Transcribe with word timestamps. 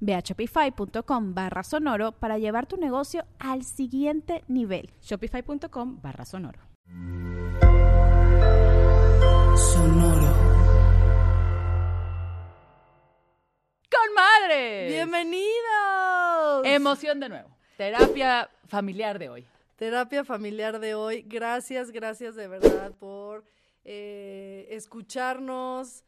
Ve 0.00 0.14
a 0.14 0.20
shopify.com 0.20 1.34
barra 1.34 1.62
sonoro 1.62 2.12
para 2.12 2.38
llevar 2.38 2.66
tu 2.66 2.76
negocio 2.76 3.24
al 3.38 3.64
siguiente 3.64 4.44
nivel. 4.48 4.90
Shopify.com 5.02 6.00
barra 6.00 6.24
sonoro. 6.24 6.60
Sonoro. 9.56 10.48
¡Con 13.90 14.14
madre! 14.14 14.88
¡Bienvenidos! 14.88 16.64
Emoción 16.64 17.20
de 17.20 17.28
nuevo. 17.28 17.56
Terapia 17.76 18.50
familiar 18.66 19.18
de 19.18 19.28
hoy. 19.28 19.46
Terapia 19.76 20.24
familiar 20.24 20.80
de 20.80 20.94
hoy. 20.94 21.22
Gracias, 21.22 21.90
gracias 21.90 22.34
de 22.34 22.48
verdad 22.48 22.92
por 22.98 23.44
eh, 23.84 24.66
escucharnos, 24.70 26.04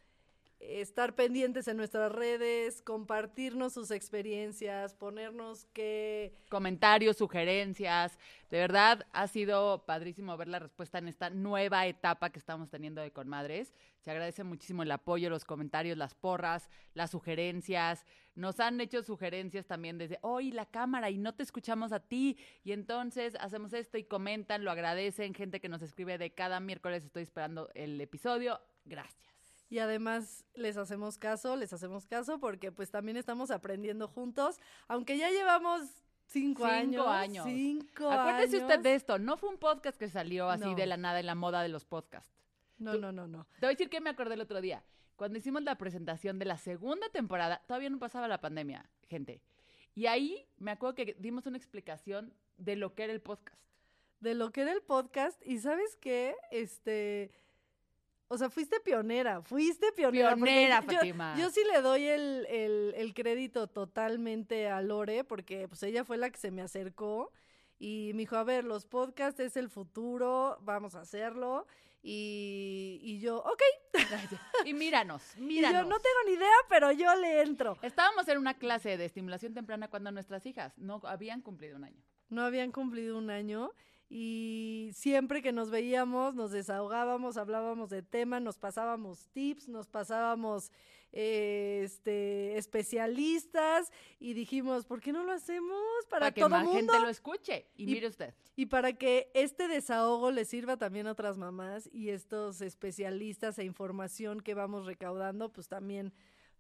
estar 0.61 1.15
pendientes 1.15 1.69
en 1.69 1.79
nuestras 1.79 2.13
redes, 2.13 2.83
compartirnos 2.83 3.73
sus 3.73 3.91
experiencias, 3.91 4.95
ponernos 4.95 5.65
que... 5.73 6.35
Comentarios, 6.51 7.17
sugerencias. 7.17 8.19
De 8.51 8.59
verdad, 8.59 9.07
ha 9.13 9.27
sido 9.27 9.85
padrísimo 9.87 10.37
ver 10.37 10.49
la 10.49 10.59
respuesta 10.59 10.99
en 10.99 11.09
esta 11.09 11.31
nueva 11.31 11.87
etapa 11.87 12.31
que 12.31 12.39
estamos 12.39 12.69
teniendo 12.69 13.01
de 13.01 13.11
Conmadres. 13.11 13.73
Se 14.01 14.11
agradece 14.11 14.45
muchísimo 14.45 14.83
el 14.83 14.91
apoyo, 14.91 15.31
los 15.31 15.45
comentarios, 15.45 15.97
las 15.97 16.15
porras, 16.15 16.69
las 16.95 17.11
sugerencias. 17.11 18.05
Nos 18.35 18.61
han 18.61 18.81
hecho 18.81 19.03
sugerencias 19.03 19.67
también 19.67 19.99
desde, 19.99 20.19
hoy 20.21 20.53
la 20.53 20.67
cámara 20.67 21.11
y 21.11 21.17
no 21.17 21.35
te 21.35 21.43
escuchamos 21.43 21.93
a 21.93 22.01
ti. 22.01 22.37
Y 22.65 22.73
entonces 22.73 23.35
hacemos 23.41 23.73
esto 23.73 23.97
y 23.97 24.05
comentan, 24.05 24.65
lo 24.65 24.71
agradecen. 24.71 25.35
Gente 25.35 25.61
que 25.61 25.69
nos 25.69 25.81
escribe 25.81 26.19
de 26.19 26.31
cada 26.31 26.61
miércoles 26.61 27.05
estoy 27.05 27.23
esperando 27.23 27.71
el 27.75 28.01
episodio. 28.01 28.61
Gracias 28.85 29.40
y 29.71 29.79
además 29.79 30.45
les 30.55 30.77
hacemos 30.77 31.17
caso, 31.17 31.57
les 31.57 31.73
hacemos 31.73 32.05
caso 32.05 32.41
porque 32.41 32.73
pues 32.73 32.91
también 32.91 33.17
estamos 33.17 33.53
aprendiendo 33.53 34.09
juntos, 34.09 34.59
aunque 34.89 35.17
ya 35.17 35.31
llevamos 35.31 35.83
cinco, 36.27 36.69
cinco 36.69 37.07
años. 37.07 37.47
Cinco 37.47 38.11
Acuérdese 38.11 38.59
usted 38.59 38.81
de 38.81 38.95
esto, 38.95 39.19
no 39.21 39.37
fue 39.37 39.49
un 39.49 39.59
podcast 39.59 39.97
que 39.97 40.09
salió 40.09 40.51
así 40.51 40.75
de 40.75 40.87
la 40.87 40.97
nada 40.97 41.21
en 41.21 41.27
la 41.27 41.37
moda 41.37 41.63
de 41.63 41.69
los 41.69 41.85
podcasts. 41.85 42.35
No, 42.79 42.95
no, 42.95 43.13
no, 43.13 43.29
no. 43.29 43.47
Te 43.61 43.67
voy 43.67 43.69
a 43.69 43.71
decir 43.71 43.89
que 43.89 44.01
me 44.01 44.11
acordé 44.11 44.35
el 44.35 44.41
otro 44.41 44.61
día. 44.61 44.83
Cuando 45.15 45.39
hicimos 45.39 45.63
la 45.63 45.77
presentación 45.77 46.39
de 46.39 46.47
la 46.47 46.59
segunda 46.59 47.09
temporada, 47.11 47.63
todavía 47.67 47.91
no 47.91 47.99
pasaba 47.99 48.27
la 48.27 48.41
pandemia, 48.41 48.91
gente. 49.09 49.41
Y 49.95 50.07
ahí 50.07 50.47
me 50.59 50.73
acuerdo 50.73 50.97
que 50.97 51.17
dimos 51.19 51.47
una 51.47 51.59
explicación 51.59 52.33
de 52.57 52.75
lo 52.75 52.95
que 52.95 53.05
era 53.05 53.13
el 53.13 53.21
podcast. 53.21 53.61
De 54.21 54.35
lo 54.35 54.51
que 54.51 54.63
era 54.63 54.73
el 54.73 54.83
podcast. 54.83 55.41
Y 55.47 55.59
sabes 55.59 55.97
qué? 55.97 56.35
Este 56.51 57.31
o 58.33 58.39
sea, 58.39 58.49
fuiste 58.49 58.79
pionera, 58.79 59.43
fuiste 59.43 59.91
pionera. 59.91 60.37
Pionera, 60.37 60.83
Fátima. 60.83 61.35
Yo, 61.37 61.51
sí 61.51 61.63
le 61.73 61.83
doy 61.83 62.07
el, 62.07 62.47
el, 62.49 63.13
crédito 63.13 63.67
totalmente 63.67 64.69
a 64.69 64.81
Lore, 64.83 65.25
porque 65.25 65.67
pues 65.67 65.83
ella 65.83 66.05
fue 66.05 66.17
la 66.17 66.31
que 66.31 66.39
se 66.39 66.53
me 66.53 66.63
acercó 66.63 67.33
y 67.77 68.13
me 68.15 68.21
dijo, 68.21 68.37
a 68.37 68.45
ver, 68.45 68.63
los 68.65 68.87
podcasts 68.87 69.41
es 69.41 69.57
el 69.57 69.69
futuro, 69.69 70.59
vamos 70.63 70.95
a 70.95 71.01
hacerlo. 71.01 71.67
Y, 72.05 73.01
y 73.03 73.19
yo, 73.19 73.39
ok. 73.39 73.63
y 74.65 74.75
míranos, 74.75 75.37
míranos. 75.37 75.81
Y 75.81 75.83
yo 75.83 75.91
no 75.91 75.99
tengo 75.99 76.19
ni 76.27 76.33
idea, 76.35 76.57
pero 76.69 76.93
yo 76.93 77.13
le 77.17 77.43
entro. 77.43 77.79
Estábamos 77.83 78.29
en 78.29 78.39
una 78.39 78.55
clase 78.55 78.97
de 78.97 79.07
estimulación 79.07 79.55
temprana 79.55 79.89
cuando 79.89 80.13
nuestras 80.13 80.47
hijas 80.47 80.79
no 80.79 81.01
habían 81.03 81.43
cumplido 81.43 81.77
un 81.77 81.83
año. 81.83 82.01
No 82.29 82.43
habían 82.43 82.71
cumplido 82.71 83.19
un 83.19 83.29
año 83.29 83.73
y 84.13 84.91
siempre 84.93 85.41
que 85.41 85.53
nos 85.53 85.71
veíamos 85.71 86.35
nos 86.35 86.51
desahogábamos, 86.51 87.37
hablábamos 87.37 87.91
de 87.91 88.03
tema, 88.03 88.41
nos 88.41 88.59
pasábamos 88.59 89.29
tips, 89.33 89.69
nos 89.69 89.87
pasábamos 89.87 90.73
eh, 91.13 91.83
este 91.85 92.59
especialistas 92.59 93.93
y 94.19 94.35
dijimos, 94.35 94.85
¿por 94.85 95.01
qué 95.01 95.13
no 95.13 95.23
lo 95.23 95.31
hacemos 95.31 95.81
para, 96.09 96.27
para 96.27 96.33
que 96.33 96.49
más 96.49 96.69
gente 96.69 96.99
lo 96.99 97.09
escuche? 97.09 97.67
Y, 97.77 97.87
mire 97.87 98.09
usted. 98.09 98.35
Y 98.57 98.67
para 98.67 98.95
que 98.95 99.31
este 99.33 99.69
desahogo 99.69 100.33
le 100.33 100.45
sirva 100.45 100.77
también 100.77 101.07
a 101.07 101.13
otras 101.13 101.39
mamás 101.39 101.89
y 101.93 102.09
estos 102.09 102.63
especialistas 102.63 103.61
e 103.61 103.65
información 103.65 104.41
que 104.41 104.55
vamos 104.55 104.87
recaudando, 104.87 105.53
pues 105.53 105.69
también 105.69 106.13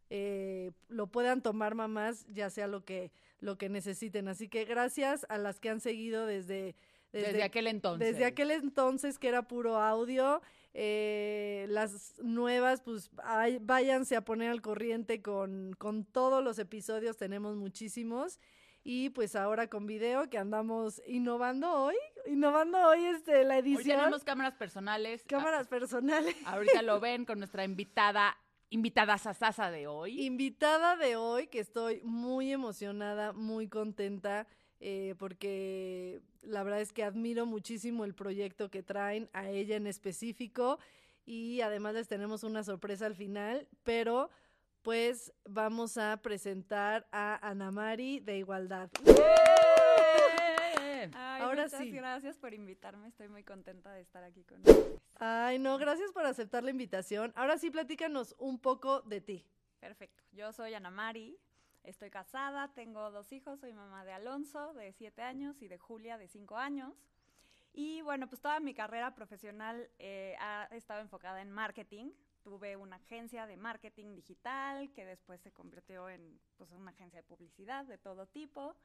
eh, 0.08 0.70
lo 0.88 1.08
puedan 1.08 1.42
tomar 1.42 1.74
mamás, 1.74 2.26
ya 2.28 2.48
sea 2.48 2.68
lo 2.68 2.84
que 2.84 3.10
lo 3.40 3.58
que 3.58 3.68
necesiten. 3.68 4.28
Así 4.28 4.48
que 4.48 4.64
gracias 4.64 5.26
a 5.28 5.38
las 5.38 5.60
que 5.60 5.70
han 5.70 5.80
seguido 5.80 6.26
desde 6.26 6.76
desde, 7.12 7.42
aquel 7.42 7.66
entonces. 7.66 8.12
Desde 8.12 8.24
aquel 8.24 8.50
entonces 8.50 9.18
que 9.18 9.28
era 9.28 9.42
puro 9.42 9.78
audio. 9.78 10.40
Eh, 10.72 11.66
las 11.68 12.14
nuevas, 12.20 12.80
pues 12.82 13.10
váyanse 13.60 14.14
a 14.14 14.24
poner 14.24 14.50
al 14.50 14.62
corriente 14.62 15.20
con, 15.20 15.74
con 15.78 16.04
todos 16.04 16.44
los 16.44 16.58
episodios, 16.58 17.16
tenemos 17.16 17.56
muchísimos. 17.56 18.38
Y 18.82 19.10
pues 19.10 19.36
ahora 19.36 19.68
con 19.68 19.86
video 19.86 20.30
que 20.30 20.38
andamos 20.38 21.02
innovando 21.06 21.70
hoy, 21.70 21.96
innovando 22.26 22.78
hoy 22.78 23.04
este, 23.04 23.44
la 23.44 23.58
edición. 23.58 23.98
Hoy 23.98 24.04
tenemos 24.04 24.24
cámaras 24.24 24.54
personales. 24.54 25.22
Cámaras 25.26 25.68
personales. 25.68 26.34
Ahorita 26.46 26.80
lo 26.82 26.98
ven 27.00 27.26
con 27.26 27.38
nuestra 27.38 27.64
invitada, 27.64 28.38
invitada 28.70 29.18
sasasa 29.18 29.70
de 29.70 29.86
hoy. 29.86 30.22
Invitada 30.24 30.96
de 30.96 31.16
hoy, 31.16 31.48
que 31.48 31.58
estoy 31.58 32.00
muy 32.04 32.52
emocionada, 32.52 33.32
muy 33.32 33.68
contenta. 33.68 34.46
Eh, 34.82 35.14
porque 35.18 36.22
la 36.42 36.62
verdad 36.62 36.80
es 36.80 36.92
que 36.92 37.04
admiro 37.04 37.46
muchísimo 37.46 38.04
el 38.04 38.14
proyecto 38.14 38.70
que 38.70 38.82
traen, 38.82 39.28
a 39.32 39.48
ella 39.48 39.76
en 39.76 39.86
específico, 39.86 40.78
y 41.24 41.60
además 41.60 41.94
les 41.94 42.08
tenemos 42.08 42.44
una 42.44 42.64
sorpresa 42.64 43.06
al 43.06 43.14
final, 43.14 43.68
pero 43.82 44.30
pues 44.82 45.32
vamos 45.44 45.98
a 45.98 46.16
presentar 46.22 47.06
a 47.12 47.48
Ana 47.48 47.70
Mari 47.70 48.20
de 48.20 48.38
Igualdad. 48.38 48.90
Ahora 51.14 51.64
muchas 51.64 51.80
sí. 51.80 51.90
gracias 51.90 52.38
por 52.38 52.52
invitarme, 52.52 53.08
estoy 53.08 53.28
muy 53.28 53.42
contenta 53.42 53.92
de 53.92 54.00
estar 54.02 54.22
aquí 54.22 54.44
con 54.44 54.60
ustedes. 54.60 55.00
Ay, 55.18 55.58
no, 55.58 55.78
gracias 55.78 56.12
por 56.12 56.26
aceptar 56.26 56.62
la 56.62 56.70
invitación. 56.70 57.32
Ahora 57.36 57.58
sí, 57.58 57.70
platícanos 57.70 58.34
un 58.38 58.58
poco 58.58 59.00
de 59.02 59.20
ti. 59.20 59.46
Perfecto, 59.78 60.22
yo 60.32 60.52
soy 60.52 60.74
Ana 60.74 60.90
Mari, 60.90 61.38
Estoy 61.82 62.10
casada, 62.10 62.72
tengo 62.74 63.10
dos 63.10 63.32
hijos, 63.32 63.60
soy 63.60 63.72
mamá 63.72 64.04
de 64.04 64.12
Alonso, 64.12 64.74
de 64.74 64.92
siete 64.92 65.22
años, 65.22 65.60
y 65.62 65.68
de 65.68 65.78
Julia, 65.78 66.18
de 66.18 66.28
cinco 66.28 66.56
años. 66.56 66.94
Y 67.72 68.02
bueno, 68.02 68.28
pues 68.28 68.40
toda 68.40 68.60
mi 68.60 68.74
carrera 68.74 69.14
profesional 69.14 69.90
eh, 69.98 70.36
ha 70.40 70.64
estado 70.72 71.00
enfocada 71.00 71.40
en 71.40 71.50
marketing. 71.50 72.10
Tuve 72.42 72.76
una 72.76 72.96
agencia 72.96 73.46
de 73.46 73.56
marketing 73.56 74.14
digital 74.14 74.92
que 74.92 75.04
después 75.04 75.40
se 75.40 75.52
convirtió 75.52 76.08
en 76.08 76.40
pues, 76.56 76.70
una 76.72 76.90
agencia 76.90 77.20
de 77.20 77.26
publicidad 77.26 77.84
de 77.86 77.98
todo 77.98 78.26
tipo. 78.26 78.76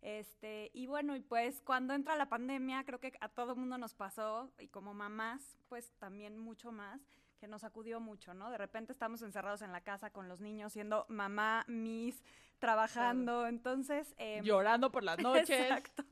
Este, 0.00 0.70
y 0.72 0.86
bueno, 0.86 1.14
y 1.14 1.20
pues 1.20 1.60
cuando 1.60 1.92
entra 1.92 2.16
la 2.16 2.28
pandemia, 2.28 2.84
creo 2.84 3.00
que 3.00 3.12
a 3.20 3.28
todo 3.28 3.54
mundo 3.54 3.76
nos 3.78 3.94
pasó, 3.94 4.50
y 4.58 4.68
como 4.68 4.94
mamás, 4.94 5.58
pues 5.68 5.92
también 5.98 6.38
mucho 6.38 6.72
más, 6.72 7.00
que 7.40 7.48
nos 7.48 7.64
acudió 7.64 7.98
mucho, 8.00 8.34
¿no? 8.34 8.50
De 8.50 8.58
repente 8.58 8.92
estamos 8.92 9.22
encerrados 9.22 9.62
en 9.62 9.72
la 9.72 9.80
casa 9.80 10.10
con 10.10 10.28
los 10.28 10.40
niños, 10.40 10.74
siendo 10.74 11.06
mamá, 11.08 11.64
mis, 11.66 12.22
trabajando, 12.58 13.46
entonces... 13.46 14.14
Em, 14.18 14.44
Llorando 14.44 14.92
por 14.92 15.02
las 15.02 15.18
noches. 15.22 15.50
Exacto. 15.50 16.04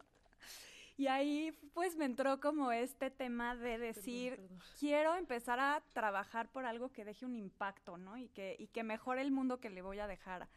Y 0.96 1.06
ahí 1.06 1.52
pues 1.74 1.96
me 1.96 2.06
entró 2.06 2.40
como 2.40 2.72
este 2.72 3.10
tema 3.10 3.54
de 3.54 3.78
decir, 3.78 4.40
quiero 4.80 5.14
empezar 5.14 5.60
a 5.60 5.80
trabajar 5.92 6.50
por 6.50 6.64
algo 6.64 6.90
que 6.90 7.04
deje 7.04 7.24
un 7.24 7.36
impacto, 7.36 7.98
¿no? 7.98 8.16
Y 8.16 8.28
que, 8.30 8.56
y 8.58 8.66
que 8.66 8.82
mejore 8.82 9.20
el 9.20 9.30
mundo 9.30 9.60
que 9.60 9.70
le 9.70 9.80
voy 9.80 10.00
a 10.00 10.08
dejar 10.08 10.48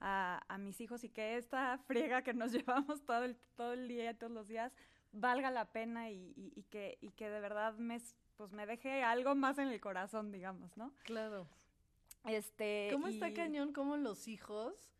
a, 0.00 0.42
a 0.48 0.56
mis 0.56 0.80
hijos 0.80 1.04
y 1.04 1.10
que 1.10 1.36
esta 1.36 1.76
friega 1.86 2.22
que 2.22 2.32
nos 2.32 2.52
llevamos 2.52 3.04
todo 3.04 3.24
el, 3.24 3.36
todo 3.56 3.74
el 3.74 3.88
día, 3.88 4.16
todos 4.16 4.32
los 4.32 4.48
días, 4.48 4.72
valga 5.12 5.50
la 5.50 5.66
pena 5.66 6.08
y, 6.10 6.32
y, 6.36 6.62
que, 6.70 6.96
y 7.02 7.10
que 7.10 7.28
de 7.28 7.40
verdad 7.40 7.74
me 7.74 8.00
pues 8.40 8.52
me 8.52 8.64
deje 8.64 9.02
algo 9.02 9.34
más 9.34 9.58
en 9.58 9.68
el 9.68 9.78
corazón, 9.82 10.32
digamos, 10.32 10.74
¿no? 10.74 10.94
Claro. 11.04 11.46
Este, 12.24 12.88
¿Cómo 12.90 13.08
está 13.08 13.34
cañón 13.34 13.74
cómo 13.74 13.98
los 13.98 14.28
hijos 14.28 14.94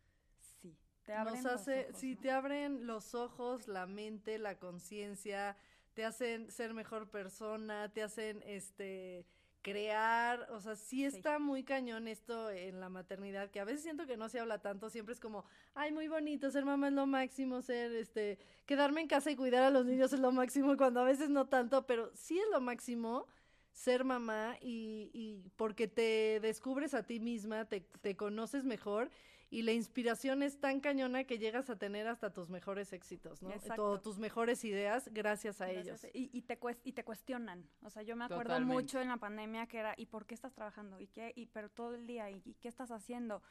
Sí, 0.61 0.77
te 1.03 1.13
abren 1.15 1.41
nos 1.41 1.51
los 1.51 1.67
ojos, 1.67 1.99
sí, 1.99 2.13
¿no? 2.13 2.21
te 2.21 2.29
abren 2.29 2.85
los 2.85 3.15
ojos, 3.15 3.67
la 3.67 3.87
mente, 3.87 4.37
la 4.37 4.59
conciencia, 4.59 5.57
te 5.95 6.05
hacen 6.05 6.51
ser 6.51 6.75
mejor 6.75 7.09
persona, 7.09 7.91
te 7.91 8.03
hacen 8.03 8.43
este 8.45 9.25
crear, 9.61 10.47
o 10.51 10.59
sea, 10.59 10.75
sí 10.75 11.05
está 11.05 11.39
muy 11.39 11.63
cañón 11.63 12.07
esto 12.07 12.49
en 12.49 12.79
la 12.79 12.89
maternidad, 12.89 13.49
que 13.49 13.59
a 13.59 13.65
veces 13.65 13.83
siento 13.83 14.07
que 14.07 14.17
no 14.17 14.29
se 14.29 14.39
habla 14.39 14.59
tanto, 14.59 14.89
siempre 14.89 15.13
es 15.13 15.19
como, 15.19 15.45
ay, 15.73 15.91
muy 15.91 16.07
bonito, 16.07 16.49
ser 16.51 16.65
mamá 16.65 16.87
es 16.87 16.93
lo 16.93 17.05
máximo, 17.05 17.61
ser, 17.61 17.91
este, 17.93 18.39
quedarme 18.65 19.01
en 19.01 19.07
casa 19.07 19.31
y 19.31 19.35
cuidar 19.35 19.63
a 19.63 19.69
los 19.69 19.85
niños 19.85 20.13
es 20.13 20.19
lo 20.19 20.31
máximo, 20.31 20.77
cuando 20.77 21.01
a 21.01 21.05
veces 21.05 21.29
no 21.29 21.47
tanto, 21.47 21.85
pero 21.85 22.11
sí 22.15 22.39
es 22.39 22.45
lo 22.51 22.61
máximo 22.61 23.27
ser 23.71 24.03
mamá 24.03 24.57
y, 24.61 25.09
y 25.13 25.49
porque 25.55 25.87
te 25.87 26.39
descubres 26.41 26.93
a 26.93 27.03
ti 27.03 27.19
misma, 27.19 27.65
te, 27.65 27.81
te 28.01 28.15
conoces 28.15 28.65
mejor 28.65 29.09
y 29.51 29.63
la 29.63 29.73
inspiración 29.73 30.43
es 30.43 30.59
tan 30.59 30.79
cañona 30.79 31.25
que 31.25 31.37
llegas 31.37 31.69
a 31.69 31.77
tener 31.77 32.07
hasta 32.07 32.31
tus 32.31 32.49
mejores 32.49 32.93
éxitos, 32.93 33.43
¿no? 33.43 33.51
Exacto. 33.51 33.75
Todo, 33.75 34.01
tus 34.01 34.17
mejores 34.17 34.63
ideas 34.63 35.09
gracias 35.11 35.59
a 35.59 35.67
Gracias. 35.67 36.05
ellos. 36.05 36.15
Y, 36.15 36.29
y 36.35 36.41
te 36.43 36.57
y 36.85 36.93
te 36.93 37.03
cuestionan. 37.03 37.69
O 37.83 37.89
sea, 37.89 38.01
yo 38.01 38.15
me 38.15 38.23
acuerdo 38.23 38.43
Totalmente. 38.43 38.73
mucho 38.73 39.01
en 39.01 39.09
la 39.09 39.17
pandemia 39.17 39.67
que 39.67 39.79
era, 39.79 39.93
¿y 39.97 40.05
por 40.05 40.25
qué 40.25 40.35
estás 40.35 40.53
trabajando? 40.53 40.99
¿Y 41.01 41.07
qué? 41.07 41.33
Y 41.35 41.47
pero 41.47 41.69
todo 41.69 41.95
el 41.95 42.07
día, 42.07 42.31
¿y, 42.31 42.41
y 42.45 42.53
qué 42.55 42.69
estás 42.69 42.91
haciendo? 42.91 43.43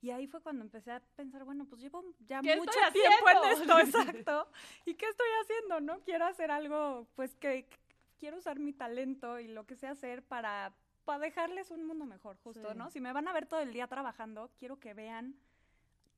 Y 0.00 0.10
ahí 0.10 0.26
fue 0.26 0.42
cuando 0.42 0.62
empecé 0.62 0.92
a 0.92 1.00
pensar, 1.16 1.44
bueno, 1.44 1.64
pues 1.64 1.80
llevo 1.80 2.04
ya 2.20 2.40
¿Qué 2.42 2.54
mucho 2.56 2.78
tiempo 2.92 3.26
en 3.30 3.62
esto, 3.62 3.78
exacto. 3.98 4.50
¿Y 4.84 4.94
qué 4.94 5.06
estoy 5.06 5.28
haciendo? 5.42 5.80
¿No? 5.80 6.00
Quiero 6.04 6.26
hacer 6.26 6.50
algo, 6.50 7.08
pues 7.16 7.34
que 7.34 7.64
que 7.64 7.78
quiero 8.18 8.36
usar 8.36 8.58
mi 8.58 8.72
talento 8.72 9.38
y 9.38 9.48
lo 9.48 9.64
que 9.64 9.76
sé 9.76 9.86
hacer 9.86 10.22
para, 10.22 10.74
para 11.08 11.20
dejarles 11.20 11.70
un 11.70 11.86
mundo 11.86 12.04
mejor, 12.04 12.36
justo, 12.44 12.70
Sí. 12.70 12.76
¿no? 12.76 12.90
Si 12.90 13.00
me 13.00 13.14
van 13.14 13.26
a 13.28 13.32
ver 13.32 13.46
todo 13.46 13.60
el 13.60 13.72
día 13.72 13.86
trabajando, 13.86 14.50
quiero 14.58 14.78
que 14.78 14.92
vean 14.92 15.34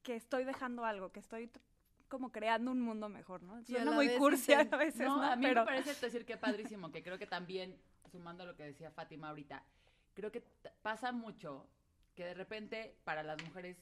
que 0.02 0.16
estoy 0.16 0.44
dejando 0.44 0.84
algo, 0.84 1.12
que 1.12 1.20
estoy 1.20 1.48
como 2.08 2.32
creando 2.32 2.72
un 2.72 2.80
mundo 2.80 3.08
mejor, 3.08 3.40
¿no? 3.44 3.54
A 3.54 3.62
Suena 3.62 3.92
muy 3.92 4.08
cursi 4.16 4.52
a 4.52 4.64
veces, 4.64 5.06
No, 5.06 5.18
¿no? 5.18 5.22
a 5.22 5.36
mí 5.36 5.46
Pero 5.46 5.60
me 5.60 5.66
parece 5.66 5.94
decir 6.04 6.26
que 6.26 6.36
padrísimo, 6.36 6.90
que 6.90 7.04
creo 7.04 7.18
que 7.18 7.28
también, 7.28 7.78
sumando 8.10 8.44
lo 8.44 8.56
que 8.56 8.64
decía 8.64 8.90
Fátima 8.90 9.28
ahorita, 9.28 9.62
creo 10.14 10.32
que 10.32 10.40
pasa 10.82 11.12
mucho 11.12 11.68
que 12.16 12.24
de 12.24 12.34
repente 12.34 12.96
para 13.04 13.22
las 13.22 13.40
mujeres 13.44 13.76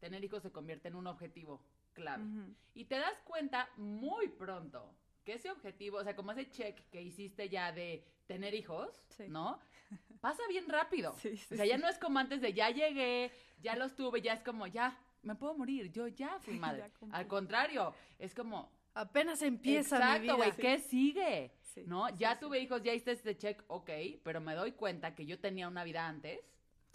tener 0.00 0.24
hijos 0.24 0.42
se 0.42 0.50
convierte 0.50 0.88
en 0.88 0.94
un 0.94 1.06
objetivo 1.06 1.60
clave. 1.92 2.24
Y 2.72 2.86
te 2.86 2.96
das 2.96 3.20
cuenta 3.24 3.68
muy 3.76 4.28
pronto 4.28 4.94
que 5.24 5.34
ese 5.34 5.50
objetivo, 5.50 5.98
o 5.98 6.04
sea, 6.04 6.16
como 6.16 6.32
ese 6.32 6.50
check 6.50 6.88
que 6.88 7.02
hiciste 7.02 7.50
ya 7.50 7.70
de 7.70 8.02
tener 8.26 8.54
hijos, 8.54 9.04
Sí. 9.10 9.28
¿no? 9.28 9.60
Pasa 10.24 10.42
bien 10.48 10.66
rápido. 10.70 11.14
Sí, 11.20 11.36
sí, 11.36 11.52
o 11.52 11.56
sea, 11.58 11.66
ya 11.66 11.76
sí. 11.76 11.82
no 11.82 11.88
es 11.88 11.98
como 11.98 12.18
antes 12.18 12.40
de 12.40 12.54
ya 12.54 12.70
llegué, 12.70 13.30
ya 13.62 13.76
los 13.76 13.94
tuve, 13.94 14.22
ya 14.22 14.32
es 14.32 14.40
como 14.40 14.66
ya, 14.66 14.98
me 15.22 15.34
puedo 15.34 15.52
morir, 15.54 15.92
yo 15.92 16.06
ya 16.08 16.38
fui 16.40 16.58
madre. 16.58 16.90
ya. 17.02 17.08
Al 17.14 17.26
contrario, 17.26 17.94
es 18.18 18.34
como, 18.34 18.70
Apenas 18.94 19.42
empieza 19.42 19.96
mi 19.98 20.02
Exacto, 20.02 20.22
vida. 20.22 20.34
güey, 20.34 20.52
¿qué 20.52 20.78
sigue? 20.78 21.50
¿No? 21.86 22.08
ya 22.16 22.38
tuve 22.38 22.58
hijos, 22.60 22.82
ya 22.82 22.94
hice 22.94 23.12
este 23.12 23.36
check, 23.36 23.62
ok, 23.66 23.90
pero 24.22 24.40
me 24.40 24.54
doy 24.54 24.72
cuenta 24.72 25.14
que 25.14 25.26
yo 25.26 25.38
tenía 25.38 25.68
una 25.68 25.84
vida 25.84 26.06
antes, 26.06 26.38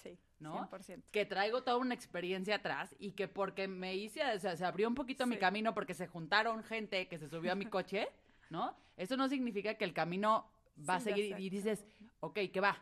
Sí, 0.01 0.17
¿no? 0.39 0.67
100%. 0.71 1.03
que 1.11 1.25
traigo 1.25 1.61
toda 1.61 1.77
una 1.77 1.93
experiencia 1.93 2.55
atrás 2.55 2.95
y 2.97 3.11
que 3.11 3.27
porque 3.27 3.67
me 3.67 3.95
hice, 3.95 4.23
o 4.23 4.39
sea, 4.39 4.55
se 4.55 4.65
abrió 4.65 4.87
un 4.87 4.95
poquito 4.95 5.27
mi 5.27 5.37
camino 5.37 5.73
porque 5.75 5.93
se 5.93 6.07
juntaron 6.07 6.63
gente 6.63 7.07
que 7.09 7.19
se 7.19 7.27
subió 7.29 7.51
a 7.51 7.55
mi 7.55 7.65
coche, 7.75 8.07
¿no? 8.49 8.73
Eso 8.97 9.17
no 9.17 9.27
significa 9.27 9.73
que 9.75 9.83
el 9.83 9.93
camino 9.93 10.49
va 10.89 10.95
a 10.95 10.99
seguir 11.01 11.37
y 11.37 11.49
dices, 11.49 11.85
ok, 12.21 12.39
¿qué 12.53 12.61
va? 12.61 12.81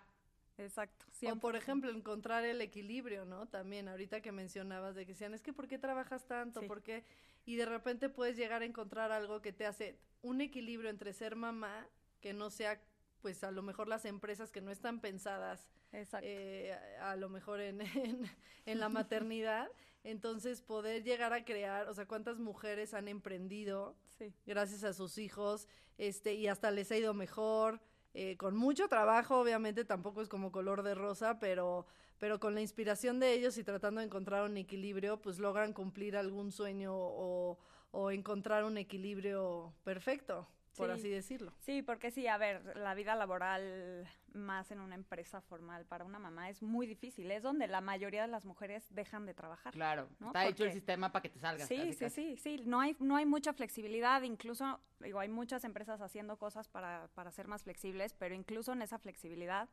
Exacto. 0.57 1.06
O 1.31 1.36
por 1.39 1.56
100%. 1.56 1.57
ejemplo, 1.57 1.92
encontrar 1.92 2.45
el 2.45 2.62
equilibrio, 2.62 3.25
¿no? 3.25 3.48
También 3.48 3.88
ahorita 3.88 4.21
que 4.21 4.31
mencionabas 4.31 4.95
de 4.95 5.06
que 5.06 5.13
decían, 5.13 5.33
es 5.33 5.42
que 5.42 5.54
¿por 5.54 5.68
qué 5.68 5.77
trabajas 5.77 6.25
tanto? 6.25 6.62
Sí. 6.62 6.68
¿Por 6.68 6.81
qué? 6.81 7.04
Y 7.45 7.56
de 7.56 7.65
repente 7.65 8.09
puedes 8.09 8.36
llegar 8.38 8.62
a 8.62 8.65
encontrar 8.65 9.12
algo 9.12 9.42
que 9.42 9.54
te 9.54 9.65
hace 9.65 10.00
un 10.21 10.42
equilibrio 10.42 10.89
entre 10.89 11.13
ser 11.13 11.36
mamá, 11.36 11.88
que 12.21 12.33
no 12.33 12.50
sea, 12.50 12.81
pues 13.21 13.44
a 13.44 13.51
lo 13.51 13.62
mejor 13.62 13.88
las 13.88 14.06
empresas 14.06 14.51
que 14.51 14.62
no 14.62 14.71
están 14.71 15.00
pensadas 15.00 15.69
Exacto. 15.92 16.27
eh, 16.27 16.74
a, 17.00 17.12
a 17.12 17.15
lo 17.15 17.30
mejor 17.30 17.62
en, 17.62 17.81
en, 17.95 18.30
en 18.65 18.80
la 18.80 18.89
maternidad, 18.89 19.69
entonces 20.04 20.62
poder 20.62 21.04
llegar 21.04 21.33
a 21.33 21.45
crear, 21.45 21.88
o 21.88 21.94
sea, 21.94 22.07
cuántas 22.07 22.39
mujeres 22.39 22.94
han 22.94 23.07
emprendido 23.07 23.95
sí. 24.18 24.33
gracias 24.45 24.83
a 24.83 24.94
sus 24.94 25.18
hijos, 25.18 25.68
este, 25.98 26.33
y 26.36 26.48
hasta 26.48 26.71
les 26.71 26.92
ha 26.92 26.98
ido 26.98 27.13
mejor, 27.13 27.81
eh, 28.19 28.36
con 28.36 28.56
mucho 28.58 28.88
trabajo, 28.88 29.40
obviamente 29.40 29.86
tampoco 29.86 30.24
es 30.24 30.28
como 30.28 30.52
color 30.52 30.81
de 30.81 30.96
rosa, 30.96 31.38
pero, 31.40 31.86
pero 32.18 32.40
con 32.40 32.56
la 32.56 32.62
inspiración 32.62 33.19
de 33.19 33.31
ellos 33.34 33.60
y 33.60 33.64
tratando 33.64 34.00
de 34.00 34.08
encontrar 34.08 34.44
un 34.44 34.58
equilibrio, 34.58 35.22
pues 35.22 35.38
logran 35.38 35.72
cumplir 35.72 36.18
algún 36.18 36.52
sueño 36.52 36.96
o, 36.96 37.60
o 37.92 38.10
encontrar 38.10 38.64
un 38.64 38.80
equilibrio 38.80 39.72
perfecto, 39.84 40.48
por 40.77 40.88
Sí. 40.89 40.94
así 40.94 41.09
decirlo. 41.09 41.51
Sí, 41.59 41.81
porque 41.81 42.12
sí, 42.12 42.27
a 42.27 42.38
ver, 42.38 42.77
la 42.77 42.94
vida 42.94 43.15
laboral 43.15 44.07
más 44.33 44.71
en 44.71 44.79
una 44.79 44.95
empresa 44.95 45.41
formal 45.41 45.85
para 45.85 46.06
una 46.06 46.19
mamá 46.19 46.50
es 46.50 46.62
muy 46.62 46.85
difícil. 46.85 47.29
Es 47.31 47.41
donde 47.44 47.68
la 47.68 47.81
mayoría 47.81 48.21
de 48.21 48.27
las 48.27 48.45
mujeres 48.45 48.85
dejan 48.91 49.25
de 49.25 49.33
trabajar. 49.33 49.74
Claro, 49.74 50.07
¿no? 50.19 50.27
está 50.27 50.45
hecho 50.47 50.63
el 50.63 50.71
sistema 50.71 51.12
para 51.12 51.24
que 51.24 51.29
te 51.29 51.39
salgas. 51.39 51.68
Sí, 51.68 51.75
casi, 51.77 51.94
sí, 51.94 52.00
casi. 52.00 52.38
sí, 52.38 52.57
sí, 52.57 52.63
no 52.65 52.79
hay, 52.79 52.95
no 53.00 53.15
hay 53.15 53.25
mucha 53.25 53.51
flexibilidad, 53.53 54.21
incluso, 54.21 54.79
digo, 55.00 55.19
hay 55.19 55.29
muchas 55.29 55.63
empresas 55.63 56.00
haciendo 56.01 56.38
cosas 56.38 56.68
para, 56.68 57.09
para 57.15 57.31
ser 57.31 57.47
más 57.47 57.63
flexibles, 57.63 58.13
pero 58.13 58.35
incluso 58.35 58.71
en 58.73 58.81
esa 58.83 59.00
flexibilidad, 59.00 59.68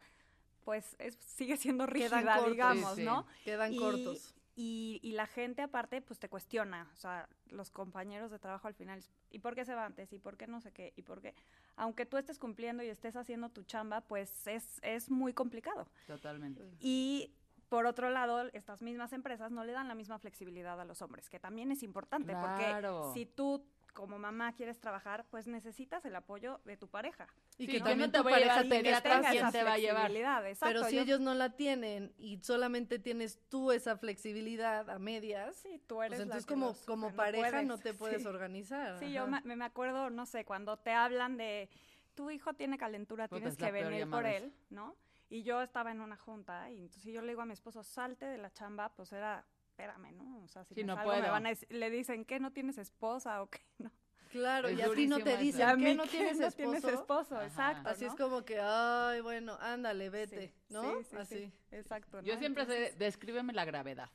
pues 0.64 0.96
es, 0.98 1.16
sigue 1.20 1.56
siendo 1.58 1.84
Quedan 1.86 1.94
rígida, 2.22 2.34
cortos. 2.36 2.50
digamos, 2.52 2.90
Sí, 2.94 3.00
sí. 3.02 3.04
¿no? 3.04 3.26
Quedan 3.44 3.72
Y- 3.74 3.78
cortos. 3.78 4.34
Y, 4.56 5.00
y 5.02 5.12
la 5.12 5.26
gente 5.26 5.62
aparte, 5.62 6.00
pues 6.00 6.18
te 6.20 6.28
cuestiona, 6.28 6.88
o 6.92 6.96
sea, 6.96 7.28
los 7.46 7.70
compañeros 7.70 8.30
de 8.30 8.38
trabajo 8.38 8.68
al 8.68 8.74
final, 8.74 9.02
¿y 9.30 9.40
por 9.40 9.54
qué 9.54 9.64
se 9.64 9.74
va 9.74 9.84
antes? 9.84 10.12
¿Y 10.12 10.18
por 10.18 10.36
qué 10.36 10.46
no 10.46 10.60
sé 10.60 10.72
qué? 10.72 10.92
¿Y 10.96 11.02
por 11.02 11.20
qué? 11.20 11.34
Aunque 11.76 12.06
tú 12.06 12.16
estés 12.18 12.38
cumpliendo 12.38 12.82
y 12.84 12.88
estés 12.88 13.16
haciendo 13.16 13.48
tu 13.48 13.64
chamba, 13.64 14.02
pues 14.02 14.46
es, 14.46 14.78
es 14.82 15.10
muy 15.10 15.32
complicado. 15.32 15.88
Totalmente. 16.06 16.62
Y 16.78 17.34
por 17.68 17.86
otro 17.86 18.10
lado, 18.10 18.42
estas 18.52 18.80
mismas 18.82 19.12
empresas 19.12 19.50
no 19.50 19.64
le 19.64 19.72
dan 19.72 19.88
la 19.88 19.96
misma 19.96 20.18
flexibilidad 20.20 20.80
a 20.80 20.84
los 20.84 21.02
hombres, 21.02 21.28
que 21.28 21.40
también 21.40 21.72
es 21.72 21.82
importante, 21.82 22.32
Claro. 22.32 23.02
porque 23.10 23.18
si 23.18 23.26
tú 23.26 23.66
como 23.94 24.19
mamá 24.19 24.52
quieres 24.52 24.79
trabajar, 24.81 25.25
pues 25.31 25.46
necesitas 25.46 26.05
el 26.05 26.14
apoyo 26.17 26.61
de 26.64 26.76
tu 26.76 26.88
pareja. 26.88 27.26
Y 27.56 27.67
Sí, 27.67 27.73
que 27.73 27.79
también 27.79 28.00
no 28.00 28.11
te 28.11 28.19
tu 28.19 28.25
voy 28.25 28.32
a 28.32 28.37
pareja 28.37 28.55
llevar 28.56 28.69
te 28.69 28.75
de 28.75 28.82
diga 28.82 28.96
atrás, 28.99 29.17
atrás 29.19 29.32
¿quién 29.32 29.50
te 29.52 29.62
va 29.64 29.73
a 29.73 29.79
llevar? 29.79 30.11
exacto. 30.46 30.67
Pero 30.75 30.85
si 30.91 30.96
yo- 30.96 31.02
ellos 31.02 31.20
no 31.20 31.32
la 31.34 31.56
tienen 31.56 32.13
y 32.19 32.39
solamente 32.43 32.98
tienes 32.98 33.41
tú 33.48 33.72
esa 33.72 33.96
flexibilidad 33.96 34.91
a 34.91 34.98
medias, 34.98 35.56
Sí, 35.56 35.81
tú 35.86 36.03
eres 36.03 36.19
pues 36.19 36.19
la 36.19 36.24
entonces 36.24 36.46
que 36.46 36.53
como, 36.55 36.67
los- 36.69 36.84
como 36.84 37.15
pareja 37.15 37.51
puedes, 37.51 37.67
no 37.67 37.79
te 37.79 37.94
puedes 37.94 38.22
sí. 38.22 38.29
organizar. 38.29 38.98
Sí, 38.98 39.13
yo 39.13 39.22
ajá. 39.22 39.41
me, 39.44 39.56
me 39.56 39.65
acuerdo, 39.65 40.10
no 40.10 40.27
sé, 40.27 40.44
cuando 40.44 40.77
te 40.77 40.91
hablan 40.93 41.36
de 41.36 41.70
tu 42.15 42.31
hijo 42.31 42.53
tiene 42.55 42.77
calentura, 42.77 43.29
Puta, 43.29 43.36
tienes 43.39 43.55
es 43.55 43.60
la 43.60 43.67
que 43.69 43.72
venir 43.72 44.10
por 44.10 44.27
él, 44.27 44.53
¿no? 44.70 44.96
Y 45.31 45.43
yo 45.43 45.63
estaba 45.63 45.91
en 45.91 46.01
una 46.01 46.17
junta 46.17 46.70
y 46.70 46.79
entonces 46.81 47.13
yo 47.13 47.22
le 47.22 47.29
digo 47.29 47.43
a 47.43 47.46
mi 47.46 47.55
esposo, 47.55 47.82
salte 47.82 48.27
de 48.27 48.39
la 48.39 48.53
chamba, 48.53 48.91
pues 48.94 49.13
era, 49.13 49.44
espérame, 49.74 50.12
¿no? 50.16 50.38
O 50.44 50.48
sea, 50.48 50.64
si 50.64 50.74
Sí, 50.74 50.81
me 50.82 50.86
no 50.88 50.94
salgo, 50.94 51.12
me 51.12 51.31
van 51.31 51.46
a 51.46 51.52
le 51.69 51.90
dicen, 51.90 52.24
¿qué, 52.24 52.38
no 52.38 52.52
tienes 52.52 52.78
esposa 52.78 53.43
o 53.43 53.48
qué? 53.50 53.60
No. 53.78 53.90
Claro, 54.31 54.69
Es 54.69 54.78
y 54.78 54.82
a 54.82 54.90
ti 54.93 55.06
no 55.06 55.20
te 55.20 55.36
dicen 55.36 55.78
que 55.78 55.94
no 55.94 56.02
que 56.04 56.08
tienes 56.08 56.38
no 56.38 56.46
esposo. 56.48 56.56
tienes 56.56 56.84
esposo, 56.84 57.36
Ajá. 57.36 57.46
exacto, 57.46 57.88
Así 57.88 58.04
es 58.04 58.14
como 58.16 58.44
que, 58.44 58.58
ay, 58.60 59.20
bueno, 59.20 59.56
ándale, 59.60 60.10
vete, 60.10 60.48
Sí, 60.48 60.54
¿no? 60.70 60.82
sí, 60.98 61.04
sí, 61.10 61.16
Así. 61.16 61.34
sí, 61.36 61.52
exacto. 61.70 62.20
Yo 62.22 62.36
siempre 62.38 62.66
sé, 62.66 62.76
Entonces, 62.76 62.98
descríbeme 62.98 63.52
la 63.52 63.64
gravedad. 63.64 64.10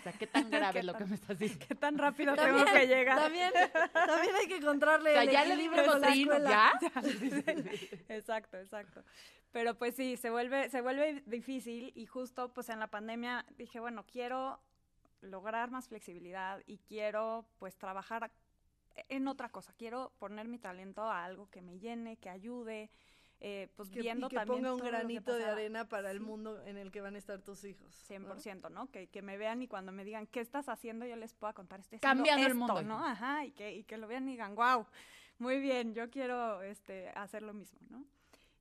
O 0.00 0.02
sea, 0.02 0.12
¿qué 0.14 0.26
tan 0.26 0.50
grave 0.50 0.72
¿Qué 0.72 0.78
es 0.80 0.84
lo 0.84 0.94
que 0.94 1.04
me 1.04 1.14
estás 1.14 1.38
diciendo? 1.38 1.64
¿Qué 1.68 1.74
tan 1.76 1.96
rápido 1.98 2.34
También, 2.34 2.64
tengo 2.64 2.78
que 2.78 2.86
llegar? 2.88 3.18
También, 3.18 3.52
también 3.92 4.34
hay 4.34 4.48
que 4.48 4.56
encontrarle 4.56 5.10
O 5.10 5.12
sea, 5.12 5.22
el 5.22 5.30
ya 5.30 5.44
le 5.44 5.56
dimos 5.56 5.80
con 5.82 6.00
la 6.00 6.08
escuela. 6.08 6.72
¿ya? 6.80 6.92
Exacto, 8.08 8.56
exacto. 8.58 9.04
Pero 9.52 9.78
pues 9.78 9.94
sí, 9.94 10.16
se 10.16 10.30
vuelve, 10.30 10.70
se 10.70 10.80
vuelve 10.80 11.22
difícil 11.26 11.92
y 11.94 12.06
justo 12.06 12.52
pues 12.52 12.68
en 12.68 12.80
la 12.80 12.88
pandemia 12.88 13.46
dije, 13.56 13.78
bueno, 13.78 14.04
quiero 14.10 14.60
lograr 15.20 15.70
más 15.70 15.88
flexibilidad 15.88 16.62
y 16.66 16.78
quiero 16.78 17.46
pues 17.58 17.76
trabajar 17.76 18.30
en 19.08 19.28
otra 19.28 19.48
cosa. 19.48 19.72
Quiero 19.76 20.12
poner 20.18 20.48
mi 20.48 20.58
talento 20.58 21.02
a 21.02 21.24
algo 21.24 21.50
que 21.50 21.60
me 21.62 21.78
llene, 21.78 22.16
que 22.16 22.30
ayude, 22.30 22.90
eh, 23.40 23.68
pues 23.76 23.90
Que, 23.90 24.00
viendo 24.00 24.26
y 24.26 24.30
que 24.30 24.36
también 24.36 24.62
ponga 24.62 24.74
un 24.74 24.80
granito 24.80 25.36
de 25.36 25.44
arena 25.44 25.86
para 25.86 26.10
el 26.10 26.20
mundo 26.20 26.62
en 26.64 26.78
el 26.78 26.90
que 26.90 27.02
van 27.02 27.14
a 27.16 27.18
estar 27.18 27.40
tus 27.42 27.64
hijos. 27.64 27.94
¿no? 28.18 28.34
100%, 28.36 28.70
¿no? 28.70 28.90
Que, 28.90 29.08
que 29.08 29.20
me 29.20 29.36
vean 29.36 29.60
y 29.60 29.68
cuando 29.68 29.92
me 29.92 30.04
digan, 30.04 30.26
¿qué 30.26 30.40
estás 30.40 30.68
haciendo? 30.68 31.04
Yo 31.04 31.16
les 31.16 31.34
pueda 31.34 31.52
contar, 31.52 31.80
estoy 31.80 31.98
Cambiando 31.98 32.46
el 32.46 32.52
esto", 32.52 32.58
mundo. 32.58 32.82
¿no? 32.82 33.04
Ajá, 33.04 33.44
y 33.44 33.52
que, 33.52 33.74
y 33.74 33.84
que 33.84 33.98
lo 33.98 34.06
vean 34.06 34.26
y 34.28 34.32
digan, 34.32 34.54
wow, 34.54 34.86
muy 35.38 35.60
bien, 35.60 35.92
yo 35.92 36.08
quiero 36.08 36.62
este, 36.62 37.10
hacer 37.10 37.42
lo 37.42 37.52
mismo, 37.52 37.78
¿no? 37.90 38.04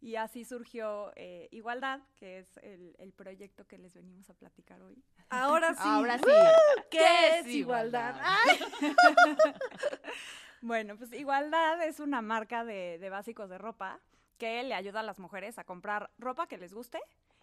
Y 0.06 0.18
así 0.18 0.46
surgió 0.46 1.12
eh, 1.16 1.48
Igualdad, 1.50 2.00
que 2.16 2.38
es 2.38 2.58
el, 2.58 2.96
el 3.00 3.12
proyecto 3.12 3.66
que 3.66 3.80
les 3.80 3.96
venimos 3.96 4.30
a 4.30 4.36
platicar 4.36 4.80
hoy. 4.84 5.04
Ahora 5.32 5.74
sí. 5.74 5.80
Ahora 5.82 6.20
sí. 6.20 6.26
¿Qué 6.92 7.40
es 7.40 7.48
igualdad? 7.48 8.16
Bueno, 10.62 10.98
pues 10.98 11.14
Igualdad 11.14 11.84
es 11.84 12.00
una 12.00 12.24
marca 12.24 12.66
de, 12.66 12.98
de 12.98 13.10
básicos 13.12 13.50
de 13.52 13.60
ropa 13.60 14.00
que 14.38 14.64
le 14.64 14.74
ayuda 14.74 15.00
a 15.02 15.04
las 15.04 15.20
mujeres 15.20 15.58
a 15.60 15.64
comprar 15.64 16.12
ropa 16.18 16.48
que 16.48 16.58
les 16.58 16.74
guste 16.74 17.00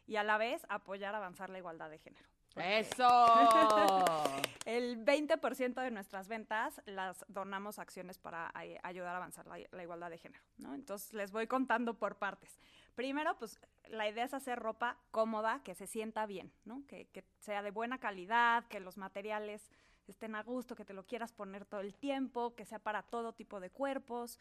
y 0.06 0.16
a 0.16 0.22
la 0.24 0.38
vez 0.38 0.66
apoyar 0.68 1.14
a 1.14 1.18
avanzar 1.18 1.50
la 1.50 1.58
igualdad 1.58 1.90
de 1.90 1.98
género. 1.98 2.26
¡Eso! 2.56 3.08
El 4.66 5.04
20% 5.04 5.74
de 5.80 5.90
nuestras 5.90 6.28
ventas 6.28 6.80
las 6.84 7.24
donamos 7.28 7.78
a 7.78 7.82
acciones 7.82 8.18
para 8.18 8.50
ay- 8.54 8.76
ayudar 8.82 9.14
a 9.14 9.18
avanzar 9.18 9.46
la, 9.46 9.56
la 9.70 9.82
igualdad 9.82 10.10
de 10.10 10.18
género, 10.18 10.42
¿no? 10.58 10.74
Entonces 10.74 11.12
les 11.14 11.32
voy 11.32 11.46
contando 11.46 11.94
por 11.94 12.16
partes. 12.16 12.58
Primero, 12.94 13.38
pues 13.38 13.58
la 13.88 14.06
idea 14.08 14.24
es 14.24 14.34
hacer 14.34 14.58
ropa 14.58 14.98
cómoda, 15.10 15.62
que 15.64 15.74
se 15.74 15.86
sienta 15.86 16.26
bien, 16.26 16.52
¿no? 16.64 16.82
Que, 16.86 17.06
que 17.06 17.24
sea 17.38 17.62
de 17.62 17.70
buena 17.70 17.98
calidad, 17.98 18.64
que 18.66 18.80
los 18.80 18.98
materiales 18.98 19.70
estén 20.06 20.34
a 20.34 20.42
gusto, 20.42 20.74
que 20.76 20.84
te 20.84 20.92
lo 20.92 21.06
quieras 21.06 21.32
poner 21.32 21.64
todo 21.64 21.80
el 21.80 21.94
tiempo, 21.94 22.54
que 22.54 22.66
sea 22.66 22.78
para 22.80 23.02
todo 23.02 23.32
tipo 23.32 23.60
de 23.60 23.70
cuerpos. 23.70 24.38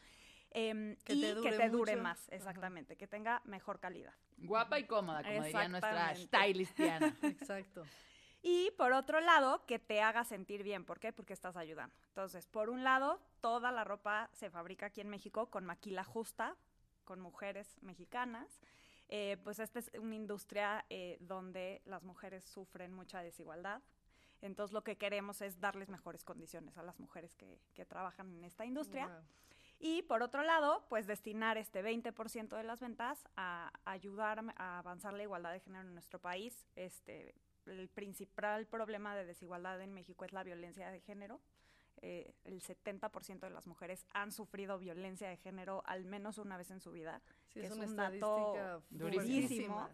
Em, 0.52 0.96
Que 0.98 1.14
y 1.14 1.22
te 1.22 1.28
que 1.28 1.34
dure 1.34 1.58
te 1.58 1.70
dure 1.70 1.92
mucho. 1.94 2.04
más, 2.04 2.28
Ajá. 2.28 2.36
exactamente, 2.36 2.96
que 2.96 3.08
tenga 3.08 3.42
mejor 3.46 3.80
calidad. 3.80 4.14
Guapa 4.38 4.80
y 4.80 4.86
cómoda, 4.86 5.24
como 5.24 5.44
diría 5.44 5.68
nuestra 5.68 6.16
stylistiana. 6.16 7.16
Exacto. 7.24 7.84
Y 8.44 8.72
por 8.72 8.92
otro 8.94 9.20
lado, 9.20 9.66
que 9.68 9.78
te 9.78 10.02
haga 10.02 10.24
sentir 10.24 10.64
bien. 10.64 10.84
¿Por 10.84 11.00
qué? 11.00 11.14
Porque 11.14 11.34
estás 11.34 11.56
ayudando. 11.56 11.96
Entonces, 12.08 12.48
por 12.48 12.70
un 12.70 12.84
lado, 12.84 13.22
toda 13.40 13.72
la 13.72 13.84
ropa 13.84 14.30
se 14.34 14.50
fabrica 14.50 14.88
aquí 14.88 15.00
en 15.02 15.10
México 15.10 15.52
con 15.52 15.64
maquila 15.66 16.04
justa, 16.04 16.56
con 17.04 17.20
mujeres 17.20 17.78
mexicanas. 17.82 18.62
Eh, 19.10 19.38
pues 19.44 19.60
esta 19.60 19.78
es 19.78 19.92
una 20.00 20.16
industria 20.16 20.86
eh, 20.90 21.18
donde 21.20 21.82
las 21.86 22.02
mujeres 22.04 22.44
sufren 22.44 22.94
mucha 22.94 23.22
desigualdad. 23.22 23.82
Entonces, 24.42 24.74
lo 24.74 24.84
que 24.84 24.98
queremos 24.98 25.42
es 25.42 25.60
darles 25.60 25.90
mejores 25.90 26.24
condiciones 26.24 26.78
a 26.80 26.84
las 26.84 27.00
mujeres 27.00 27.36
que, 27.36 27.60
que 27.76 27.86
trabajan 27.86 28.34
en 28.38 28.44
esta 28.44 28.66
industria. 28.66 29.06
Wow. 29.08 29.22
Y 29.84 30.04
por 30.04 30.22
otro 30.22 30.44
lado, 30.44 30.86
pues 30.90 31.08
destinar 31.08 31.58
este 31.58 31.84
20% 31.84 32.56
de 32.56 32.64
las 32.64 32.80
ventas 32.80 33.28
a 33.36 33.74
ayudar 33.84 34.44
a 34.58 34.78
avanzar 34.78 35.12
la 35.14 35.24
igualdad 35.24 35.52
de 35.52 35.60
género 35.60 35.88
en 35.88 35.94
nuestro 35.96 36.20
país. 36.20 36.68
Este, 36.76 37.34
el 37.66 37.90
principal 37.90 38.68
problema 38.68 39.16
de 39.16 39.26
desigualdad 39.26 39.82
en 39.82 39.92
México 39.92 40.24
es 40.24 40.34
la 40.34 40.44
violencia 40.44 40.92
de 40.92 41.00
género. 41.00 41.42
Eh, 42.04 42.36
el 42.44 42.62
70% 42.62 43.40
de 43.40 43.50
las 43.50 43.66
mujeres 43.66 44.06
han 44.14 44.32
sufrido 44.32 44.78
violencia 44.78 45.30
de 45.30 45.38
género 45.38 45.82
al 45.88 46.06
menos 46.06 46.38
una 46.38 46.58
vez 46.58 46.70
en 46.70 46.80
su 46.80 46.92
vida. 46.92 47.20
Sí, 47.48 47.62
que 47.62 47.66
es 47.66 47.72
es 47.72 47.78
una 47.78 47.88
un 47.88 47.96
dato 47.96 48.84
durísimo. 48.92 49.90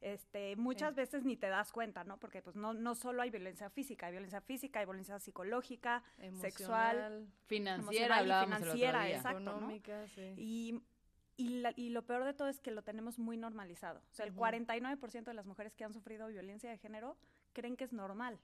Este, 0.00 0.54
muchas 0.56 0.90
Sí. 0.90 0.96
veces 0.96 1.24
ni 1.24 1.36
te 1.36 1.48
das 1.48 1.72
cuenta, 1.72 2.04
¿no? 2.04 2.18
Porque 2.18 2.40
pues 2.40 2.54
no, 2.54 2.72
no 2.72 2.94
solo 2.94 3.20
hay 3.22 3.30
violencia 3.30 3.68
física, 3.68 4.06
hay 4.06 4.12
violencia 4.12 4.40
física, 4.40 4.78
hay 4.80 4.86
violencia 4.86 5.18
psicológica, 5.18 6.02
sexual, 6.40 7.26
Financiera, 7.46 8.20
Emocional 8.20 8.44
financiera, 8.60 9.10
exacto. 9.10 9.40
¿no? 9.40 9.50
económica, 9.52 10.06
sí. 10.08 10.34
Y, 10.36 10.82
y, 11.36 11.48
la- 11.60 11.72
y 11.76 11.90
lo 11.90 12.02
peor 12.06 12.24
de 12.24 12.32
todo 12.34 12.48
es 12.48 12.60
que 12.60 12.70
lo 12.70 12.82
tenemos 12.82 13.18
muy 13.18 13.36
normalizado. 13.36 14.00
O 14.10 14.14
sea, 14.14 14.24
el 14.26 14.32
Ujú. 14.32 14.40
49% 14.40 15.24
de 15.30 15.34
las 15.34 15.46
mujeres 15.46 15.74
que 15.74 15.84
han 15.84 15.92
sufrido 15.92 16.28
violencia 16.28 16.70
de 16.70 16.78
género 16.78 17.16
creen 17.52 17.76
que 17.76 17.84
es 17.84 17.92
normal. 17.92 18.38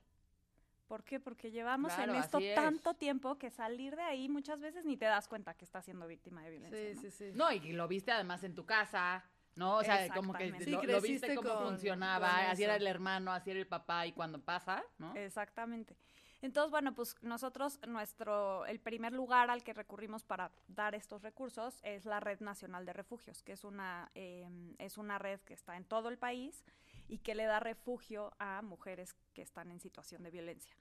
¿Por 0.88 1.02
qué? 1.02 1.18
Porque 1.18 1.50
llevamos 1.50 1.94
Claro, 1.94 2.12
en 2.14 2.20
esto 2.20 2.38
es. 2.38 2.54
tanto 2.54 2.94
tiempo 2.94 3.38
que 3.38 3.50
salir 3.50 3.96
de 3.96 4.02
ahí 4.02 4.28
muchas 4.28 4.60
veces 4.60 4.84
ni 4.84 4.96
te 4.98 5.06
das 5.06 5.28
cuenta 5.28 5.54
que 5.54 5.64
estás 5.64 5.84
siendo 5.86 6.06
víctima 6.06 6.42
de 6.42 6.50
violencia. 6.50 6.78
Sí, 6.90 6.94
¿no? 6.94 7.00
sí, 7.00 7.10
sí. 7.10 7.32
No, 7.34 7.50
y 7.52 7.72
lo 7.72 7.88
viste 7.88 8.12
además 8.12 8.44
en 8.44 8.54
tu 8.54 8.66
casa, 8.66 9.24
¿no? 9.56 9.76
O 9.76 9.84
sea, 9.84 10.08
como 10.12 10.32
que 10.34 10.50
lo, 10.86 11.00
viste 11.00 11.34
cómo 11.34 11.54
con- 11.54 11.68
funcionaba, 11.68 12.28
con 12.28 12.46
así 12.46 12.64
era 12.64 12.76
el 12.76 12.86
hermano, 12.86 13.32
así 13.32 13.50
era 13.50 13.60
el 13.60 13.66
papá, 13.66 14.06
y 14.06 14.12
cuando 14.12 14.40
pasa, 14.40 14.84
¿no? 14.98 15.14
Exactamente. 15.14 15.96
Entonces, 16.42 16.70
bueno, 16.70 16.94
pues 16.94 17.16
nosotros, 17.22 17.80
nuestro, 17.86 18.66
el 18.66 18.78
primer 18.78 19.14
lugar 19.14 19.48
al 19.50 19.62
que 19.64 19.72
recurrimos 19.72 20.24
para 20.24 20.52
dar 20.68 20.94
estos 20.94 21.22
recursos 21.22 21.80
es 21.82 22.04
la 22.04 22.20
Red 22.20 22.40
Nacional 22.40 22.84
de 22.84 22.92
Refugios, 22.92 23.42
que 23.42 23.52
es 23.52 23.64
una, 23.64 24.10
eh, 24.14 24.46
es 24.78 24.98
una 24.98 25.18
red 25.18 25.40
que 25.40 25.54
está 25.54 25.76
en 25.78 25.84
todo 25.84 26.10
el 26.10 26.18
país 26.18 26.62
y 27.08 27.18
que 27.18 27.34
le 27.34 27.44
da 27.44 27.60
refugio 27.60 28.34
a 28.38 28.60
mujeres 28.60 29.14
que 29.32 29.40
están 29.40 29.70
en 29.70 29.80
situación 29.80 30.22
de 30.22 30.30
violencia. 30.30 30.76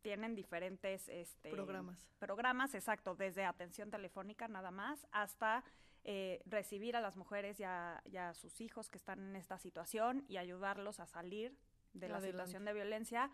Tienen 0.00 0.36
diferentes 0.36 1.08
este, 1.08 1.50
Programas. 1.50 1.98
programas, 2.20 2.72
exacto, 2.76 3.16
desde 3.16 3.44
atención 3.44 3.90
telefónica 3.90 4.46
nada 4.46 4.70
más 4.70 5.08
hasta 5.10 5.64
eh, 6.04 6.40
recibir 6.46 6.96
a 6.96 7.00
las 7.00 7.16
mujeres 7.16 7.58
y 7.60 7.64
a, 7.64 8.00
y 8.04 8.16
a 8.16 8.34
sus 8.34 8.60
hijos 8.60 8.88
que 8.88 8.98
están 8.98 9.20
en 9.20 9.36
esta 9.36 9.58
situación 9.58 10.24
y 10.28 10.36
ayudarlos 10.38 11.00
a 11.00 11.06
salir 11.06 11.56
de 11.92 12.08
la 12.08 12.16
Adelante. 12.16 12.30
situación 12.32 12.64
de 12.64 12.72
violencia 12.72 13.30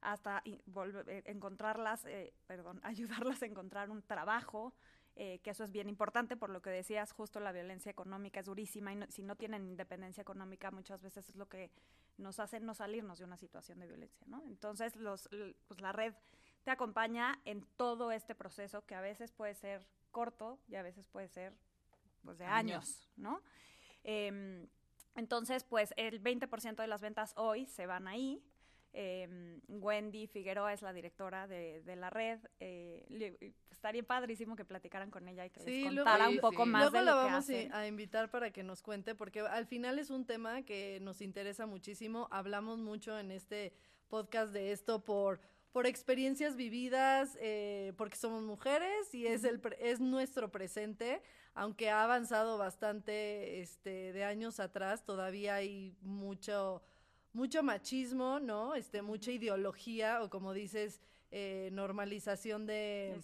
hasta 0.00 0.42
eh, 0.44 1.22
encontrarlas, 1.26 2.04
eh, 2.06 2.32
perdón, 2.46 2.80
ayudarlas 2.84 3.42
a 3.42 3.46
encontrar 3.46 3.90
un 3.90 4.02
trabajo, 4.02 4.74
eh, 5.16 5.40
que 5.40 5.50
eso 5.50 5.64
es 5.64 5.72
bien 5.72 5.88
importante, 5.88 6.36
por 6.36 6.50
lo 6.50 6.62
que 6.62 6.70
decías, 6.70 7.10
justo 7.12 7.40
la 7.40 7.50
violencia 7.50 7.90
económica 7.90 8.38
es 8.40 8.46
durísima 8.46 8.92
y 8.92 8.96
no- 8.96 9.06
si 9.08 9.22
no 9.22 9.34
tienen 9.34 9.66
independencia 9.66 10.20
económica 10.20 10.70
muchas 10.70 11.02
veces 11.02 11.28
es 11.28 11.34
lo 11.36 11.48
que 11.48 11.70
nos 12.18 12.38
hace 12.38 12.60
no 12.60 12.74
salirnos 12.74 13.18
de 13.18 13.24
una 13.24 13.36
situación 13.36 13.80
de 13.80 13.86
violencia, 13.88 14.24
¿no? 14.28 14.42
Entonces, 14.46 14.94
los, 14.96 15.28
pues 15.66 15.80
la 15.80 15.92
red 15.92 16.14
te 16.62 16.70
acompaña 16.70 17.40
en 17.44 17.64
todo 17.76 18.12
este 18.12 18.34
proceso 18.36 18.84
que 18.86 18.94
a 18.94 19.00
veces 19.00 19.32
puede 19.32 19.54
ser 19.54 19.86
corto 20.12 20.60
y 20.68 20.76
a 20.76 20.82
veces 20.82 21.08
puede 21.08 21.28
ser 21.28 21.52
pues 22.28 22.36
de 22.38 22.44
Años. 22.44 22.74
años, 22.84 23.10
¿no? 23.16 23.42
Em, 24.04 24.68
entonces, 25.16 25.64
pues 25.64 25.94
el 25.96 26.20
20% 26.22 26.76
de 26.82 26.86
las 26.86 27.00
ventas 27.00 27.32
hoy 27.36 27.64
se 27.66 27.86
van 27.86 28.06
ahí. 28.06 28.42
Em, 28.92 29.60
Wendy 29.68 30.26
Figueroa 30.26 30.74
es 30.74 30.82
la 30.82 30.92
directora 30.92 31.46
de, 31.46 31.80
de 31.82 31.96
la 31.96 32.10
red. 32.10 32.38
eh, 32.60 33.06
le- 33.08 33.54
estaría 33.70 34.02
padrísimo 34.02 34.56
que 34.56 34.64
platicaran 34.66 35.10
con 35.10 35.26
ella 35.28 35.46
y 35.46 35.50
que 35.50 35.60
Sí, 35.60 35.84
les 35.84 35.92
luego- 35.94 36.10
contara 36.10 36.28
Sí, 36.28 36.34
un 36.34 36.40
poco 36.40 36.64
sí. 36.64 36.68
más 36.70 36.82
Luego 36.82 36.98
de 36.98 37.04
la 37.04 37.10
lo 37.12 37.16
que 37.22 37.24
vamos 37.26 37.44
hacen. 37.44 37.72
a 37.72 37.86
invitar 37.86 38.30
para 38.30 38.50
que 38.50 38.62
nos 38.62 38.82
cuente, 38.82 39.14
porque 39.14 39.40
al 39.40 39.66
final 39.66 39.98
es 39.98 40.10
un 40.10 40.26
tema 40.26 40.62
que 40.62 40.98
nos 41.00 41.20
interesa 41.22 41.64
muchísimo. 41.66 42.28
Hablamos 42.30 42.78
mucho 42.78 43.18
en 43.18 43.30
este 43.30 43.72
podcast 44.08 44.52
de 44.52 44.72
esto 44.72 45.04
por, 45.04 45.40
por 45.72 45.86
experiencias 45.86 46.56
vividas, 46.56 47.36
eh, 47.40 47.92
porque 47.96 48.16
somos 48.16 48.42
mujeres 48.42 49.14
y 49.14 49.26
es, 49.26 49.44
el, 49.44 49.60
es 49.80 50.00
nuestro 50.00 50.50
presente. 50.50 51.22
Aunque 51.58 51.90
ha 51.90 52.04
avanzado 52.04 52.56
bastante 52.56 53.60
este, 53.60 54.12
de 54.12 54.22
años 54.22 54.60
atrás, 54.60 55.04
todavía 55.04 55.56
hay 55.56 55.96
mucho, 56.02 56.82
mucho 57.32 57.64
machismo, 57.64 58.38
¿no? 58.38 58.76
Este, 58.76 59.02
mucha 59.02 59.32
ideología 59.32 60.22
o 60.22 60.30
como 60.30 60.52
dices, 60.52 61.00
eh, 61.32 61.70
normalización 61.72 62.64
de, 62.64 63.20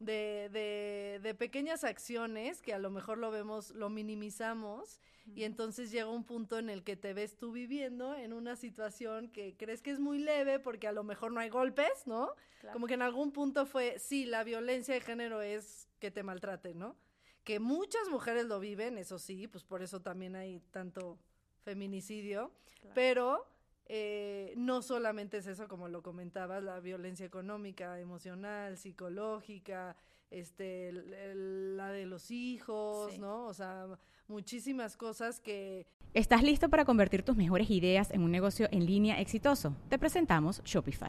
de, 0.00 0.50
de, 0.52 1.20
de 1.22 1.34
pequeñas 1.36 1.84
acciones 1.84 2.60
que 2.60 2.74
a 2.74 2.78
lo 2.80 2.90
mejor 2.90 3.18
lo 3.18 3.30
vemos, 3.30 3.70
lo 3.70 3.88
minimizamos 3.88 5.00
y 5.36 5.44
entonces 5.44 5.92
llega 5.92 6.08
un 6.08 6.24
punto 6.24 6.58
en 6.58 6.70
el 6.70 6.82
que 6.82 6.96
te 6.96 7.14
ves 7.14 7.36
tú 7.38 7.52
viviendo 7.52 8.16
en 8.16 8.32
una 8.32 8.56
situación 8.56 9.28
que 9.28 9.56
crees 9.56 9.80
que 9.80 9.92
es 9.92 10.00
muy 10.00 10.18
leve 10.18 10.58
porque 10.58 10.88
a 10.88 10.92
lo 10.92 11.04
mejor 11.04 11.30
no 11.30 11.38
hay 11.38 11.50
golpes, 11.50 12.06
¿no? 12.06 12.32
Claro. 12.60 12.72
Como 12.72 12.88
que 12.88 12.94
en 12.94 13.02
algún 13.02 13.30
punto 13.30 13.64
fue, 13.64 14.00
sí, 14.00 14.26
la 14.26 14.42
violencia 14.42 14.92
de 14.92 15.00
género 15.00 15.40
es 15.40 15.88
que 16.00 16.10
te 16.10 16.24
maltraten, 16.24 16.78
¿no? 16.78 16.96
Que 17.46 17.60
muchas 17.60 18.08
mujeres 18.10 18.44
lo 18.46 18.58
viven, 18.58 18.98
eso 18.98 19.20
sí, 19.20 19.46
pues 19.46 19.62
por 19.62 19.80
eso 19.80 20.00
también 20.00 20.34
hay 20.34 20.58
tanto 20.72 21.16
feminicidio, 21.62 22.50
Claro. 22.80 22.94
pero 22.94 23.46
eh, 23.88 24.52
no 24.56 24.82
solamente 24.82 25.36
es 25.38 25.46
eso, 25.46 25.68
como 25.68 25.86
lo 25.86 26.02
comentabas, 26.02 26.60
la 26.60 26.80
violencia 26.80 27.24
económica, 27.24 28.00
emocional, 28.00 28.76
psicológica, 28.76 29.94
este, 30.28 30.88
el- 30.88 31.14
el- 31.14 31.76
la 31.76 31.92
de 31.92 32.04
los 32.06 32.32
hijos, 32.32 33.12
Sí. 33.12 33.18
¿no? 33.20 33.46
O 33.46 33.54
sea, 33.54 33.86
muchísimas 34.26 34.96
cosas 34.96 35.38
que 35.40 35.86
¿Estás 36.14 36.42
listo 36.42 36.68
para 36.68 36.84
convertir 36.84 37.22
tus 37.22 37.36
mejores 37.36 37.70
ideas 37.70 38.10
en 38.10 38.22
un 38.22 38.32
negocio 38.32 38.66
en 38.72 38.86
línea 38.86 39.20
exitoso? 39.20 39.76
Te 39.88 39.98
presentamos 40.00 40.62
Shopify. 40.64 41.08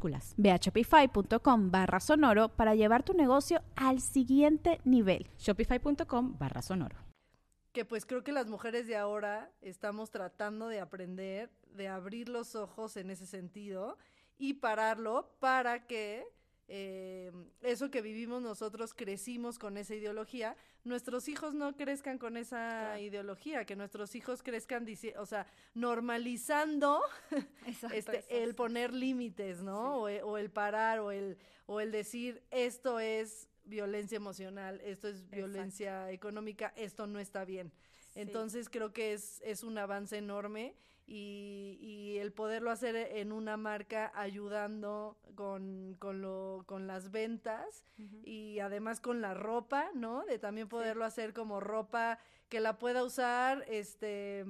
Minúsculas. 0.00 0.34
Ve 0.36 0.50
a 0.50 0.56
shopify.com 0.56 1.70
barra 1.70 2.00
sonoro 2.00 2.48
para 2.48 2.74
llevar 2.74 3.02
tu 3.02 3.12
negocio 3.12 3.62
al 3.76 4.00
siguiente 4.00 4.80
nivel. 4.84 5.26
Shopify.com 5.38 6.36
barra 6.38 6.62
sonoro. 6.62 6.96
que 7.72 7.84
pues 7.84 8.04
creo 8.04 8.24
que 8.24 8.32
las 8.32 8.48
mujeres 8.48 8.88
de 8.88 8.96
ahora 8.96 9.52
estamos 9.60 10.10
tratando 10.10 10.66
de 10.66 10.80
aprender, 10.80 11.52
de 11.76 11.86
abrir 11.86 12.28
los 12.28 12.56
ojos 12.56 12.96
en 12.96 13.10
ese 13.10 13.26
sentido 13.26 13.96
y 14.38 14.54
pararlo 14.54 15.36
para 15.38 15.86
que 15.86 16.26
eh, 16.72 17.32
eso 17.62 17.90
que 17.90 18.00
vivimos 18.00 18.42
nosotros 18.42 18.94
crecimos 18.94 19.58
con 19.58 19.76
esa 19.76 19.96
ideología, 19.96 20.56
nuestros 20.84 21.26
hijos 21.28 21.52
no 21.52 21.76
crezcan 21.76 22.16
con 22.16 22.36
esa 22.36 23.00
ideología, 23.00 23.64
que 23.64 23.74
nuestros 23.74 24.14
hijos 24.14 24.40
crezcan, 24.44 24.86
o 25.18 25.26
sea, 25.26 25.48
normalizando 25.74 27.00
Exacto, 27.66 27.96
este, 27.96 28.42
el 28.44 28.54
poner 28.54 28.94
límites, 28.94 29.62
¿no? 29.62 29.96
O, 30.02 30.08
e- 30.08 30.22
o 30.22 30.38
el 30.38 30.50
parar, 30.50 31.00
o 31.00 31.10
el, 31.10 31.36
o 31.66 31.80
el 31.80 31.90
decir, 31.90 32.40
esto 32.52 33.00
es 33.00 33.48
violencia 33.64 34.14
emocional, 34.14 34.80
esto 34.84 35.08
es 35.08 35.28
violencia 35.28 36.10
económica, 36.12 36.72
esto 36.76 37.08
no 37.08 37.18
está 37.18 37.44
bien. 37.44 37.72
Sí. 38.14 38.20
Entonces 38.20 38.68
creo 38.68 38.92
que 38.92 39.12
es, 39.12 39.40
es 39.44 39.64
un 39.64 39.76
avance 39.76 40.16
enorme 40.16 40.76
y, 41.12 41.76
y 41.80 42.18
el 42.18 42.30
poderlo 42.32 42.70
hacer 42.70 42.94
en 42.94 43.32
una 43.32 43.56
marca 43.56 44.12
ayudando 44.14 45.16
con, 45.34 45.96
con, 45.98 46.22
lo, 46.22 46.62
con 46.66 46.86
las 46.86 47.10
ventas 47.10 47.84
y 48.22 48.60
además 48.60 49.00
con 49.00 49.20
la 49.20 49.34
ropa, 49.34 49.90
¿no? 49.92 50.24
De 50.26 50.38
también 50.38 50.68
poderlo 50.68 51.04
hacer 51.04 51.32
como 51.34 51.58
ropa 51.58 52.20
que 52.48 52.60
la 52.60 52.78
pueda 52.78 53.02
usar 53.02 53.64
este 53.68 54.44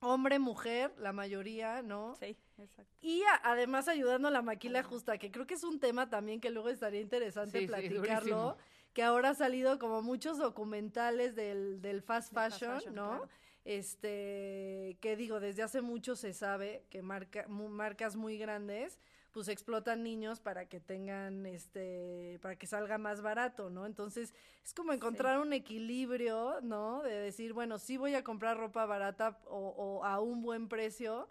hombre, 0.00 0.38
mujer, 0.38 0.92
la 0.98 1.14
mayoría, 1.14 1.80
¿no? 1.80 2.14
Sí, 2.16 2.36
exacto. 2.58 2.92
Y 3.00 3.22
a- 3.22 3.40
además 3.42 3.88
ayudando 3.88 4.28
a 4.28 4.30
la 4.30 4.42
maquila 4.42 4.82
justa, 4.82 5.16
que 5.16 5.30
creo 5.30 5.46
que 5.46 5.54
es 5.54 5.64
un 5.64 5.80
tema 5.80 6.10
también 6.10 6.42
que 6.42 6.50
luego 6.50 6.68
estaría 6.68 7.00
interesante 7.00 7.60
Sí, 7.62 7.66
platicarlo, 7.66 8.58
que 8.92 9.02
ahora 9.02 9.30
ha 9.30 9.34
salido 9.34 9.78
como 9.78 10.02
muchos 10.02 10.36
documentales 10.36 11.34
del, 11.34 11.80
del 11.80 12.02
fast 12.02 12.32
De 12.32 12.34
fast 12.34 12.58
fashion, 12.60 12.74
fashion, 12.76 12.94
¿no? 12.94 13.08
claro. 13.08 13.28
Este, 13.64 14.96
que 15.00 15.16
digo, 15.16 15.38
desde 15.38 15.62
hace 15.62 15.82
mucho 15.82 16.16
se 16.16 16.32
sabe 16.32 16.86
que 16.90 17.02
marca, 17.02 17.46
marcas 17.48 18.16
muy 18.16 18.38
grandes 18.38 18.98
pues 19.32 19.48
explotan 19.48 20.02
niños 20.02 20.40
para 20.40 20.66
que 20.68 20.80
tengan 20.80 21.46
este 21.46 22.38
para 22.42 22.56
que 22.56 22.66
salga 22.66 22.98
más 22.98 23.22
barato, 23.22 23.70
¿no? 23.70 23.86
Entonces, 23.86 24.34
es 24.64 24.74
como 24.74 24.92
encontrar 24.92 25.38
un 25.38 25.52
equilibrio, 25.52 26.60
¿no? 26.62 27.02
De 27.02 27.12
decir, 27.12 27.52
bueno, 27.52 27.78
sí 27.78 27.96
voy 27.96 28.14
a 28.14 28.24
comprar 28.24 28.58
ropa 28.58 28.86
barata 28.86 29.38
o, 29.46 29.68
o 29.68 30.04
a 30.04 30.20
un 30.20 30.42
buen 30.42 30.68
precio, 30.68 31.28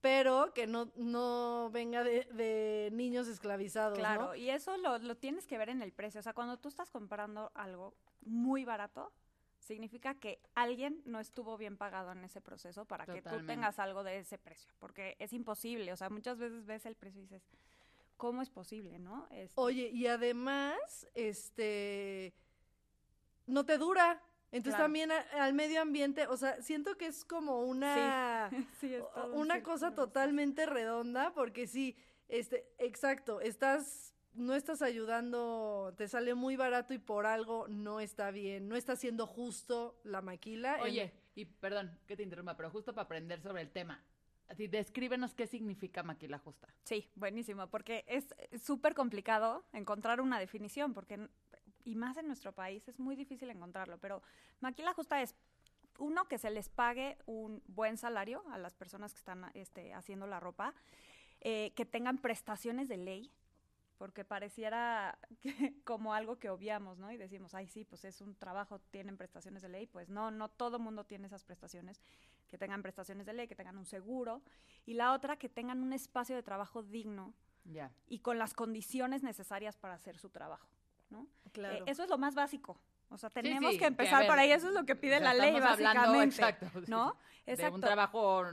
pero 0.00 0.54
que 0.54 0.66
no, 0.66 0.92
no 0.96 1.68
venga 1.70 2.04
de, 2.04 2.24
de 2.32 2.88
niños 2.92 3.28
esclavizados, 3.28 3.98
Claro, 3.98 4.28
¿no? 4.28 4.34
y 4.34 4.48
eso 4.48 4.76
lo, 4.78 4.98
lo 4.98 5.16
tienes 5.16 5.46
que 5.46 5.58
ver 5.58 5.68
en 5.68 5.82
el 5.82 5.92
precio. 5.92 6.20
O 6.20 6.22
sea, 6.22 6.32
cuando 6.32 6.58
tú 6.58 6.68
estás 6.68 6.90
comprando 6.90 7.52
algo 7.54 7.94
muy 8.22 8.64
barato, 8.64 9.12
significa 9.60 10.14
que 10.14 10.40
alguien 10.54 11.00
no 11.04 11.20
estuvo 11.20 11.56
bien 11.56 11.76
pagado 11.76 12.12
en 12.12 12.24
ese 12.24 12.40
proceso 12.40 12.84
para 12.84 13.06
que 13.06 13.22
tú 13.22 13.44
tengas 13.46 13.78
algo 13.78 14.02
de 14.02 14.18
ese 14.18 14.38
precio. 14.38 14.72
Porque 14.78 15.16
es 15.18 15.32
imposible. 15.32 15.92
O 15.92 15.96
sea, 15.96 16.10
muchas 16.10 16.38
veces 16.38 16.64
ves 16.66 16.86
el 16.86 16.96
precio 16.96 17.20
y 17.20 17.24
dices, 17.24 17.42
¿cómo 18.16 18.42
es 18.42 18.50
posible, 18.50 18.98
no? 18.98 19.26
Este, 19.30 19.52
Oye, 19.60 19.88
y 19.88 20.06
además, 20.06 21.06
este, 21.14 22.32
no 23.46 23.64
te 23.64 23.78
dura. 23.78 24.22
Entonces 24.52 24.72
Claro. 24.74 24.84
también 24.84 25.12
a- 25.12 25.20
al 25.44 25.54
medio 25.54 25.80
ambiente, 25.80 26.26
o 26.26 26.36
sea, 26.36 26.60
siento 26.60 26.96
que 26.96 27.06
es 27.06 27.24
como 27.24 27.62
una, 27.62 28.50
sí, 28.80 28.94
es 28.94 29.04
todo 29.14 29.32
un 29.34 29.42
una 29.42 29.62
cosa 29.62 29.94
totalmente 29.94 30.66
redonda, 30.66 31.32
porque 31.34 31.68
sí, 31.68 31.96
este, 32.28 32.66
exacto, 32.78 33.40
estás, 33.40 34.12
no 34.34 34.54
estás 34.54 34.82
ayudando, 34.82 35.94
te 35.96 36.08
sale 36.08 36.34
muy 36.34 36.56
barato 36.56 36.94
y 36.94 36.98
por 36.98 37.26
algo 37.26 37.66
no 37.68 38.00
está 38.00 38.30
bien, 38.30 38.68
no 38.68 38.76
está 38.76 38.96
siendo 38.96 39.26
justo 39.26 40.00
la 40.04 40.22
maquila. 40.22 40.76
en- 40.76 40.82
Oye, 40.82 41.12
y 41.34 41.44
perdón 41.44 41.98
que 42.06 42.16
te 42.16 42.22
interrumpa, 42.22 42.56
pero 42.56 42.70
justo 42.70 42.94
para 42.94 43.04
aprender 43.04 43.40
sobre 43.40 43.62
el 43.62 43.70
tema. 43.70 44.02
Así, 44.48 44.66
descríbenos 44.66 45.34
qué 45.34 45.46
significa 45.46 46.02
maquila 46.02 46.38
justa. 46.38 46.68
Sí, 46.82 47.08
buenísimo, 47.14 47.68
porque 47.68 48.04
es 48.08 48.34
súper 48.62 48.94
complicado 48.94 49.64
encontrar 49.72 50.20
una 50.20 50.40
definición, 50.40 50.92
porque, 50.92 51.28
y 51.84 51.94
más 51.94 52.16
en 52.16 52.26
nuestro 52.26 52.52
país, 52.52 52.86
es 52.88 52.98
muy 52.98 53.14
difícil 53.14 53.48
encontrarlo, 53.50 53.98
pero 53.98 54.22
maquila 54.60 54.92
justa 54.92 55.22
es, 55.22 55.36
uno, 55.98 56.26
que 56.26 56.38
se 56.38 56.50
les 56.50 56.68
pague 56.68 57.18
un 57.26 57.62
buen 57.68 57.96
salario 57.96 58.42
a 58.50 58.58
las 58.58 58.74
personas 58.74 59.12
que 59.12 59.18
están 59.18 59.50
este, 59.54 59.92
haciendo 59.92 60.26
la 60.26 60.40
ropa, 60.40 60.74
eh, 61.42 61.72
que 61.76 61.84
tengan 61.84 62.18
prestaciones 62.18 62.88
de 62.88 62.96
ley, 62.96 63.30
porque 64.00 64.24
pareciera 64.24 65.18
que- 65.42 65.74
como 65.84 66.14
algo 66.14 66.38
que 66.38 66.48
obviamos, 66.48 66.98
¿no? 66.98 67.12
Y 67.12 67.18
decimos, 67.18 67.52
ay, 67.54 67.66
sí, 67.66 67.84
pues 67.84 68.06
es 68.06 68.22
un 68.22 68.34
trabajo, 68.34 68.78
tienen 68.90 69.18
prestaciones 69.18 69.60
de 69.60 69.68
ley. 69.68 69.86
Pues 69.86 70.08
no, 70.08 70.30
no 70.30 70.48
todo 70.48 70.78
mundo 70.78 71.04
tiene 71.04 71.26
esas 71.26 71.44
prestaciones, 71.44 72.00
que 72.48 72.56
tengan 72.56 72.80
prestaciones 72.80 73.26
de 73.26 73.34
ley, 73.34 73.46
que 73.46 73.54
tengan 73.54 73.76
un 73.76 73.84
seguro. 73.84 74.40
Y 74.86 74.94
la 74.94 75.12
otra, 75.12 75.36
que 75.36 75.50
tengan 75.50 75.82
un 75.82 75.92
espacio 75.92 76.34
de 76.34 76.42
trabajo 76.42 76.82
digno 76.82 77.34
Ya. 77.64 77.92
y 78.06 78.20
con 78.20 78.38
las 78.38 78.54
condiciones 78.54 79.22
necesarias 79.22 79.76
para 79.76 79.92
hacer 79.96 80.16
su 80.16 80.30
trabajo, 80.30 80.70
¿no? 81.10 81.26
Claro. 81.52 81.84
Eh, 81.84 81.90
eso 81.90 82.02
es 82.02 82.08
lo 82.08 82.16
más 82.16 82.34
básico. 82.34 82.80
O 83.10 83.18
sea, 83.18 83.28
tenemos 83.30 83.72
sí, 83.72 83.78
que 83.78 83.86
empezar 83.86 84.22
a 84.22 84.26
por 84.26 84.38
ahí. 84.38 84.52
Eso 84.52 84.68
es 84.68 84.74
lo 84.74 84.84
que 84.84 84.96
pide 84.96 85.20
la 85.20 85.34
ley, 85.34 85.54
hablando, 85.56 85.82
básicamente. 85.84 86.36
exacto, 86.36 86.66
¿No? 86.86 87.16
De 87.46 87.52
Exacto. 87.54 87.74
un 87.74 87.80
trabajo 87.80 88.44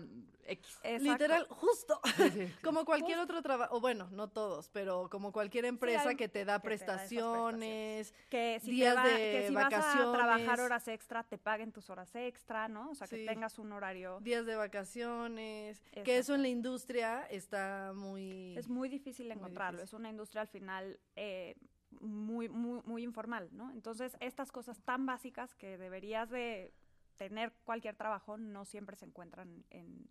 X. 0.47 0.79
Exacto. 0.81 1.03
Literal, 1.11 1.47
justo. 1.49 1.99
Sí, 2.05 2.11
sí, 2.17 2.29
sí. 2.47 2.53
Como 2.63 2.85
cualquier 2.85 3.19
otro 3.19 3.41
trabajo, 3.43 3.75
o 3.75 3.81
bueno, 3.81 4.07
no 4.11 4.29
todos, 4.29 4.69
pero 4.69 5.09
como 5.11 5.31
cualquier 5.33 5.65
empresa 5.65 6.15
que 6.15 6.27
te 6.29 6.45
da 6.45 6.59
que 6.59 6.69
te 6.69 6.85
da 6.85 6.95
esas 6.95 7.07
prestaciones, 7.07 8.13
que 8.29 8.59
si, 8.63 8.71
días 8.71 8.95
te 8.95 9.01
va- 9.01 9.07
de 9.07 9.17
que 9.31 9.47
si 9.49 9.53
vas 9.53 9.65
a 9.65 9.69
vacaciones. 9.77 10.13
trabajar 10.13 10.59
horas 10.61 10.87
extra, 10.87 11.23
te 11.23 11.37
paguen 11.37 11.71
tus 11.73 11.89
horas 11.89 12.15
extra, 12.15 12.67
¿no? 12.69 12.89
O 12.91 12.95
sea, 12.95 13.07
Sí. 13.07 13.17
que 13.17 13.25
tengas 13.25 13.59
un 13.59 13.71
horario. 13.73 14.19
días 14.21 14.45
de 14.45 14.55
vacaciones, 14.55 15.81
que 16.03 16.17
eso 16.17 16.33
en 16.33 16.41
la 16.41 16.47
industria 16.47 17.27
está 17.29 17.91
muy... 17.93 18.57
Es 18.57 18.67
muy 18.69 18.89
difícil 18.89 19.27
Muy 19.27 19.35
encontrarlo. 19.35 19.79
difícil. 19.79 19.95
Es 19.95 19.99
una 19.99 20.09
industria 20.09 20.41
al 20.43 20.47
final 20.47 20.97
eh, 21.15 21.55
muy, 21.99 22.49
muy, 22.49 22.81
muy 22.85 23.03
informal, 23.03 23.49
¿no? 23.51 23.71
Entonces, 23.71 24.17
estas 24.19 24.51
cosas 24.51 24.79
tan 24.81 25.05
básicas 25.05 25.55
que 25.55 25.77
deberías 25.77 26.29
de 26.29 26.73
tener 27.15 27.53
cualquier 27.63 27.95
trabajo 27.95 28.37
no 28.37 28.65
siempre 28.65 28.95
se 28.95 29.05
encuentran 29.05 29.65
en, 29.69 30.09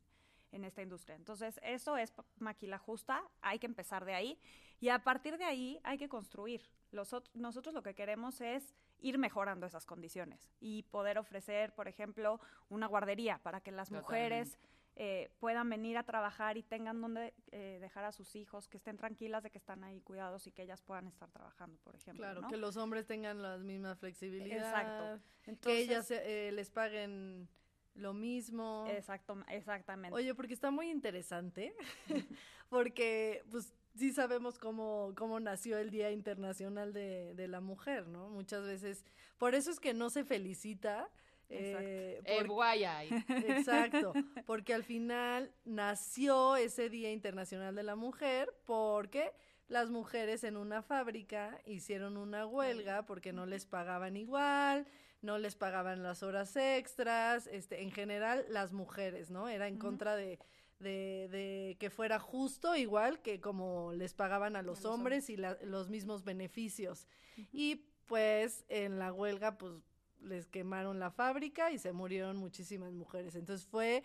en 0.52 0.64
esta 0.64 0.82
industria. 0.82 1.16
Entonces, 1.16 1.60
eso 1.62 1.96
es 1.96 2.12
maquila 2.38 2.78
justa, 2.78 3.22
hay 3.40 3.58
que 3.58 3.66
empezar 3.66 4.04
de 4.04 4.14
ahí 4.14 4.38
y 4.80 4.88
a 4.88 4.98
partir 4.98 5.38
de 5.38 5.44
ahí 5.44 5.80
hay 5.84 5.98
que 5.98 6.08
construir. 6.08 6.62
Los 6.90 7.14
nosotros 7.34 7.74
lo 7.74 7.82
que 7.82 7.94
queremos 7.94 8.40
es 8.40 8.74
ir 8.98 9.18
mejorando 9.18 9.66
esas 9.66 9.86
condiciones 9.86 10.50
y 10.60 10.84
poder 10.84 11.18
ofrecer, 11.18 11.74
por 11.74 11.88
ejemplo, 11.88 12.40
una 12.68 12.86
guardería 12.86 13.38
para 13.38 13.60
que 13.60 13.70
las 13.70 13.90
mujeres 13.90 14.58
eh, 14.98 15.30
puedan 15.40 15.68
venir 15.68 15.98
a 15.98 16.04
trabajar 16.04 16.56
y 16.56 16.62
tengan 16.62 17.02
donde 17.02 17.35
eh, 17.52 17.76
dejar 17.82 18.04
a 18.04 18.12
sus 18.12 18.35
hijos, 18.35 18.66
que 18.66 18.78
estén 18.78 18.96
tranquilas 18.96 19.42
de 19.42 19.50
que 19.50 19.59
están 19.59 19.85
ahí 19.85 20.00
cuidados 20.00 20.46
y 20.46 20.52
que 20.52 20.62
ellas 20.62 20.80
puedan 20.80 21.06
estar 21.06 21.30
trabajando, 21.30 21.78
por 21.82 21.94
ejemplo. 21.94 22.22
Claro, 22.22 22.40
¿no? 22.40 22.48
que 22.48 22.56
los 22.56 22.78
hombres 22.78 23.04
tengan 23.04 23.42
la 23.42 23.59
misma 23.59 23.94
flexibilidad. 23.94 24.56
Exacto. 24.56 25.22
que 25.61 25.78
ellas 25.78 26.11
eh, 26.11 26.50
les 26.50 26.70
paguen 26.70 27.46
lo 27.94 28.14
mismo. 28.14 28.87
Exacto, 28.88 29.37
exactamente. 29.50 30.16
Oye, 30.16 30.35
porque 30.35 30.54
está 30.54 30.70
muy 30.70 30.88
interesante, 30.88 31.74
porque 32.70 33.44
pues 33.50 33.74
sí 33.96 34.12
sabemos 34.12 34.59
cómo, 34.59 35.12
cómo 35.14 35.40
nació 35.40 35.76
el 35.76 35.90
Día 35.90 36.11
Internacional 36.11 36.94
de, 36.94 37.35
de 37.35 37.48
la 37.48 37.61
Mujer, 37.61 38.09
¿no? 38.09 38.30
Muchas 38.30 38.64
veces, 38.64 39.04
por 39.37 39.54
eso 39.54 39.70
es 39.70 39.78
que 39.78 39.92
no 39.92 40.09
se 40.09 40.24
felicita. 40.24 41.11
Eh, 41.48 42.20
Eh, 42.24 42.37
por- 42.38 42.48
guaya. 42.48 43.04
y- 43.04 43.11
Exacto, 43.48 44.12
porque 44.46 44.74
al 44.74 44.82
final 44.85 45.52
nació 45.64 46.56
ese 46.56 46.88
Día 46.90 47.12
Internacional 47.12 47.74
de 47.74 47.82
la 47.82 47.96
Mujer 47.96 48.52
porque 48.64 49.32
las 49.68 49.90
mujeres 49.90 50.44
en 50.44 50.56
una 50.56 50.82
fábrica 50.82 51.61
hicieron 51.66 52.16
una 52.16 52.46
huelga 52.46 53.04
porque 53.06 53.32
no 53.32 53.46
les 53.46 53.66
pagaban 53.66 54.16
igual, 54.16 54.87
no 55.22 55.38
les 55.38 55.56
pagaban 55.56 56.02
las 56.02 56.22
horas 56.22 56.54
extras, 56.56 57.46
este, 57.48 57.82
en 57.82 57.90
general 57.90 58.44
las 58.48 58.72
mujeres, 58.72 59.30
¿no? 59.30 59.48
Era 59.48 59.66
en 59.66 59.78
contra 59.78 60.14
de, 60.14 60.38
de, 60.78 61.28
de 61.30 61.76
que 61.80 61.90
fuera 61.90 62.18
justo 62.20 62.76
igual 62.76 63.20
que 63.22 63.40
como 63.40 63.92
les 63.92 64.14
pagaban 64.14 64.54
a 64.56 64.62
los, 64.62 64.82
los 64.82 64.92
hombres, 64.92 65.30
y 65.30 65.37
la- 65.37 65.59
los 65.62 65.88
mismos 65.88 66.22
beneficios. 66.22 67.09
Y 67.52 67.87
pues 68.06 68.64
en 68.68 68.98
la 69.00 69.12
huelga, 69.12 69.59
pues 69.59 69.72
les 70.20 70.46
quemaron 70.46 70.98
la 70.98 71.11
fábrica 71.11 71.70
y 71.70 71.79
se 71.79 71.92
murieron 71.92 72.37
muchísimas 72.37 72.92
mujeres. 72.92 73.35
Entonces 73.35 73.66
fue 73.66 74.02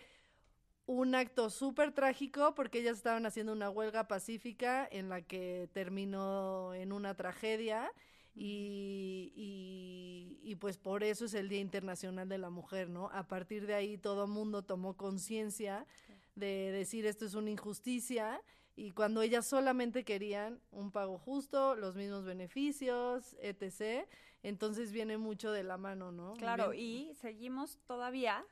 un 0.86 1.14
acto 1.14 1.50
súper 1.50 1.92
trágico 1.92 2.54
porque 2.54 2.80
ellas 2.80 2.96
estaban 2.96 3.26
haciendo 3.26 3.52
una 3.52 3.70
huelga 3.70 4.08
pacífica 4.08 4.88
en 4.90 5.08
la 5.08 5.22
que 5.22 5.68
terminó 5.72 6.74
en 6.74 6.92
una 6.92 7.14
tragedia 7.14 7.90
y, 8.34 9.32
y, 9.36 10.38
y, 10.42 10.54
pues 10.56 10.78
por 10.78 11.04
eso 11.04 11.26
es 11.26 11.34
el 11.34 11.50
Día 11.50 11.60
Internacional 11.60 12.28
de 12.30 12.38
la 12.38 12.48
Mujer, 12.48 12.88
¿no? 12.88 13.10
A 13.12 13.28
partir 13.28 13.66
de 13.66 13.74
ahí 13.74 13.98
todo 13.98 14.26
mundo 14.26 14.62
tomó 14.62 14.96
conciencia 14.96 15.86
de 16.34 16.72
decir 16.72 17.04
esto 17.04 17.26
es 17.26 17.34
una 17.34 17.50
injusticia 17.50 18.40
y 18.74 18.92
cuando 18.92 19.20
ellas 19.20 19.46
solamente 19.46 20.04
querían 20.04 20.60
un 20.70 20.90
pago 20.92 21.18
justo, 21.18 21.74
los 21.76 21.94
mismos 21.94 22.24
beneficios, 22.24 23.36
etc. 23.40 24.08
Entonces 24.42 24.92
viene 24.92 25.18
mucho 25.18 25.52
de 25.52 25.62
la 25.62 25.76
mano, 25.76 26.12
¿no? 26.12 26.34
Claro, 26.34 26.70
Bien. 26.70 27.10
y 27.10 27.14
seguimos 27.14 27.78
todavía 27.86 28.44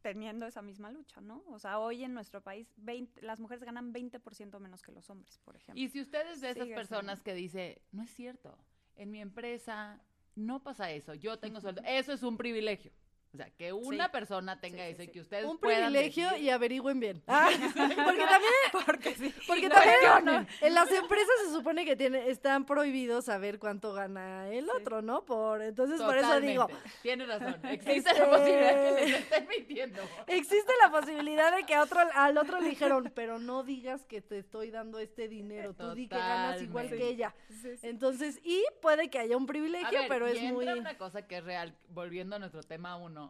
teniendo 0.00 0.46
esa 0.46 0.60
misma 0.60 0.90
lucha, 0.90 1.20
¿no? 1.20 1.42
O 1.48 1.58
sea, 1.58 1.78
hoy 1.78 2.04
en 2.04 2.12
nuestro 2.12 2.42
país 2.42 2.72
20 2.76 3.22
las 3.22 3.40
mujeres 3.40 3.64
ganan 3.64 3.92
20% 3.92 4.58
menos 4.60 4.82
que 4.82 4.92
los 4.92 5.08
hombres, 5.08 5.38
por 5.44 5.56
ejemplo. 5.56 5.82
Y 5.82 5.88
si 5.88 6.00
ustedes 6.00 6.40
de 6.40 6.50
esas 6.50 6.64
Sigue 6.64 6.74
personas 6.74 7.22
que 7.22 7.34
dice, 7.34 7.80
no 7.90 8.02
es 8.02 8.10
cierto, 8.10 8.56
en 8.96 9.10
mi 9.10 9.20
empresa 9.20 10.02
no 10.34 10.62
pasa 10.62 10.90
eso, 10.90 11.14
yo 11.14 11.38
tengo 11.38 11.60
sueldo, 11.60 11.80
eso 11.86 12.12
es 12.12 12.22
un 12.22 12.36
privilegio. 12.36 12.92
O 13.34 13.36
sea, 13.36 13.50
que 13.50 13.72
una 13.72 14.04
Sí. 14.06 14.10
persona 14.12 14.60
tenga 14.60 14.78
Sí, 14.78 14.84
sí, 14.84 14.92
eso 14.92 15.02
y 15.02 15.08
que 15.08 15.20
ustedes 15.20 15.44
un 15.46 15.58
puedan 15.58 15.90
privilegio 15.92 16.30
decir- 16.30 16.42
y 16.44 16.50
averigüen 16.50 17.00
bien. 17.00 17.20
Ah, 17.28 17.48
porque 17.74 18.24
también, 18.24 18.52
Porque 18.86 19.14
sí. 19.16 19.34
porque 19.48 19.68
también 19.68 20.46
en 20.60 20.74
las 20.74 20.90
empresas 20.92 21.34
se 21.44 21.52
supone 21.52 21.84
que 21.84 21.96
tiene, 21.96 22.28
están 22.30 22.64
prohibidos 22.64 23.24
saber 23.24 23.58
cuánto 23.58 23.92
gana 23.92 24.48
el 24.50 24.70
otro, 24.70 25.02
¿no? 25.02 25.24
Por 25.24 25.62
entonces 25.62 26.00
por 26.00 26.16
eso 26.16 26.40
digo. 26.40 26.68
Tienes 27.02 27.26
razón. 27.28 27.56
Existe 27.66 28.10
Este- 28.10 28.20
la 28.20 28.30
posibilidad 28.30 28.94
que 28.96 29.04
les 29.06 29.20
estén 29.20 29.48
mintiendo. 29.48 30.02
existe 30.28 30.72
la 30.84 30.90
posibilidad 30.90 31.56
de 31.56 31.64
que 31.64 31.74
a 31.74 31.82
otro, 31.82 32.00
al 32.14 32.38
otro 32.38 32.60
le 32.60 32.68
dijeron, 32.70 33.10
pero 33.14 33.38
no 33.40 33.62
digas 33.64 34.04
que 34.06 34.20
te 34.20 34.38
estoy 34.38 34.70
dando 34.70 34.98
este 35.00 35.26
dinero, 35.28 35.74
tú 35.74 35.92
di 35.94 36.06
que 36.08 36.16
ganas 36.16 36.62
igual 36.62 36.88
que 36.88 37.08
ella. 37.08 37.34
Sí, 37.48 37.76
sí. 37.78 37.86
Entonces, 37.88 38.38
y 38.44 38.62
puede 38.80 39.08
que 39.10 39.18
haya 39.18 39.36
un 39.36 39.44
A 39.44 39.46
privilegio, 39.46 39.98
ver, 40.00 40.08
pero 40.08 40.28
y 40.32 40.36
es 40.38 40.52
muy... 40.52 40.66
una 40.68 40.96
cosa 40.98 41.26
que 41.26 41.38
es 41.38 41.44
real, 41.44 41.74
volviendo 41.88 42.36
a 42.36 42.38
nuestro 42.38 42.62
tema 42.62 42.96
uno, 42.96 43.23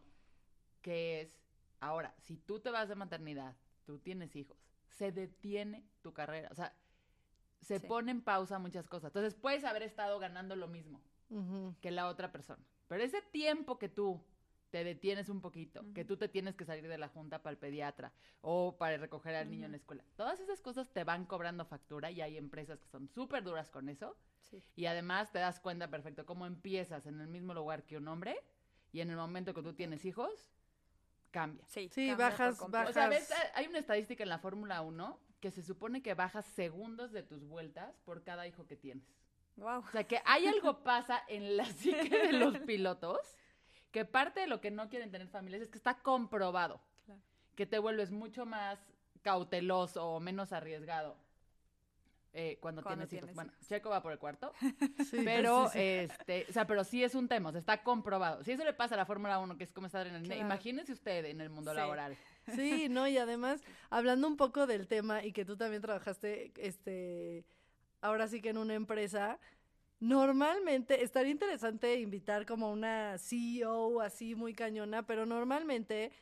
que 0.84 1.22
es, 1.22 1.40
ahora, 1.80 2.14
si 2.18 2.36
tú 2.36 2.60
te 2.60 2.70
vas 2.70 2.90
de 2.90 2.94
maternidad, 2.94 3.56
tú 3.86 3.98
tienes 3.98 4.36
hijos, 4.36 4.58
se 4.90 5.12
detiene 5.12 5.88
tu 6.02 6.12
carrera, 6.12 6.50
o 6.52 6.54
sea, 6.54 6.76
se 7.62 7.80
Sí. 7.80 7.86
pone 7.86 8.10
en 8.10 8.20
pausa 8.20 8.58
muchas 8.58 8.86
cosas. 8.86 9.08
Entonces, 9.08 9.34
puedes 9.34 9.64
haber 9.64 9.82
estado 9.82 10.18
ganando 10.18 10.54
lo 10.56 10.68
mismo 10.68 11.00
Ujú. 11.30 11.74
que 11.80 11.90
la 11.90 12.06
otra 12.08 12.30
persona, 12.30 12.62
pero 12.86 13.02
ese 13.02 13.22
tiempo 13.22 13.78
que 13.78 13.88
tú 13.88 14.22
te 14.68 14.84
detienes 14.84 15.30
un 15.30 15.40
poquito, 15.40 15.80
que 15.94 16.02
Ujú. 16.02 16.08
tú 16.08 16.16
te 16.18 16.28
tienes 16.28 16.54
que 16.54 16.66
salir 16.66 16.86
de 16.86 16.98
la 16.98 17.08
junta 17.08 17.42
para 17.42 17.52
el 17.52 17.58
pediatra 17.58 18.12
o 18.42 18.76
para 18.76 18.98
recoger 18.98 19.34
al 19.36 19.48
niño 19.48 19.64
en 19.64 19.70
la 19.70 19.76
escuela, 19.78 20.04
todas 20.16 20.38
esas 20.40 20.60
cosas 20.60 20.92
te 20.92 21.04
van 21.04 21.24
cobrando 21.24 21.64
factura 21.64 22.10
y 22.10 22.20
hay 22.20 22.36
empresas 22.36 22.78
que 22.80 22.88
son 22.88 23.08
súper 23.08 23.42
duras 23.42 23.70
con 23.70 23.88
eso. 23.88 24.18
Sí. 24.40 24.62
Y 24.76 24.84
además 24.86 25.32
te 25.32 25.38
das 25.38 25.60
cuenta 25.60 25.88
perfecto 25.88 26.26
cómo 26.26 26.44
empiezas 26.44 27.06
en 27.06 27.20
el 27.20 27.28
mismo 27.28 27.54
lugar 27.54 27.84
que 27.84 27.96
un 27.96 28.06
hombre 28.08 28.36
y 28.92 29.00
en 29.00 29.10
el 29.10 29.16
momento 29.16 29.54
que 29.54 29.62
tú 29.62 29.72
tienes 29.74 30.04
hijos, 30.04 30.48
cambia. 31.34 31.64
Sí, 31.66 31.90
Sí, 31.92 32.06
cambia 32.08 32.28
bajas- 32.30 32.56
completo. 32.58 32.90
O 32.90 32.92
sea, 32.92 33.08
Bajas. 33.08 33.28
ves, 33.28 33.38
hay 33.54 33.66
una 33.66 33.78
estadística 33.80 34.22
en 34.22 34.28
la 34.28 34.38
Fórmula 34.38 34.80
1 34.82 35.18
que 35.40 35.50
se 35.50 35.62
supone 35.62 36.00
que 36.00 36.14
bajas 36.14 36.44
segundos 36.46 37.10
de 37.12 37.22
tus 37.24 37.44
vueltas 37.44 37.94
por 38.04 38.22
cada 38.22 38.46
hijo 38.46 38.66
que 38.66 38.76
tienes. 38.76 39.04
Guau. 39.56 39.80
O 39.80 39.90
sea, 39.90 40.04
que 40.04 40.22
hay 40.24 40.46
algo 40.46 40.78
pasa 40.84 41.22
en 41.28 41.56
la 41.56 41.64
psique 41.66 42.08
de 42.26 42.32
los 42.32 42.58
pilotos 42.60 43.18
que 43.90 44.04
parte 44.04 44.40
de 44.40 44.46
lo 44.46 44.60
que 44.60 44.70
no 44.70 44.88
quieren 44.88 45.10
tener 45.10 45.28
familias 45.28 45.62
es 45.62 45.68
que 45.68 45.78
está 45.78 45.94
comprobado 45.98 46.80
Claro. 47.04 47.20
que 47.56 47.66
te 47.66 47.78
vuelves 47.78 48.10
mucho 48.12 48.46
más 48.46 48.78
cauteloso 49.22 50.04
o 50.06 50.20
menos 50.20 50.52
arriesgado 50.52 51.16
eh, 52.36 52.58
cuando, 52.60 52.82
Cuando 52.82 53.06
tienes 53.06 53.26
hijos. 53.26 53.36
Bueno. 53.36 53.52
Checo 53.68 53.90
va 53.90 54.02
por 54.02 54.10
el 54.10 54.18
cuarto, 54.18 54.52
Sí, 55.10 55.20
pero, 55.24 55.68
sí, 55.68 55.78
sí. 55.78 55.78
este, 55.78 56.46
o 56.48 56.52
sea, 56.52 56.66
pero 56.66 56.82
sí 56.82 57.04
es 57.04 57.14
un 57.14 57.28
tema, 57.28 57.50
o 57.50 57.52
sea, 57.52 57.60
está 57.60 57.84
comprobado. 57.84 58.42
Si 58.42 58.50
eso 58.50 58.64
le 58.64 58.72
pasa 58.72 58.96
a 58.96 58.98
la 58.98 59.06
Fórmula 59.06 59.38
1, 59.38 59.56
que 59.56 59.62
es 59.62 59.72
como 59.72 59.86
estar 59.86 60.04
en 60.04 60.16
el... 60.16 60.22
Claro. 60.24 60.40
Imagínese 60.40 60.92
usted 60.92 61.24
en 61.26 61.40
el 61.40 61.48
mundo 61.48 61.72
laboral. 61.72 62.16
Sí, 62.54 62.90
no, 62.90 63.08
y 63.08 63.16
además, 63.16 63.62
hablando 63.88 64.28
un 64.28 64.36
poco 64.36 64.66
del 64.66 64.86
tema 64.86 65.24
y 65.24 65.32
que 65.32 65.46
tú 65.46 65.56
también 65.56 65.80
trabajaste, 65.80 66.52
este, 66.58 67.46
ahora 68.02 68.28
sí 68.28 68.42
que 68.42 68.50
en 68.50 68.58
una 68.58 68.74
empresa, 68.74 69.38
normalmente 69.98 71.02
estaría 71.04 71.32
interesante 71.32 71.98
invitar 72.00 72.44
como 72.44 72.70
una 72.70 73.16
CEO 73.16 74.02
así 74.02 74.34
muy 74.34 74.52
cañona, 74.52 75.06
pero 75.06 75.24
normalmente, 75.24 76.12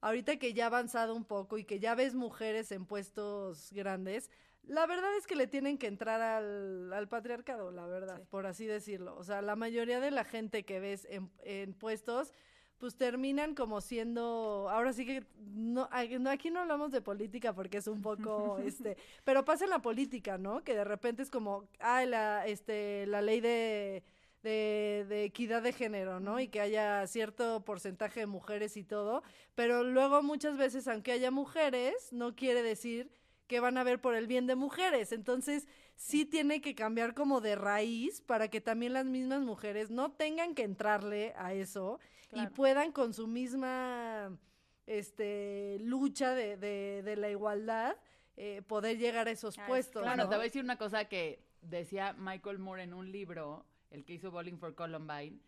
ahorita 0.00 0.38
que 0.38 0.54
ya 0.54 0.64
ha 0.64 0.66
avanzado 0.68 1.14
un 1.14 1.26
poco 1.26 1.58
y 1.58 1.64
que 1.64 1.80
ya 1.80 1.94
ves 1.94 2.14
mujeres 2.14 2.72
en 2.72 2.86
puestos 2.86 3.70
grandes, 3.74 4.30
la 4.68 4.86
verdad 4.86 5.16
es 5.16 5.26
que 5.26 5.34
le 5.34 5.46
tienen 5.46 5.78
que 5.78 5.86
entrar 5.88 6.20
al, 6.20 6.92
al 6.92 7.08
patriarcado, 7.08 7.70
la 7.72 7.86
verdad, 7.86 8.18
Sí. 8.18 8.26
por 8.30 8.46
así 8.46 8.66
decirlo. 8.66 9.16
O 9.16 9.24
sea, 9.24 9.42
la 9.42 9.56
mayoría 9.56 9.98
de 10.00 10.10
la 10.10 10.24
gente 10.24 10.64
que 10.64 10.78
ves 10.78 11.06
en, 11.10 11.30
en 11.42 11.74
puestos 11.74 12.32
pues 12.78 12.94
terminan 12.96 13.56
como 13.56 13.80
siendo, 13.80 14.68
ahora 14.70 14.92
sí 14.92 15.04
que 15.04 15.24
no, 15.36 15.88
aquí 15.90 16.50
no 16.50 16.60
hablamos 16.60 16.92
de 16.92 17.00
política 17.00 17.52
porque 17.52 17.78
es 17.78 17.88
un 17.88 18.02
poco, 18.02 18.58
este, 18.64 18.96
pero 19.24 19.44
pasa 19.44 19.64
en 19.64 19.70
la 19.70 19.80
política, 19.82 20.38
¿no? 20.38 20.62
Que 20.62 20.74
de 20.76 20.84
repente 20.84 21.22
es 21.22 21.30
como, 21.30 21.64
ah, 21.80 22.04
la, 22.04 22.46
este, 22.46 23.04
la 23.08 23.20
ley 23.20 23.40
de, 23.40 24.04
de, 24.44 25.06
de 25.08 25.24
equidad 25.24 25.60
de 25.62 25.72
género, 25.72 26.20
¿no? 26.20 26.38
Y 26.38 26.46
que 26.46 26.60
haya 26.60 27.04
cierto 27.08 27.64
porcentaje 27.64 28.20
de 28.20 28.26
mujeres 28.26 28.76
y 28.76 28.84
todo, 28.84 29.24
pero 29.56 29.82
luego 29.82 30.22
muchas 30.22 30.56
veces, 30.56 30.86
aunque 30.86 31.10
haya 31.10 31.32
mujeres, 31.32 32.12
no 32.12 32.36
quiere 32.36 32.62
decir 32.62 33.10
que 33.48 33.60
van 33.60 33.78
a 33.78 33.82
ver 33.84 34.00
por 34.00 34.14
el 34.14 34.26
bien 34.28 34.46
de 34.46 34.54
mujeres. 34.54 35.10
Entonces, 35.10 35.66
sí 35.96 36.24
tiene 36.24 36.60
que 36.60 36.74
cambiar 36.74 37.14
como 37.14 37.40
de 37.40 37.56
raíz 37.56 38.20
para 38.20 38.48
que 38.48 38.60
también 38.60 38.92
las 38.92 39.06
mismas 39.06 39.40
mujeres 39.42 39.90
no 39.90 40.12
tengan 40.12 40.54
que 40.54 40.62
entrarle 40.62 41.34
a 41.36 41.52
eso 41.54 41.98
y 42.30 42.34
Claro. 42.34 42.52
puedan 42.54 42.92
con 42.92 43.14
su 43.14 43.26
misma 43.26 44.38
este 44.86 45.78
lucha 45.80 46.34
de, 46.34 46.56
de, 46.56 47.02
de 47.02 47.16
la 47.16 47.30
igualdad 47.30 47.96
eh, 48.36 48.62
poder 48.66 48.98
llegar 48.98 49.28
a 49.28 49.30
esos 49.32 49.58
es 49.58 49.64
puestos. 49.66 50.02
Bueno, 50.02 50.24
¿no? 50.24 50.28
te 50.28 50.36
voy 50.36 50.42
a 50.42 50.44
decir 50.44 50.62
una 50.62 50.76
cosa 50.78 51.06
que 51.06 51.42
decía 51.62 52.12
Michael 52.12 52.58
Moore 52.58 52.84
en 52.84 52.94
un 52.94 53.10
libro, 53.10 53.66
el 53.90 54.04
que 54.04 54.12
hizo 54.14 54.30
Bowling 54.30 54.58
for 54.58 54.74
Columbine, 54.74 55.40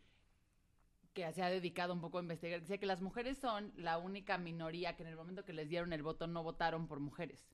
que 1.13 1.31
se 1.33 1.43
ha 1.43 1.51
dedicado 1.51 1.93
un 1.93 2.01
poco 2.01 2.19
a 2.19 2.23
investigar. 2.23 2.61
Decía 2.61 2.79
que 2.79 2.87
las 2.87 3.01
mujeres 3.03 3.39
son 3.39 3.73
la 3.77 3.99
única 3.99 4.39
minoría 4.39 4.97
que 4.97 5.03
en 5.03 5.09
el 5.11 5.17
momento 5.17 5.45
que 5.45 5.53
les 5.53 5.69
dieron 5.69 5.93
el 5.93 6.03
voto 6.03 6.27
no 6.27 6.43
votaron 6.43 6.87
por 6.89 6.99
mujeres. 7.01 7.47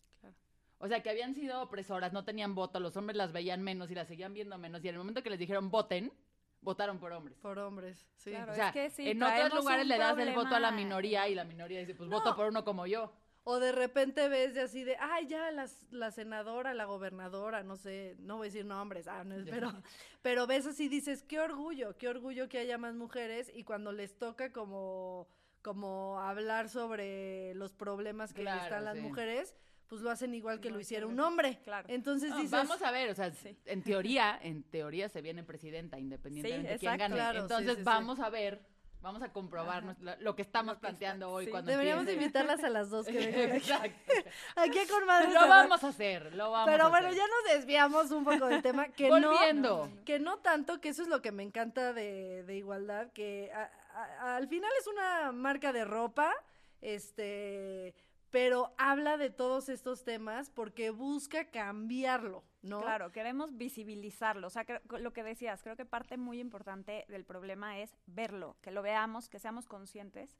O 0.78 0.88
sea, 0.88 1.02
que 1.02 1.10
habían 1.10 1.34
sido 1.34 1.62
opresoras, 1.62 2.12
no 2.12 2.24
tenían 2.24 2.54
voto, 2.54 2.80
los 2.80 2.96
hombres 2.96 3.16
las 3.16 3.32
veían 3.32 3.62
menos 3.62 3.90
y 3.90 3.94
las 3.94 4.08
seguían 4.08 4.34
viendo 4.34 4.58
menos. 4.58 4.84
Y 4.84 4.88
en 4.88 4.94
el 4.94 4.98
momento 4.98 5.22
que 5.22 5.30
les 5.30 5.38
dijeron 5.38 5.70
voten, 5.70 6.12
votaron 6.60 6.98
por 6.98 7.12
hombres. 7.12 7.38
Por 7.38 7.58
hombres, 7.58 8.06
sí. 8.16 8.30
Claro. 8.30 8.52
O 8.52 8.54
sea, 8.54 8.68
es 8.68 8.72
que 8.72 8.90
sí, 8.90 9.08
en 9.08 9.22
otros 9.22 9.54
lugares 9.54 9.86
le 9.86 9.96
das 9.98 10.18
el 10.18 10.34
voto 10.34 10.54
a 10.54 10.60
la 10.60 10.70
minoría 10.72 11.28
y 11.28 11.34
la 11.34 11.44
minoría 11.44 11.80
dice, 11.80 11.94
pues 11.94 12.08
No. 12.10 12.16
voto 12.18 12.36
por 12.36 12.48
uno 12.48 12.64
como 12.64 12.86
yo. 12.86 13.12
O 13.48 13.60
de 13.60 13.70
repente 13.70 14.28
ves 14.28 14.54
de 14.54 14.62
así 14.62 14.82
de, 14.82 14.96
ay, 14.98 15.28
ya 15.28 15.52
las, 15.52 15.86
la 15.92 16.10
senadora, 16.10 16.74
la 16.74 16.84
gobernadora, 16.84 17.62
no 17.62 17.76
sé, 17.76 18.16
no 18.18 18.38
voy 18.38 18.46
a 18.46 18.48
decir 18.50 18.64
nombres, 18.66 19.06
ah, 19.06 19.22
no, 19.22 19.36
pero, 19.48 19.72
pero 20.20 20.48
ves 20.48 20.66
así 20.66 20.88
dices, 20.88 21.22
qué 21.22 21.38
orgullo, 21.38 21.96
qué 21.96 22.08
orgullo 22.08 22.48
que 22.48 22.58
haya 22.58 22.76
más 22.76 22.96
mujeres 22.96 23.52
y 23.54 23.62
cuando 23.62 23.92
les 23.92 24.18
toca 24.18 24.52
como, 24.52 25.28
como 25.62 26.18
hablar 26.20 26.68
sobre 26.68 27.54
los 27.54 27.72
problemas 27.72 28.34
que 28.34 28.42
Claro, 28.42 28.64
están 28.64 28.84
las 28.84 28.96
sí. 28.96 29.02
mujeres, 29.02 29.54
pues 29.88 30.02
lo 30.02 30.10
hacen 30.10 30.34
igual 30.34 30.60
que 30.60 30.68
No, 30.70 30.76
lo 30.76 30.80
hiciera 30.80 31.06
sí, 31.06 31.12
un 31.12 31.20
hombre. 31.20 31.58
Claro. 31.64 31.86
Entonces 31.90 32.30
No, 32.30 32.36
dices, 32.36 32.50
vamos 32.50 32.82
a 32.82 32.90
ver, 32.90 33.10
o 33.10 33.14
sea, 33.14 33.30
Sí. 33.30 33.56
en 33.66 33.82
teoría, 33.82 34.38
en 34.42 34.62
teoría 34.64 35.08
se 35.08 35.20
viene 35.22 35.42
presidenta 35.44 35.98
independientemente 35.98 36.72
de 36.72 36.78
quién 36.78 36.96
gane. 36.98 37.14
Claro, 37.14 37.40
Entonces 37.40 37.70
sí, 37.72 37.76
sí. 37.78 37.82
vamos 37.84 38.18
a 38.20 38.28
ver, 38.30 38.60
vamos 39.00 39.22
a 39.22 39.32
comprobar 39.32 39.84
nuestra- 39.84 40.16
lo 40.16 40.34
que 40.34 40.42
estamos 40.42 40.74
Lo 40.74 40.80
que 40.80 40.86
está- 40.86 40.88
planteando 40.88 41.30
hoy 41.30 41.44
sí. 41.44 41.50
cuando 41.52 41.70
deberíamos 41.70 42.00
empiece. 42.02 42.20
invitarlas 42.22 42.64
a 42.64 42.68
las 42.70 42.90
dos 42.90 43.06
que 43.06 43.12
vengan 43.12 43.50
aquí, 43.52 43.56
Exacto. 43.58 44.12
aquí 44.56 44.78
a 44.80 44.86
Comadres 44.88 45.32
Lo 45.34 45.48
vamos 45.48 45.84
a 45.84 45.88
hacer, 45.88 46.34
lo 46.34 46.50
vamos 46.50 46.68
a 46.68 46.72
Pero 46.72 46.90
bueno, 46.90 47.06
hacer. 47.08 47.18
ya 47.20 47.26
nos 47.28 47.54
desviamos 47.56 48.10
un 48.10 48.24
poco 48.24 48.46
del 48.46 48.62
tema, 48.62 48.88
que 48.88 49.08
Volviendo. 49.08 49.86
no, 49.86 50.04
que 50.04 50.18
no 50.18 50.38
tanto, 50.38 50.80
que 50.80 50.88
eso 50.88 51.02
es 51.02 51.08
lo 51.08 51.22
que 51.22 51.30
me 51.30 51.44
encanta 51.44 51.92
de, 51.92 52.42
de 52.42 52.56
igualdad, 52.56 53.12
que 53.12 53.52
a- 53.54 53.70
a- 53.94 54.36
al 54.36 54.48
final 54.48 54.70
es 54.80 54.86
una 54.88 55.30
marca 55.30 55.72
de 55.72 55.84
ropa, 55.84 56.34
este, 56.80 57.94
pero 58.36 58.74
habla 58.76 59.16
de 59.16 59.30
todos 59.30 59.70
estos 59.70 60.04
temas 60.04 60.50
porque 60.50 60.90
busca 60.90 61.46
cambiarlo, 61.50 62.44
¿no? 62.60 62.82
Claro, 62.82 63.10
queremos 63.10 63.56
visibilizarlo. 63.56 64.48
O 64.48 64.50
sea, 64.50 64.66
creo- 64.66 64.82
lo 64.98 65.14
que 65.14 65.22
decías, 65.22 65.62
creo 65.62 65.74
que 65.74 65.86
parte 65.86 66.18
muy 66.18 66.38
importante 66.38 67.06
del 67.08 67.24
problema 67.24 67.78
es 67.78 67.96
verlo, 68.04 68.58
que 68.60 68.72
lo 68.72 68.82
veamos, 68.82 69.30
que 69.30 69.38
seamos 69.38 69.66
conscientes 69.66 70.36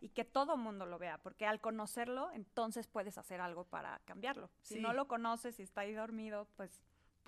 y 0.00 0.10
que 0.10 0.24
todo 0.24 0.56
mundo 0.56 0.86
lo 0.86 1.00
vea, 1.00 1.18
porque 1.18 1.44
al 1.44 1.60
conocerlo, 1.60 2.30
entonces 2.30 2.86
puedes 2.86 3.18
hacer 3.18 3.40
algo 3.40 3.64
para 3.64 4.00
cambiarlo. 4.04 4.48
Si 4.62 4.74
Sí. 4.74 4.80
no 4.80 4.92
lo 4.92 5.08
conoces 5.08 5.58
y 5.58 5.64
está 5.64 5.80
ahí 5.80 5.92
dormido, 5.92 6.46
pues 6.54 6.80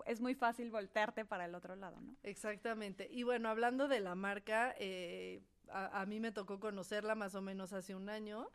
es 0.06 0.20
muy 0.20 0.37
fácil 0.37 0.70
voltearte 0.70 1.24
para 1.24 1.46
el 1.46 1.56
otro 1.56 1.74
lado, 1.74 2.00
¿no? 2.00 2.14
Exactamente. 2.22 3.08
Y 3.11 3.24
bueno, 3.24 3.48
hablando 3.48 3.88
de 3.88 3.98
la 3.98 4.14
marca, 4.14 4.72
eh, 4.78 5.42
a, 5.68 6.00
a 6.00 6.06
mí 6.06 6.20
me 6.20 6.30
tocó 6.30 6.61
conocerla 6.61 7.16
más 7.16 7.35
o 7.35 7.42
menos 7.42 7.72
hace 7.72 7.96
un 7.96 8.08
año 8.08 8.48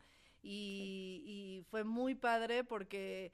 y, 0.50 1.22
y 1.26 1.62
fue 1.70 1.84
muy 1.84 2.14
padre 2.14 2.64
porque 2.64 3.32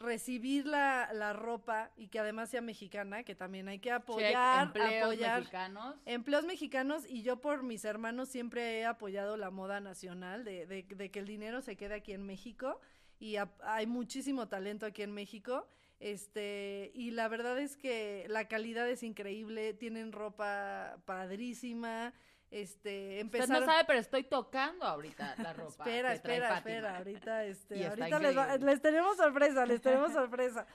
recibir 0.00 0.64
la, 0.66 1.10
la 1.12 1.32
ropa 1.32 1.90
y 1.96 2.06
que 2.08 2.20
además 2.20 2.50
sea 2.50 2.60
mexicana, 2.60 3.24
que 3.24 3.34
también 3.34 3.66
hay 3.68 3.80
que 3.80 3.88
Check, 3.88 3.96
apoyar, 4.02 4.66
empleos 4.68 5.02
apoyar 5.04 5.38
mexicanos. 5.40 5.96
empleos 6.06 6.44
mexicanos 6.44 7.04
y 7.08 7.22
yo 7.22 7.40
por 7.40 7.64
mis 7.64 7.84
hermanos 7.84 8.28
siempre 8.28 8.78
he 8.78 8.84
apoyado 8.86 9.36
la 9.36 9.50
moda 9.50 9.80
nacional 9.80 10.44
de, 10.44 10.66
de, 10.66 10.84
de 10.84 11.10
que 11.10 11.18
el 11.18 11.26
dinero 11.26 11.62
se 11.62 11.76
quede 11.76 11.94
aquí 11.96 12.12
en 12.12 12.24
México 12.24 12.80
y 13.18 13.36
a- 13.36 13.52
hay 13.62 13.86
muchísimo 13.86 14.46
talento 14.48 14.86
aquí 14.86 15.02
en 15.02 15.12
México. 15.12 15.66
Este, 16.00 16.92
y 16.94 17.10
la 17.10 17.26
verdad 17.26 17.58
es 17.58 17.76
que 17.76 18.24
la 18.28 18.46
calidad 18.46 18.88
es 18.88 19.02
increíble, 19.02 19.74
tienen 19.74 20.12
ropa 20.12 20.98
padrísima. 21.06 22.14
Este, 22.50 23.08
Usted 23.08 23.20
empezaron 23.20 23.60
no 23.60 23.66
sabe, 23.66 23.84
pero 23.86 23.98
estoy 23.98 24.24
tocando 24.24 24.84
ahorita 24.86 25.34
la 25.38 25.52
ropa. 25.54 25.84
Espera, 25.84 26.14
espera, 26.14 26.48
Fátima. 26.48 26.70
espera. 26.76 26.96
Ahorita, 26.98 27.44
este, 27.44 27.86
ahorita 27.86 28.18
les, 28.20 28.36
va- 28.36 28.56
les 28.56 28.80
tenemos 28.82 29.16
sorpresa, 29.16 29.66
les 29.66 29.80
tenemos 29.82 30.12
sorpresa. 30.14 30.66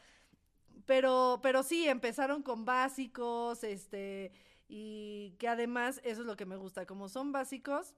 Pero, 0.85 1.39
pero 1.41 1.63
sí, 1.63 1.87
empezaron 1.87 2.43
con 2.43 2.65
básicos, 2.65 3.63
este, 3.63 4.31
y 4.67 5.35
que 5.39 5.47
además, 5.47 6.01
eso 6.03 6.21
es 6.21 6.27
lo 6.27 6.35
que 6.35 6.45
me 6.45 6.57
gusta, 6.57 6.85
como 6.85 7.07
son 7.07 7.31
básicos, 7.31 7.95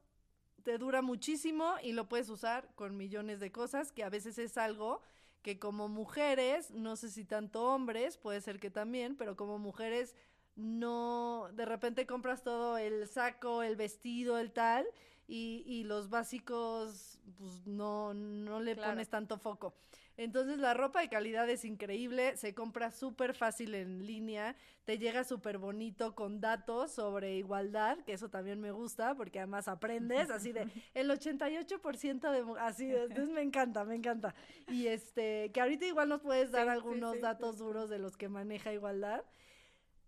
te 0.64 0.78
dura 0.78 1.02
muchísimo 1.02 1.76
y 1.82 1.94
lo 1.94 2.08
puedes 2.08 2.30
usar 2.30 2.70
con 2.76 2.96
millones 2.96 3.40
de 3.40 3.52
cosas, 3.52 3.92
que 3.92 4.04
a 4.04 4.10
veces 4.10 4.38
es 4.38 4.58
algo 4.58 5.02
que 5.42 5.60
como 5.60 5.88
mujeres, 5.88 6.72
no 6.72 6.96
sé 6.96 7.10
si 7.10 7.24
tanto 7.26 7.64
hombres, 7.74 8.18
puede 8.18 8.42
ser 8.42 8.60
que 8.60 8.70
también, 8.72 9.16
pero 9.16 9.36
como 9.36 9.58
mujeres 9.60 10.16
no, 10.56 11.50
de 11.54 11.66
repente 11.66 12.06
compras 12.06 12.44
todo 12.44 12.78
el 12.78 13.08
saco, 13.08 13.64
el 13.64 13.76
vestido, 13.76 14.38
el 14.38 14.52
tal, 14.52 14.86
y, 15.28 15.64
y 15.66 15.84
los 15.84 16.10
básicos, 16.10 17.20
pues 17.38 17.66
no, 17.66 18.14
no 18.14 18.60
le 18.60 18.76
Claro. 18.76 18.92
pones 18.92 19.10
tanto 19.10 19.38
foco. 19.38 19.76
Entonces 20.18 20.60
la 20.60 20.74
ropa 20.74 21.02
de 21.02 21.10
calidad 21.10 21.50
es 21.50 21.66
increíble, 21.66 22.38
se 22.38 22.54
compra 22.54 22.92
súper 22.92 23.34
fácil 23.34 23.76
en 23.76 24.06
línea, 24.06 24.56
te 24.86 24.98
llega 24.98 25.26
súper 25.26 25.58
bonito 25.58 26.16
con 26.16 26.40
datos 26.40 26.92
sobre 26.92 27.36
igualdad, 27.36 27.98
que 28.06 28.14
eso 28.14 28.30
también 28.30 28.62
me 28.62 28.72
gusta 28.72 29.16
porque 29.16 29.40
además 29.40 29.68
aprendes, 29.68 30.30
así 30.30 30.54
de 30.54 30.68
el 30.94 31.12
88% 31.12 32.32
de... 32.32 32.46
Así, 32.60 32.86
entonces 32.96 33.30
me 33.34 33.42
encanta, 33.42 33.84
me 33.84 33.96
encanta. 33.96 34.34
Y 34.68 34.88
este, 34.88 35.52
que 35.52 35.60
ahorita 35.60 35.86
igual 35.86 36.08
nos 36.08 36.22
puedes 36.22 36.52
dar 36.52 36.70
Sí, 36.70 36.72
sí, 36.72 36.72
algunos 36.72 37.12
sí, 37.12 37.20
datos 37.20 37.58
duros 37.58 37.90
de 37.90 38.00
los 38.00 38.16
que 38.16 38.30
maneja 38.30 38.72
igualdad. 38.72 39.24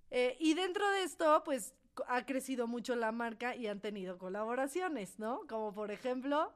Eh, 0.09 0.37
y 0.39 0.53
dentro 0.53 0.89
de 0.91 1.03
esto, 1.03 1.43
pues 1.43 1.73
ha 2.07 2.25
crecido 2.25 2.67
mucho 2.67 2.95
la 2.95 3.11
marca 3.11 3.55
y 3.55 3.67
han 3.67 3.79
tenido 3.81 4.17
colaboraciones, 4.17 5.19
¿no? 5.19 5.41
Como 5.47 5.73
por 5.73 5.91
ejemplo, 5.91 6.53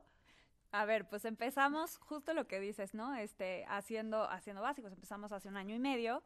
A 0.73 0.85
ver, 0.85 1.09
pues 1.09 1.25
empezamos 1.25 1.97
justo 1.97 2.33
lo 2.33 2.47
que 2.47 2.61
dices, 2.61 2.93
¿no? 2.93 3.13
Este, 3.15 3.65
haciendo, 3.67 4.23
haciendo 4.29 4.61
básicos, 4.61 4.93
empezamos 4.93 5.33
hace 5.33 5.49
un 5.49 5.57
año 5.57 5.75
y 5.75 5.79
medio. 5.79 6.23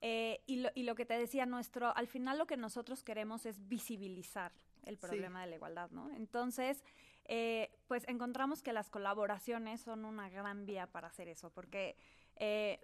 eh, 0.00 0.42
y, 0.46 0.56
lo, 0.62 0.70
y 0.74 0.84
lo 0.84 0.94
que 0.94 1.04
te 1.04 1.18
decía, 1.18 1.44
nuestro, 1.44 1.94
al 1.96 2.06
final 2.06 2.38
lo 2.38 2.46
que 2.46 2.56
nosotros 2.56 3.02
queremos 3.02 3.46
es 3.46 3.66
visibilizar 3.68 4.52
el 4.84 4.96
Sí. 4.96 5.00
problema 5.06 5.42
de 5.42 5.48
la 5.48 5.56
igualdad, 5.56 5.90
¿no? 5.90 6.08
Entonces, 6.12 6.84
eh, 7.24 7.70
pues 7.88 8.04
encontramos 8.08 8.62
que 8.62 8.72
las 8.72 8.88
colaboraciones 8.90 9.80
son 9.82 10.04
una 10.04 10.28
gran 10.30 10.64
vía 10.66 10.86
para 10.86 11.08
hacer 11.08 11.28
eso, 11.28 11.50
porque 11.50 11.96
eh, 12.36 12.80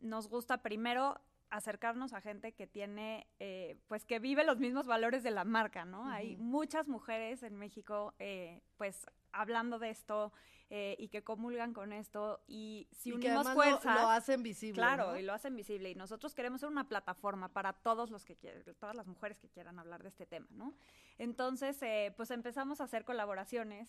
nos 0.00 0.28
gusta 0.28 0.60
primero 0.62 1.20
acercarnos 1.50 2.12
a 2.12 2.20
gente 2.20 2.52
que 2.52 2.66
tiene, 2.66 3.26
eh, 3.38 3.76
pues 3.88 4.04
que 4.04 4.18
vive 4.18 4.44
los 4.44 4.58
mismos 4.58 4.86
valores 4.86 5.22
de 5.22 5.30
la 5.30 5.44
marca, 5.44 5.84
¿no? 5.84 6.06
Hay 6.08 6.36
muchas 6.36 6.88
mujeres 6.88 7.42
en 7.42 7.56
México, 7.56 8.14
eh, 8.18 8.60
pues 8.76 9.06
hablando 9.32 9.78
de 9.78 9.90
esto 9.90 10.32
eh, 10.70 10.96
y 10.98 11.08
que 11.08 11.22
comulgan 11.24 11.72
con 11.72 11.92
esto 11.92 12.40
y 12.46 12.88
si 12.92 13.10
y 13.10 13.12
que 13.12 13.28
unimos 13.28 13.46
lo- 13.46 13.54
fuerzas, 13.54 14.00
lo, 14.02 14.10
hacen 14.10 14.42
visible. 14.42 14.74
claro, 14.74 15.12
¿no? 15.12 15.18
y 15.18 15.22
lo 15.22 15.32
hacen 15.32 15.56
visible 15.56 15.90
y 15.90 15.94
nosotros 15.94 16.34
queremos 16.34 16.60
ser 16.60 16.68
una 16.68 16.88
plataforma 16.88 17.48
para 17.48 17.72
todos 17.72 18.10
los 18.10 18.24
que 18.24 18.36
quieren, 18.36 18.62
todas 18.78 18.94
las 18.94 19.06
mujeres 19.06 19.38
que 19.38 19.48
quieran 19.48 19.78
hablar 19.78 20.02
de 20.02 20.10
este 20.10 20.26
tema, 20.26 20.46
¿no? 20.50 20.74
Entonces, 21.16 21.80
eh, 21.82 22.12
pues 22.16 22.30
empezamos 22.30 22.80
a 22.80 22.84
hacer 22.84 23.04
colaboraciones. 23.04 23.88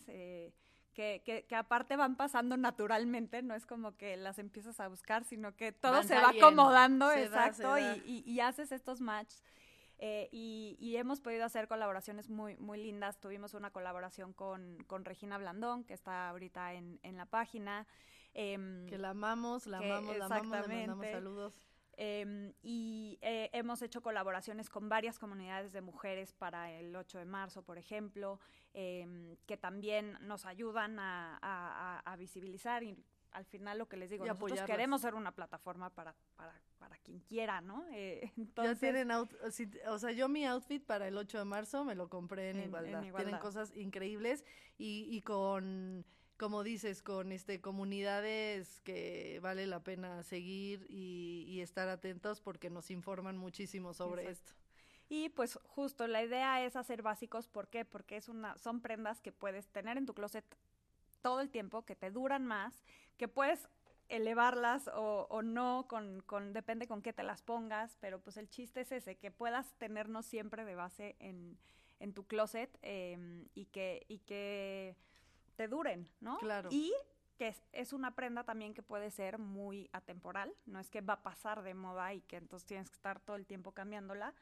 Eh, 0.90 1.22
que, 1.22 1.22
que, 1.24 1.46
que 1.46 1.56
aparte 1.56 1.96
van 1.96 2.16
pasando 2.16 2.56
naturalmente, 2.56 3.42
no 3.42 3.54
es 3.54 3.66
como 3.66 3.96
que 3.96 4.16
las 4.16 4.38
empiezas 4.38 4.80
a 4.80 4.88
buscar, 4.88 5.24
sino 5.24 5.54
que 5.56 5.72
todo 5.72 5.92
Van 5.92 6.06
se 6.08 6.14
va 6.14 6.22
saliendo. 6.26 6.46
acomodando, 6.48 7.10
Se 7.10 7.24
exacto, 7.24 7.62
da. 7.74 7.80
Y, 7.96 8.02
y- 8.26 8.30
y 8.30 8.40
haces 8.40 8.72
estos 8.72 9.00
matches. 9.00 9.42
eh, 10.02 10.28
y, 10.32 10.76
y 10.80 10.96
hemos 10.96 11.20
podido 11.20 11.44
hacer 11.44 11.68
colaboraciones 11.68 12.30
muy, 12.30 12.56
muy 12.56 12.82
lindas. 12.82 13.20
Tuvimos 13.20 13.52
una 13.52 13.70
colaboración 13.70 14.32
con, 14.32 14.78
con 14.86 15.04
Regina 15.04 15.36
Blandón, 15.36 15.84
que 15.84 15.92
está 15.94 16.30
ahorita 16.30 16.72
en, 16.72 16.98
en 17.02 17.16
la 17.18 17.26
página. 17.26 17.86
em, 18.32 18.86
Que 18.86 18.96
la 18.96 19.10
amamos, 19.10 19.66
la 19.66 19.78
que 19.80 19.84
amamos, 19.90 20.16
la 20.16 20.24
amamos, 20.26 20.68
le 20.68 20.74
mandamos 20.86 21.06
saludos. 21.10 21.54
Em, 21.98 22.54
y 22.62 22.79
eh, 22.79 22.79
hemos 23.60 23.80
hecho 23.82 24.02
colaboraciones 24.02 24.68
con 24.68 24.88
varias 24.88 25.18
comunidades 25.18 25.72
de 25.72 25.80
mujeres 25.80 26.32
para 26.32 26.70
el 26.72 26.94
8 26.96 27.18
de 27.18 27.24
marzo, 27.24 27.62
por 27.62 27.78
ejemplo, 27.78 28.40
em, 28.74 29.36
que 29.46 29.56
también 29.56 30.18
nos 30.22 30.44
ayudan 30.46 30.98
a, 30.98 31.36
a- 31.40 31.98
a- 32.00 32.12
a 32.12 32.16
visibilizar 32.16 32.82
y 32.82 32.96
al 33.32 33.44
final 33.44 33.78
lo 33.78 33.88
que 33.88 33.96
les 33.96 34.10
digo, 34.10 34.24
Y 34.24 34.28
nosotros 34.28 34.50
apoyarlas. 34.50 34.76
queremos 34.76 35.00
ser 35.02 35.14
una 35.14 35.32
plataforma 35.32 35.88
para, 35.90 36.16
para, 36.34 36.52
para 36.78 36.96
quien 36.98 37.20
quiera, 37.20 37.60
¿no? 37.60 37.86
Eh, 37.92 38.32
Ya 38.56 38.74
tienen 38.74 39.10
out- 39.12 39.32
o 39.46 39.50
si- 39.52 39.70
o 39.88 39.98
sea, 39.98 40.10
yo 40.10 40.28
mi 40.28 40.44
outfit 40.46 40.84
para 40.84 41.06
el 41.06 41.16
8 41.16 41.38
de 41.38 41.44
marzo 41.44 41.84
me 41.84 41.94
lo 41.94 42.08
compré 42.08 42.50
en, 42.50 42.56
En- 42.56 42.62
en 42.62 42.68
igualdad. 42.68 43.00
Tienen 43.14 43.38
cosas 43.38 43.72
increíbles 43.76 44.44
y, 44.78 45.06
y 45.08 45.20
con, 45.22 46.04
como 46.40 46.64
dices, 46.64 47.02
con 47.02 47.32
este 47.32 47.60
comunidades 47.60 48.80
que 48.80 49.40
vale 49.42 49.66
la 49.66 49.84
pena 49.84 50.22
seguir 50.22 50.86
y, 50.88 51.44
y 51.46 51.60
estar 51.60 51.90
atentos 51.90 52.40
porque 52.40 52.70
nos 52.70 52.90
informan 52.90 53.36
muchísimo 53.36 53.92
sobre 53.92 54.22
Exacto. 54.22 54.52
esto. 54.52 54.62
Y 55.10 55.28
pues 55.28 55.58
justo 55.64 56.06
la 56.06 56.22
idea 56.22 56.64
es 56.64 56.76
hacer 56.76 57.02
básicos, 57.02 57.46
¿por 57.46 57.68
qué? 57.68 57.84
Porque 57.84 58.16
es 58.16 58.30
una, 58.30 58.56
son 58.56 58.80
prendas 58.80 59.20
que 59.20 59.32
puedes 59.32 59.68
tener 59.68 59.98
en 59.98 60.06
tu 60.06 60.14
closet 60.14 60.46
todo 61.20 61.42
el 61.42 61.50
tiempo, 61.50 61.84
que 61.84 61.94
te 61.94 62.10
duran 62.10 62.46
más, 62.46 62.86
que 63.18 63.28
puedes 63.28 63.68
elevarlas 64.08 64.88
o, 64.88 65.26
o 65.28 65.42
no, 65.42 65.84
con, 65.88 66.22
con, 66.22 66.54
depende 66.54 66.86
con 66.86 67.02
qué 67.02 67.12
te 67.12 67.22
las 67.22 67.42
pongas, 67.42 67.98
pero 68.00 68.18
pues 68.18 68.38
el 68.38 68.48
chiste 68.48 68.80
es 68.80 68.92
ese, 68.92 69.16
que 69.16 69.30
puedas 69.30 69.74
tenernos 69.74 70.24
siempre 70.24 70.64
de 70.64 70.74
base 70.74 71.16
en, 71.18 71.58
en 71.98 72.14
tu 72.14 72.26
closet 72.26 72.78
em, 72.80 73.46
y, 73.54 73.66
que, 73.66 74.06
y 74.08 74.20
que 74.20 74.96
te 75.60 75.68
duren, 75.68 76.08
¿no? 76.20 76.38
Claro. 76.38 76.70
Y 76.72 76.90
que 77.36 77.48
es, 77.48 77.62
es 77.72 77.92
una 77.92 78.14
prenda 78.14 78.44
también 78.44 78.72
que 78.72 78.82
puede 78.82 79.10
ser 79.10 79.36
muy 79.36 79.90
atemporal, 79.92 80.54
no 80.64 80.80
es 80.80 80.88
que 80.88 81.02
va 81.02 81.14
a 81.14 81.22
pasar 81.22 81.62
de 81.62 81.74
moda 81.74 82.14
y 82.14 82.22
que 82.22 82.36
entonces 82.36 82.66
tienes 82.66 82.88
que 82.88 82.94
estar 82.94 83.20
todo 83.20 83.36
el 83.36 83.44
tiempo 83.44 83.72
cambiándola, 83.72 84.32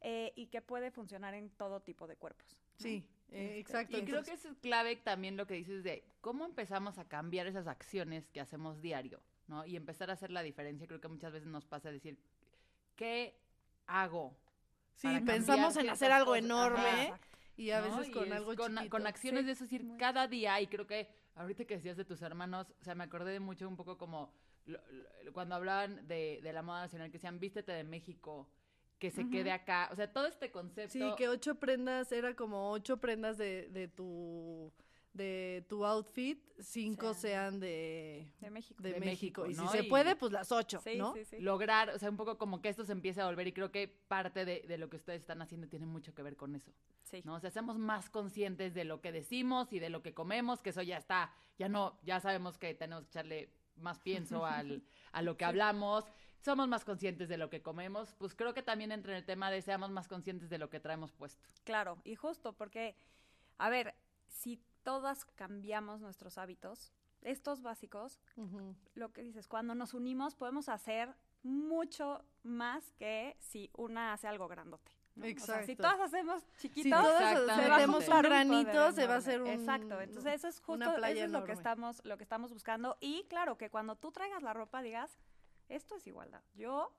eh, 0.00 0.32
y 0.34 0.48
que 0.48 0.62
puede 0.62 0.90
funcionar 0.90 1.34
en 1.34 1.50
todo 1.50 1.78
tipo 1.78 2.08
de 2.08 2.16
cuerpos. 2.16 2.48
¿no? 2.50 2.82
Sí, 2.82 3.06
eh, 3.30 3.44
Este, 3.44 3.58
exacto. 3.60 3.96
Y 3.96 4.04
creo 4.04 4.24
que 4.24 4.32
es 4.32 4.48
clave 4.60 4.96
también 4.96 5.36
lo 5.36 5.46
que 5.46 5.54
dices 5.54 5.84
de 5.84 6.02
cómo 6.20 6.44
empezamos 6.44 6.98
a 6.98 7.04
cambiar 7.04 7.46
esas 7.46 7.68
acciones 7.68 8.28
que 8.30 8.40
hacemos 8.40 8.82
diario, 8.82 9.22
¿no? 9.46 9.64
Y 9.66 9.76
empezar 9.76 10.10
a 10.10 10.14
hacer 10.14 10.32
la 10.32 10.42
diferencia. 10.42 10.88
Creo 10.88 11.00
que 11.00 11.06
muchas 11.06 11.30
veces 11.30 11.46
nos 11.46 11.64
pasa 11.64 11.92
decir, 11.92 12.18
¿qué 12.96 13.38
hago? 13.86 14.36
Sí, 14.96 15.20
pensamos 15.24 15.76
en 15.76 15.90
hacer 15.90 16.10
algo 16.10 16.32
cosas? 16.32 16.44
enorme 16.44 17.12
Ajá. 17.12 17.20
Y 17.56 17.70
a 17.70 17.80
veces 17.80 18.10
con 18.10 18.32
algo 18.32 18.54
con, 18.56 18.74
chiquito. 18.74 18.90
con 18.90 19.06
acciones 19.06 19.40
Sí, 19.42 19.46
de 19.46 19.52
eso, 19.52 19.64
es 19.64 19.70
decir, 19.70 19.84
muy- 19.86 19.98
cada 19.98 20.26
día, 20.28 20.60
y 20.60 20.66
creo 20.66 20.86
que 20.86 21.08
ahorita 21.34 21.64
que 21.64 21.76
decías 21.76 21.96
de 21.96 22.04
tus 22.04 22.22
hermanos, 22.22 22.66
o 22.80 22.84
sea, 22.84 22.94
me 22.94 23.04
acordé 23.04 23.32
de 23.32 23.40
mucho 23.40 23.68
un 23.68 23.76
poco 23.76 23.96
como 23.98 24.32
lo- 24.66 24.80
lo- 25.24 25.32
cuando 25.32 25.54
hablaban 25.54 26.06
de, 26.08 26.40
de 26.42 26.52
la 26.52 26.62
moda 26.62 26.80
nacional, 26.82 27.08
que 27.10 27.18
decían, 27.18 27.38
vístete 27.40 27.72
de 27.72 27.84
México, 27.84 28.48
que 28.98 29.10
se 29.10 29.28
quede 29.28 29.52
acá, 29.52 29.88
o 29.92 29.94
sea, 29.94 30.10
todo 30.12 30.26
este 30.26 30.50
concepto. 30.50 30.92
Sí, 30.92 31.14
que 31.18 31.28
ocho 31.28 31.56
prendas, 31.56 32.10
era 32.12 32.34
como 32.34 32.70
ocho 32.70 32.96
prendas 32.96 33.36
de, 33.36 33.68
de 33.68 33.88
tu 33.88 34.72
de 35.16 35.64
tu 35.68 35.84
outfit, 35.84 36.38
cinco 36.60 37.14
Sean 37.14 37.52
sean 37.52 37.60
de, 37.60 38.30
De 38.40 38.50
México. 38.50 38.82
de 38.82 38.92
De 38.92 39.00
México. 39.00 39.42
México, 39.42 39.46
Y 39.46 39.54
¿no? 39.54 39.70
si 39.72 39.78
se 39.78 39.84
Y- 39.84 39.88
puede, 39.88 40.16
pues 40.16 40.32
las 40.32 40.52
ocho, 40.52 40.80
Sí, 40.82 40.96
¿no? 40.96 41.12
sí, 41.14 41.24
sí. 41.24 41.38
lograr, 41.40 41.90
o 41.90 41.98
sea, 41.98 42.10
un 42.10 42.16
poco 42.16 42.38
como 42.38 42.60
que 42.60 42.68
esto 42.68 42.84
se 42.84 42.92
empiece 42.92 43.20
a 43.20 43.26
volver 43.26 43.46
y 43.46 43.52
creo 43.52 43.70
que 43.72 43.88
parte 43.88 44.44
de, 44.44 44.62
de 44.68 44.78
lo 44.78 44.88
que 44.90 44.96
ustedes 44.96 45.20
están 45.20 45.42
haciendo 45.42 45.68
tiene 45.68 45.86
mucho 45.86 46.14
que 46.14 46.22
ver 46.22 46.36
con 46.36 46.54
eso, 46.54 46.72
Sí. 47.04 47.22
¿no? 47.24 47.34
O 47.34 47.40
sea, 47.40 47.50
seamos 47.50 47.78
más 47.78 48.10
conscientes 48.10 48.74
de 48.74 48.84
lo 48.84 49.00
que 49.00 49.12
decimos 49.12 49.72
y 49.72 49.78
de 49.78 49.90
lo 49.90 50.02
que 50.02 50.14
comemos, 50.14 50.60
que 50.62 50.70
eso 50.70 50.82
ya 50.82 50.96
está, 50.98 51.32
ya 51.58 51.68
no, 51.68 51.98
ya 52.02 52.20
sabemos 52.20 52.58
que 52.58 52.74
tenemos 52.74 53.04
que 53.04 53.10
echarle 53.10 53.50
más 53.76 53.98
pienso 54.00 54.44
al, 54.46 54.82
a 55.12 55.22
lo 55.22 55.36
que 55.36 55.44
hablamos, 55.44 56.04
somos 56.44 56.68
más 56.68 56.84
conscientes 56.84 57.28
de 57.28 57.38
lo 57.38 57.50
que 57.50 57.60
comemos, 57.62 58.14
pues 58.18 58.34
creo 58.34 58.54
que 58.54 58.62
también 58.62 58.92
entra 58.92 59.12
en 59.12 59.18
el 59.18 59.24
tema 59.24 59.50
de 59.50 59.62
seamos 59.62 59.90
más 59.90 60.06
conscientes 60.08 60.48
de 60.48 60.58
lo 60.58 60.70
que 60.70 60.80
traemos 60.80 61.12
puesto. 61.12 61.42
Claro, 61.64 61.98
y 62.04 62.14
justo 62.14 62.52
porque, 62.52 62.94
a 63.58 63.68
ver, 63.68 63.94
si 64.28 64.60
todas 64.86 65.24
cambiamos 65.24 66.00
nuestros 66.00 66.38
hábitos, 66.38 66.92
estos 67.20 67.60
básicos, 67.60 68.20
lo 68.94 69.12
que 69.12 69.24
dices, 69.24 69.48
cuando 69.48 69.74
nos 69.74 69.94
unimos 69.94 70.36
podemos 70.36 70.68
hacer 70.68 71.12
mucho 71.42 72.24
más 72.44 72.92
que 72.92 73.36
si 73.40 73.68
una 73.76 74.12
hace 74.12 74.28
algo 74.28 74.46
grandote. 74.46 74.92
¿no? 75.16 75.26
O 75.26 75.28
sea, 75.40 75.64
si 75.64 75.72
Exacto. 75.72 75.82
todas 75.82 75.98
hacemos 75.98 76.46
chiquitos, 76.58 77.04
Si 77.18 77.24
a 77.24 77.56
metemos 77.56 78.06
un 78.06 78.22
granito, 78.22 78.92
se 78.92 79.08
va 79.08 79.14
a 79.14 79.18
hacer 79.18 79.42
un 79.42 79.48
Exacto, 79.48 80.00
entonces 80.00 80.34
eso 80.34 80.46
es 80.46 80.60
justo, 80.60 80.96
eso 81.04 81.24
es 81.24 81.30
lo 81.32 81.42
que 81.42 81.52
estamos, 81.52 82.00
lo 82.04 82.16
que 82.16 82.22
estamos 82.22 82.52
buscando. 82.52 82.96
Y 83.00 83.24
claro, 83.24 83.58
que 83.58 83.70
cuando 83.70 83.96
tú 83.96 84.12
traigas 84.12 84.44
la 84.44 84.52
ropa 84.52 84.82
digas, 84.82 85.18
esto 85.68 85.96
es 85.96 86.06
igualdad. 86.06 86.44
Yo 86.54 86.92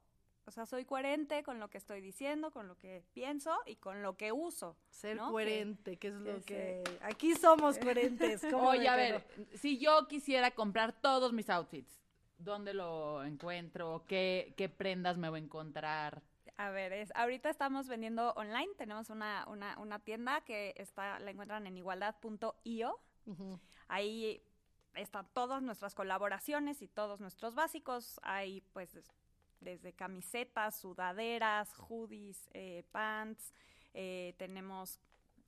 O 0.47 0.51
sea, 0.51 0.65
soy 0.65 0.85
coherente 0.85 1.43
con 1.43 1.59
lo 1.59 1.69
que 1.69 1.77
estoy 1.77 1.99
diciendo, 1.99 2.51
con 2.51 2.69
lo 2.69 2.77
que 2.77 3.03
pienso 3.13 3.53
y 3.65 3.75
con 3.75 4.01
lo 4.01 4.15
que 4.15 4.31
uso. 4.31 4.77
Ser 4.89 5.17
¿no? 5.17 5.25
Que- 5.25 5.31
coherente, 5.31 5.97
que, 5.97 6.07
es 6.07 6.13
lo 6.13 6.35
que 6.37 6.41
que... 6.41 6.83
Aquí 7.01 7.35
somos 7.35 7.77
coherentes. 7.79 8.41
¿cómo 8.49 8.69
Oye, 8.69 8.87
a 8.87 8.95
ver, 8.95 9.27
si 9.55 9.77
yo 9.77 10.07
quisiera 10.07 10.51
comprar 10.51 10.93
todos 10.93 11.33
mis 11.33 11.49
outfits, 11.49 12.01
¿dónde 12.37 12.73
lo 12.73 13.25
encuentro? 13.25 14.05
¿Qué, 14.07 14.53
qué 14.55 14.69
prendas 14.69 15.17
me 15.17 15.27
voy 15.27 15.41
a 15.41 15.43
encontrar? 15.43 16.23
A 16.55 16.69
ver, 16.69 16.93
es, 16.93 17.11
ahorita 17.13 17.49
estamos 17.49 17.89
vendiendo 17.89 18.31
online. 18.37 18.69
Tenemos 18.77 19.09
una, 19.09 19.43
una, 19.49 19.77
una 19.77 19.99
tienda 19.99 20.39
que 20.45 20.73
está, 20.77 21.19
la 21.19 21.29
encuentran 21.29 21.67
en 21.67 21.75
igualdad.io. 21.75 22.99
Ahí 23.89 24.41
están 24.95 25.27
todas 25.33 25.61
nuestras 25.61 25.93
colaboraciones 25.93 26.81
y 26.81 26.87
todos 26.87 27.19
nuestros 27.19 27.53
básicos. 27.53 28.21
Hay 28.23 28.61
pues 28.71 28.97
desde 29.59 29.93
camisetas, 29.93 30.79
sudaderas, 30.79 31.73
hoodies, 31.75 32.49
eh, 32.53 32.83
pants. 32.91 33.53
eh, 33.99 34.35
tenemos, 34.37 34.99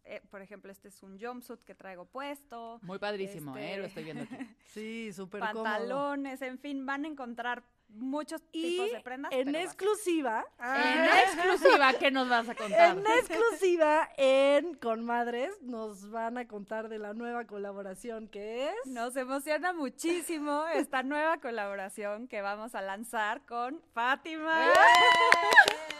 eh, 0.05 0.21
por 0.31 0.41
ejemplo, 0.41 0.71
este 0.71 0.87
es 0.87 1.03
un 1.03 1.19
jumpsuit 1.19 1.61
que 1.63 1.75
traigo 1.75 2.05
puesto. 2.05 2.79
Muy 2.81 2.97
padrísimo, 2.97 3.55
Este- 3.55 3.73
¿eh? 3.73 3.77
Lo 3.77 3.85
estoy 3.85 4.03
viendo 4.05 4.23
aquí. 4.23 4.35
Sí, 4.73 5.13
súper 5.13 5.41
cómodo. 5.41 5.63
Pantalones, 5.63 6.41
en 6.41 6.57
fin, 6.57 6.85
van 6.85 7.05
a 7.05 7.07
encontrar 7.09 7.63
muchos 7.89 8.41
Y 8.51 8.71
tipos 8.71 8.91
de 8.91 8.99
prendas. 9.01 9.31
en 9.31 9.55
exclusiva... 9.55 10.45
En 10.59 11.05
exclusiva, 11.05 11.93
¿qué 11.93 12.11
nos 12.11 12.29
vas 12.29 12.47
a 12.49 12.55
contar? 12.55 12.97
En 12.97 13.05
exclusiva, 13.05 14.09
en 14.17 14.75
Conmadres, 14.75 15.61
nos 15.61 16.09
van 16.09 16.37
a 16.37 16.47
contar 16.47 16.89
de 16.89 16.99
la 16.99 17.13
nueva 17.13 17.45
colaboración 17.45 18.27
que 18.27 18.69
es... 18.69 18.75
Nos 18.85 19.15
emociona 19.15 19.73
muchísimo 19.73 20.65
esta 20.73 21.03
nueva 21.03 21.37
colaboración 21.39 22.27
que 22.27 22.41
vamos 22.41 22.75
a 22.75 22.81
lanzar 22.81 23.45
con 23.45 23.81
Fátima. 23.93 24.67
¡Eh! 24.67 24.73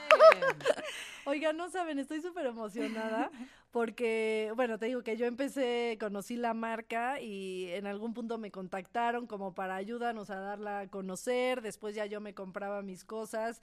Oiga, 1.25 1.53
no 1.53 1.69
saben, 1.69 1.99
estoy 1.99 2.21
súper 2.21 2.47
emocionada 2.47 3.29
porque, 3.71 4.51
bueno, 4.55 4.79
te 4.79 4.87
digo 4.87 5.03
que 5.03 5.17
yo 5.17 5.25
empecé, 5.25 5.97
conocí 5.99 6.35
la 6.37 6.53
marca 6.53 7.21
y 7.21 7.67
en 7.71 7.85
algún 7.87 8.13
punto 8.13 8.37
me 8.37 8.51
contactaron 8.51 9.27
como 9.27 9.53
para 9.53 9.75
ayudarnos 9.75 10.29
a 10.31 10.39
darla 10.39 10.79
a 10.81 10.87
conocer, 10.87 11.61
después 11.61 11.95
ya 11.95 12.05
yo 12.07 12.19
me 12.21 12.33
compraba 12.33 12.81
mis 12.81 13.03
cosas. 13.05 13.61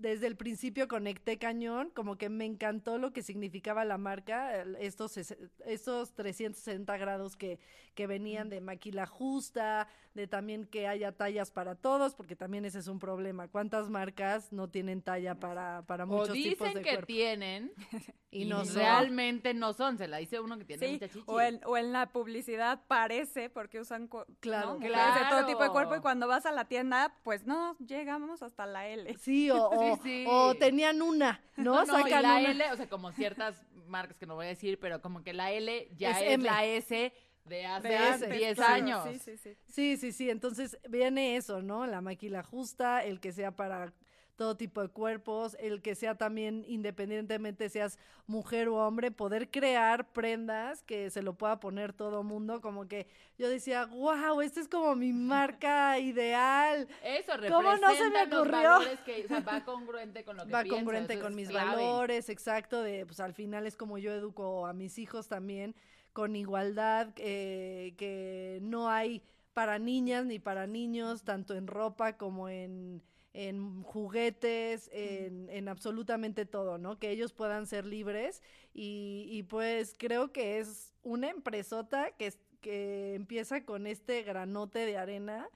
Desde 0.00 0.26
el 0.26 0.36
principio 0.36 0.88
conecté 0.88 1.36
cañón, 1.38 1.90
como 1.94 2.16
que 2.16 2.30
me 2.30 2.46
encantó 2.46 2.96
lo 2.96 3.12
que 3.12 3.22
significaba 3.22 3.84
la 3.84 3.98
marca, 3.98 4.62
estos, 4.78 5.18
estos 5.66 6.14
360 6.14 6.96
grados 6.96 7.36
que, 7.36 7.58
que 7.94 8.06
venían 8.06 8.48
de 8.48 8.62
maquila 8.62 9.04
justa, 9.06 9.88
de 10.14 10.26
también 10.26 10.64
que 10.64 10.88
haya 10.88 11.12
tallas 11.12 11.50
para 11.50 11.74
todos, 11.74 12.14
porque 12.14 12.34
también 12.34 12.64
ese 12.64 12.78
es 12.78 12.88
un 12.88 12.98
problema. 12.98 13.48
¿Cuántas 13.48 13.90
marcas 13.90 14.52
no 14.52 14.68
tienen 14.70 15.02
talla 15.02 15.34
para, 15.34 15.82
para 15.86 16.04
O 16.04 16.06
muchos 16.06 16.32
tipos 16.32 16.68
dicen 16.68 16.74
de 16.74 16.82
que 16.82 16.90
cuerpo? 16.90 17.06
tienen 17.06 17.72
Y 18.32 18.42
y, 18.42 18.44
no 18.48 18.64
son. 18.64 18.76
realmente 18.76 19.54
no 19.54 19.72
son. 19.72 19.98
Se 19.98 20.06
la 20.06 20.18
dice 20.18 20.38
uno 20.38 20.56
que 20.56 20.64
tiene 20.64 20.86
Sí, 20.86 20.92
mucha 20.94 21.08
chichi. 21.08 21.24
o 21.26 21.40
en, 21.40 21.60
o 21.66 21.76
en 21.76 21.92
la 21.92 22.10
publicidad 22.10 22.80
parece 22.86 23.50
porque 23.50 23.80
usan 23.80 24.08
Claro. 24.38 24.74
¿no? 24.74 24.78
de 24.78 24.88
todo 25.28 25.46
tipo 25.46 25.64
de 25.64 25.70
cuerpo 25.70 25.90
y 25.90 25.94
Claro. 25.94 26.02
cuando 26.02 26.28
vas 26.28 26.46
a 26.46 26.52
la 26.52 26.66
tienda, 26.66 27.12
pues 27.24 27.44
no, 27.44 27.76
llegamos 27.78 28.40
hasta 28.42 28.66
la 28.66 28.86
L. 28.88 29.16
Sí, 29.18 29.50
o, 29.50 29.68
o, 29.92 29.96
Sí, 29.96 30.02
sí. 30.02 30.24
o 30.28 30.54
tenían 30.54 31.02
una, 31.02 31.40
¿no? 31.56 31.84
No, 31.84 31.84
no, 31.86 31.98
y 32.00 32.02
Sacan 32.10 32.22
la 32.22 32.36
una. 32.38 32.50
L, 32.50 32.72
o 32.72 32.76
sea, 32.76 32.88
como 32.88 33.12
ciertas 33.12 33.62
marcas 33.86 34.16
que 34.16 34.26
no 34.26 34.34
voy 34.34 34.46
a 34.46 34.48
decir, 34.50 34.78
pero 34.78 35.00
como 35.00 35.22
que 35.22 35.32
la 35.32 35.50
L 35.52 35.88
ya 35.96 36.12
Es 36.12 36.26
es, 36.26 36.32
M. 36.34 36.44
la 36.44 36.64
S 36.64 37.12
de 37.44 37.66
hace 37.66 37.88
De 37.88 37.96
antes, 37.96 38.30
10 38.30 38.54
claro, 38.54 38.74
años. 38.74 39.08
Sí, 39.10 39.18
sí, 39.18 39.36
sí. 39.36 39.56
Sí, 39.66 39.96
sí, 39.96 40.12
sí. 40.12 40.30
Entonces 40.30 40.78
viene 40.88 41.36
eso, 41.36 41.62
¿no? 41.62 41.86
La 41.86 42.00
maquila 42.00 42.42
justa, 42.42 43.02
el 43.04 43.18
que 43.18 43.32
sea 43.32 43.50
para 43.50 43.92
todo 44.40 44.56
tipo 44.56 44.80
de 44.80 44.88
cuerpos, 44.88 45.54
el 45.60 45.82
que 45.82 45.94
sea 45.94 46.14
también 46.14 46.64
independientemente 46.66 47.68
seas 47.68 47.98
mujer 48.26 48.68
o 48.68 48.76
hombre, 48.76 49.10
poder 49.10 49.50
crear 49.50 50.10
prendas 50.14 50.82
que 50.82 51.10
se 51.10 51.20
lo 51.20 51.34
pueda 51.34 51.60
poner 51.60 51.92
todo 51.92 52.22
mundo, 52.22 52.62
como 52.62 52.88
que 52.88 53.06
yo 53.36 53.50
decía, 53.50 53.84
wow, 53.84 54.40
esta 54.40 54.60
es 54.60 54.66
como 54.68 54.96
mi 54.96 55.12
marca 55.12 55.98
ideal, 55.98 56.88
Eso 57.04 57.32
¿Cómo 57.50 57.76
no 57.76 57.94
se 57.94 58.08
me 58.08 58.22
ocurrió? 58.34 58.78
que, 59.04 59.26
o 59.26 59.28
sea, 59.28 59.40
va 59.40 59.62
congruente 59.62 60.24
con 60.24 60.38
lo 60.38 60.46
que 60.46 60.52
va 60.52 60.62
pienso, 60.62 60.78
congruente 60.78 61.20
con 61.20 61.34
mis 61.34 61.50
clave. 61.50 61.76
valores, 61.76 62.30
exacto, 62.30 62.82
de 62.82 63.04
pues 63.04 63.20
al 63.20 63.34
final 63.34 63.66
es 63.66 63.76
como 63.76 63.98
yo 63.98 64.10
educo 64.10 64.66
a 64.66 64.72
mis 64.72 64.96
hijos 64.98 65.28
también, 65.28 65.74
con 66.14 66.34
igualdad, 66.34 67.08
eh, 67.16 67.92
que 67.98 68.60
no 68.62 68.88
hay 68.88 69.22
para 69.52 69.78
niñas 69.78 70.24
ni 70.24 70.38
para 70.38 70.66
niños, 70.66 71.24
tanto 71.24 71.54
en 71.54 71.66
ropa 71.66 72.16
como 72.16 72.48
en, 72.48 73.02
en 73.32 73.82
juguetes, 73.82 74.90
en, 74.92 75.48
en 75.50 75.68
absolutamente 75.68 76.46
todo, 76.46 76.78
¿no? 76.78 76.98
Que 76.98 77.10
ellos 77.10 77.32
puedan 77.32 77.66
ser 77.66 77.86
libres 77.86 78.42
y, 78.74 79.26
y 79.30 79.42
pues 79.44 79.94
creo 79.98 80.32
que 80.32 80.58
es 80.58 80.92
una 81.02 81.28
empresota 81.30 82.10
que, 82.16 82.32
que 82.60 83.14
empieza 83.14 83.64
con 83.64 83.86
este 83.86 84.22
granote 84.22 84.80
de 84.80 84.96
arena 84.98 85.48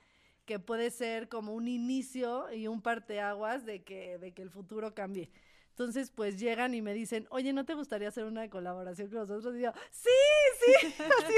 que 0.45 0.59
puede 0.59 0.91
ser 0.91 1.29
como 1.29 1.55
un 1.55 1.69
inicio 1.69 2.53
y 2.53 2.67
un 2.67 2.83
parteaguas 2.83 3.65
de 3.65 3.83
que, 3.83 4.19
de 4.19 4.33
que 4.33 4.43
el 4.43 4.51
futuro 4.51 4.95
cambie. 4.95 5.31
Entonces, 5.75 6.13
pues 6.13 6.39
llegan 6.39 6.73
y 6.73 6.83
me 6.83 6.95
dicen, 6.95 7.27
oye, 7.31 7.53
¿no 7.53 7.65
te 7.65 7.75
gustaría 7.75 8.07
hacer 8.07 8.25
una 8.27 8.49
colaboración 8.49 9.09
con 9.09 9.19
nosotros? 9.19 9.57
Y 9.57 9.63
yo, 9.63 9.73
sí, 9.91 10.09
sí, 10.65 10.87
así, 11.25 11.35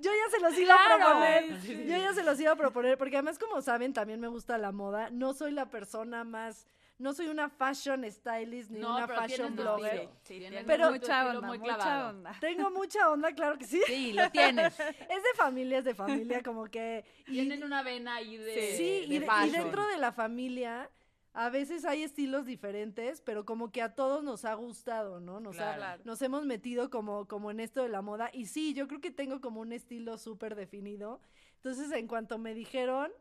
yo 0.00 0.10
ya 0.10 0.30
se 0.36 0.40
los 0.40 0.58
iba 0.58 0.74
a 0.74 0.86
Claro. 0.96 1.04
proponer, 1.04 1.60
Sí, 1.60 1.66
sí, 1.68 1.84
yo 1.86 1.96
ya 1.96 2.12
se 2.12 2.24
los 2.24 2.40
iba 2.40 2.50
a 2.50 2.56
proponer, 2.56 2.98
porque 2.98 3.14
además, 3.16 3.38
como 3.38 3.62
saben, 3.62 3.92
también 3.92 4.18
me 4.18 4.26
gusta 4.26 4.58
la 4.58 4.72
moda, 4.72 5.10
no 5.10 5.34
soy 5.34 5.52
la 5.52 5.70
persona 5.70 6.24
más, 6.24 6.66
no 6.98 7.14
soy 7.14 7.28
una 7.28 7.48
fashion 7.48 8.10
stylist 8.10 8.70
ni 8.72 8.80
No, 8.80 8.96
una 8.96 9.06
fashion 9.06 9.54
blogger. 9.54 10.08
Sí, 10.24 10.44
Pero- 10.66 10.90
mucha 10.90 11.28
onda, 11.28 11.46
muy 11.46 11.58
mucha 11.60 12.08
onda. 12.08 12.36
Tengo 12.40 12.70
mucha 12.72 13.08
onda, 13.08 13.32
claro 13.36 13.56
que 13.56 13.66
sí. 13.66 13.80
Sí, 13.86 14.12
lo 14.14 14.28
tienes. 14.32 14.74
Es 14.80 15.22
de 15.22 15.34
familia, 15.36 15.78
es 15.78 15.84
de 15.84 15.94
familia, 15.94 16.42
como 16.42 16.64
que... 16.64 17.04
y- 17.28 17.34
Tienen 17.34 17.62
una 17.62 17.84
vena 17.84 18.16
ahí 18.16 18.36
de, 18.36 18.76
Sí, 18.76 18.82
de 18.82 18.96
y, 19.14 19.18
de- 19.20 19.24
y 19.24 19.28
fashion. 19.28 19.52
dentro 19.52 19.86
de 19.86 19.96
la 19.98 20.10
familia 20.10 20.90
a 21.38 21.50
veces 21.50 21.84
hay 21.84 22.02
estilos 22.02 22.46
diferentes, 22.46 23.20
pero 23.20 23.44
como 23.44 23.70
que 23.70 23.82
a 23.82 23.94
todos 23.94 24.24
nos 24.24 24.46
ha 24.46 24.54
gustado, 24.54 25.20
¿no? 25.20 25.38
Nos, 25.38 25.58
ha- 25.60 25.76
Claro. 25.76 26.02
nos 26.06 26.22
hemos 26.22 26.46
metido 26.46 26.88
como, 26.88 27.28
como 27.28 27.50
en 27.50 27.60
esto 27.60 27.82
de 27.82 27.90
la 27.90 28.00
moda. 28.00 28.30
Y 28.32 28.46
sí, 28.46 28.72
yo 28.72 28.88
creo 28.88 29.02
que 29.02 29.10
tengo 29.10 29.42
como 29.42 29.60
un 29.60 29.72
estilo 29.72 30.16
súper 30.16 30.54
definido. 30.54 31.20
Entonces, 31.56 31.92
en 31.92 32.06
cuanto 32.08 32.38
me 32.38 32.54
dijeron, 32.54 33.12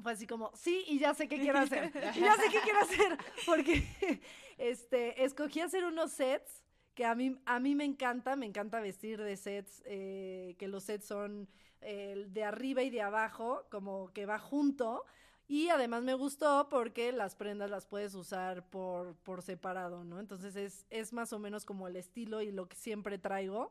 fue 0.00 0.12
así 0.12 0.28
como, 0.28 0.52
sí, 0.54 0.84
y 0.86 1.00
ya 1.00 1.12
sé 1.12 1.26
qué 1.26 1.40
quiero 1.40 1.58
hacer. 1.58 1.90
y 2.16 2.20
ya 2.20 2.36
sé 2.36 2.44
qué 2.52 2.60
quiero 2.62 2.78
hacer. 2.80 3.18
Porque 3.46 3.82
este, 4.56 5.24
escogí 5.24 5.58
hacer 5.58 5.84
unos 5.84 6.12
sets 6.12 6.62
que 6.94 7.04
a 7.04 7.16
mí, 7.16 7.36
a 7.46 7.58
mí 7.58 7.74
me 7.74 7.84
encanta, 7.84 8.36
me 8.36 8.46
encanta 8.46 8.78
vestir 8.78 9.20
de 9.20 9.36
sets, 9.36 9.82
eh, 9.86 10.54
que 10.56 10.68
los 10.68 10.84
sets 10.84 11.04
son 11.06 11.48
eh, 11.80 12.26
de 12.28 12.44
arriba 12.44 12.82
y 12.82 12.90
de 12.90 13.02
abajo, 13.02 13.66
como 13.72 14.12
que 14.12 14.24
va 14.24 14.38
junto. 14.38 15.04
Y 15.46 15.68
además 15.68 16.02
me 16.02 16.14
gustó 16.14 16.68
porque 16.70 17.12
las 17.12 17.36
prendas 17.36 17.70
las 17.70 17.86
puedes 17.86 18.14
usar 18.14 18.68
por, 18.70 19.14
por 19.16 19.42
separado, 19.42 20.02
¿no? 20.04 20.18
Entonces 20.18 20.56
es, 20.56 20.86
es 20.90 21.12
más 21.12 21.32
o 21.32 21.38
menos 21.38 21.64
como 21.66 21.86
el 21.86 21.96
estilo 21.96 22.40
y 22.40 22.50
lo 22.50 22.66
que 22.68 22.76
siempre 22.76 23.18
traigo. 23.18 23.70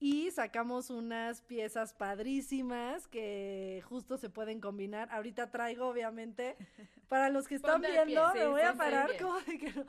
Y 0.00 0.30
sacamos 0.30 0.90
unas 0.90 1.42
piezas 1.42 1.92
padrísimas 1.92 3.08
que 3.08 3.82
justo 3.88 4.16
se 4.16 4.30
pueden 4.30 4.60
combinar. 4.60 5.08
Ahorita 5.10 5.50
traigo, 5.50 5.88
obviamente, 5.88 6.56
para 7.08 7.30
los 7.30 7.48
que 7.48 7.54
están 7.56 7.80
Ponte 7.82 7.88
pie, 7.88 8.04
viendo, 8.04 8.30
sí, 8.32 8.38
me 8.38 8.46
voy 8.46 8.60
a 8.60 8.74
parar 8.74 9.08
pie. 9.08 9.18
como 9.18 9.40
de 9.40 9.58
que 9.58 9.72
no. 9.72 9.84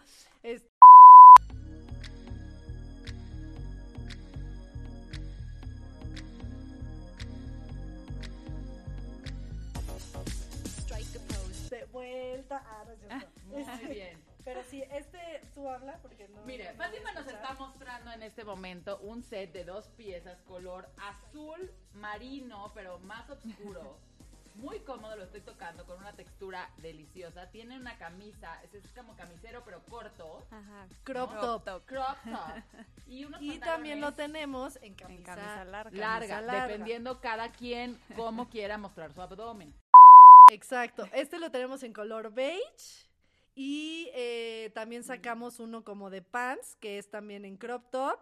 Vuelta. 11.99 12.63
Ah, 12.65 12.83
no 12.85 12.91
es 12.93 12.99
cierto. 12.99 13.27
Muy 13.45 13.61
Este, 13.61 13.87
bien. 13.87 14.29
Pero 14.45 14.63
sí, 14.63 14.83
este, 14.91 15.41
tú 15.53 15.69
habla 15.69 15.97
porque 16.01 16.27
no. 16.29 16.41
Mire, 16.45 16.71
no 16.73 16.77
Fátima 16.83 17.11
nos 17.11 17.27
está 17.27 17.53
mostrando 17.53 18.11
en 18.11 18.23
este 18.23 18.43
momento 18.43 18.97
un 18.99 19.21
set 19.21 19.51
de 19.51 19.63
dos 19.63 19.89
piezas 19.89 20.41
color 20.47 20.89
azul 20.97 21.71
marino, 21.93 22.71
pero 22.73 22.99
más 22.99 23.29
oscuro. 23.29 23.97
Muy 24.55 24.79
cómodo, 24.79 25.15
lo 25.15 25.23
estoy 25.23 25.39
tocando 25.39 25.85
con 25.85 25.97
una 25.99 26.11
textura 26.13 26.69
deliciosa. 26.81 27.49
Tiene 27.49 27.77
una 27.77 27.97
camisa, 27.97 28.61
es 28.63 28.91
como 28.93 29.15
camisero, 29.15 29.61
pero 29.63 29.81
corto. 29.89 30.45
Ajá. 30.51 30.85
Crop 31.03 31.33
¿no? 31.33 31.61
top. 31.61 31.85
Crop 31.85 32.17
top. 32.25 32.63
Y, 33.07 33.25
unos 33.25 33.41
Y 33.41 33.57
también 33.59 34.01
lo 34.01 34.13
tenemos 34.13 34.77
en 34.83 34.93
camisa, 34.95 35.19
En 35.19 35.23
camisa 35.23 35.65
larga. 35.65 35.97
larga, 35.97 36.41
larga. 36.41 36.67
dependiendo 36.67 37.19
cada 37.21 37.51
quien 37.51 37.97
cómo 38.15 38.49
quiera 38.49 38.77
mostrar 38.77 39.11
su 39.13 39.21
abdomen. 39.21 39.73
Exacto. 40.49 41.07
Este 41.13 41.39
lo 41.39 41.51
tenemos 41.51 41.83
en 41.83 41.93
color 41.93 42.33
beige. 42.33 43.07
Y 43.55 44.09
eh, 44.13 44.71
también 44.73 45.03
sacamos 45.03 45.59
uno 45.59 45.83
como 45.83 46.09
de 46.09 46.21
pants, 46.21 46.75
que 46.77 46.97
es 46.97 47.09
también 47.09 47.43
en 47.45 47.57
crop 47.57 47.89
top. 47.91 48.19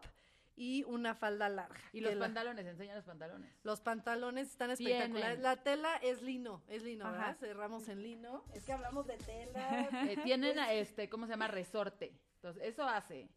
y 0.60 0.84
una 0.86 1.14
falda 1.14 1.48
larga. 1.50 1.80
Y 1.94 2.00
los 2.02 2.16
la- 2.16 2.26
pantalones, 2.26 2.66
enseña 2.66 2.96
los 2.96 3.04
pantalones. 3.06 3.52
los 3.64 3.80
pantalones 3.80 4.48
están 4.50 4.76
Tienen. 4.76 4.96
espectaculares. 4.98 5.40
La 5.42 5.58
tela 5.58 5.98
es 5.98 6.24
lino, 6.24 6.64
es 6.68 6.82
lino, 6.82 7.06
Ajá. 7.06 7.12
¿verdad? 7.18 7.38
Cerramos 7.40 7.88
en 7.90 8.02
lino. 8.02 8.44
Es 8.56 8.64
que 8.66 8.74
hablamos 8.74 9.06
de 9.06 9.18
tela. 9.18 9.88
Eh, 10.12 10.18
tienen, 10.24 10.58
este, 10.72 11.10
¿cómo 11.10 11.28
se 11.28 11.34
llama? 11.34 11.48
Resorte. 11.48 12.12
Entonces, 12.38 12.64
eso 12.64 12.84
hace 12.84 13.30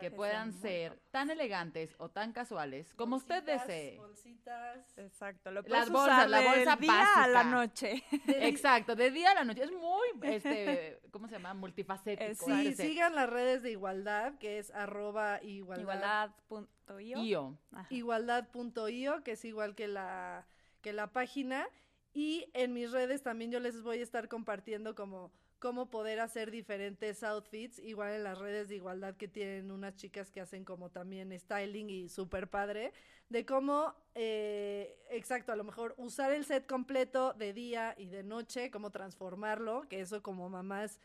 que 0.00 0.10
puedan 0.10 0.52
ser 0.52 0.98
tan 1.10 1.30
elegantes 1.30 1.94
o 1.98 2.08
tan 2.08 2.32
casuales 2.32 2.92
como 2.94 3.16
usted 3.16 3.42
desee. 3.42 3.98
Bolsitas. 3.98 4.98
Exacto, 4.98 5.50
lo 5.50 5.62
Las 5.62 5.90
bolsas, 5.90 6.16
usar 6.16 6.30
la 6.30 6.38
del 6.38 6.48
bolsa 6.48 6.76
día 6.76 7.14
a 7.14 7.28
la 7.28 7.44
noche. 7.44 8.02
Exacto, 8.26 8.96
de 8.96 9.10
día 9.10 9.30
a 9.32 9.34
la 9.34 9.44
noche. 9.44 9.64
Es 9.64 9.72
muy, 9.72 10.08
este, 10.22 11.00
¿cómo 11.10 11.28
se 11.28 11.34
llama? 11.34 11.54
Multifacético. 11.54 12.46
Sí, 12.46 12.52
Sí, 12.52 12.68
ese 12.68 12.88
sigan 12.88 13.14
las 13.14 13.28
redes 13.28 13.62
de 13.62 13.70
igualdad, 13.70 14.38
que 14.38 14.58
es 14.58 14.70
arroba 14.70 15.42
igualdad. 15.42 15.82
Igualdad.io. 15.82 17.18
IO. 17.18 17.58
Ajá. 17.72 17.86
igualdad.io, 17.90 19.22
que 19.22 19.32
es 19.32 19.44
igual 19.44 19.74
que 19.74 19.88
la, 19.88 20.46
que 20.80 20.92
la 20.92 21.12
página. 21.12 21.66
Y 22.14 22.50
en 22.52 22.74
mis 22.74 22.92
redes 22.92 23.22
también 23.22 23.50
yo 23.50 23.60
les 23.60 23.82
voy 23.82 24.00
a 24.00 24.02
estar 24.02 24.28
compartiendo 24.28 24.94
como 24.94 25.32
cómo 25.62 25.88
poder 25.90 26.18
hacer 26.18 26.50
diferentes 26.50 27.22
outfits, 27.22 27.78
igual 27.78 28.14
en 28.14 28.24
las 28.24 28.36
redes 28.36 28.68
de 28.68 28.74
igualdad 28.74 29.14
que 29.14 29.28
tienen 29.28 29.70
unas 29.70 29.94
chicas 29.94 30.32
que 30.32 30.40
hacen 30.40 30.64
como 30.64 30.90
también 30.90 31.32
styling 31.38 31.88
y 31.88 32.08
súper 32.08 32.50
padre, 32.50 32.92
de 33.28 33.46
cómo, 33.46 33.94
eh, 34.16 34.98
exacto, 35.08 35.52
a 35.52 35.56
lo 35.56 35.62
mejor 35.62 35.94
usar 35.98 36.32
el 36.32 36.44
set 36.44 36.66
completo 36.66 37.32
de 37.34 37.52
día 37.52 37.94
y 37.96 38.06
de 38.06 38.24
noche, 38.24 38.72
cómo 38.72 38.90
transformarlo, 38.90 39.88
que 39.88 40.00
eso 40.00 40.20
como 40.20 40.48
mamás, 40.48 40.98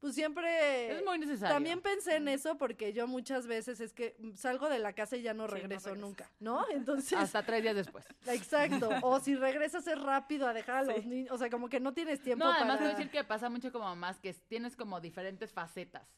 pues 0.00 0.14
siempre... 0.14 0.92
Es 0.92 1.04
muy 1.04 1.18
necesario. 1.18 1.54
También 1.54 1.80
pensé 1.80 2.16
en 2.16 2.28
eso 2.28 2.56
porque 2.56 2.92
yo 2.92 3.06
muchas 3.06 3.46
veces 3.46 3.80
es 3.80 3.92
que 3.92 4.16
salgo 4.34 4.68
de 4.68 4.78
la 4.78 4.92
casa 4.94 5.16
y 5.16 5.22
ya 5.22 5.34
no 5.34 5.44
Sí, 5.46 5.50
no 5.52 5.54
regreso 5.60 5.94
nunca, 5.94 6.30
¿no? 6.40 6.64
Entonces, 6.70 7.18
Hasta 7.18 7.42
tres 7.44 7.62
días 7.62 7.76
después. 7.76 8.04
exacto. 8.26 8.88
O 9.02 9.20
si 9.20 9.36
regresas 9.36 9.86
es 9.86 10.00
rápido 10.00 10.46
a 10.48 10.52
dejar 10.54 10.76
a 10.76 10.82
los 10.84 11.02
Sí. 11.02 11.06
niños, 11.06 11.32
o 11.32 11.38
sea, 11.38 11.50
como 11.50 11.68
que 11.68 11.80
no 11.80 11.92
tienes 11.92 12.22
tiempo 12.22 12.44
No, 12.44 12.50
además 12.52 12.78
para... 12.78 12.90
decir 12.90 13.10
que 13.10 13.22
pasa 13.24 13.48
mucho 13.50 13.70
como 13.70 13.84
mamás 13.84 14.18
que 14.18 14.32
tienes 14.32 14.74
como 14.76 15.00
diferentes 15.00 15.52
facetas. 15.52 16.08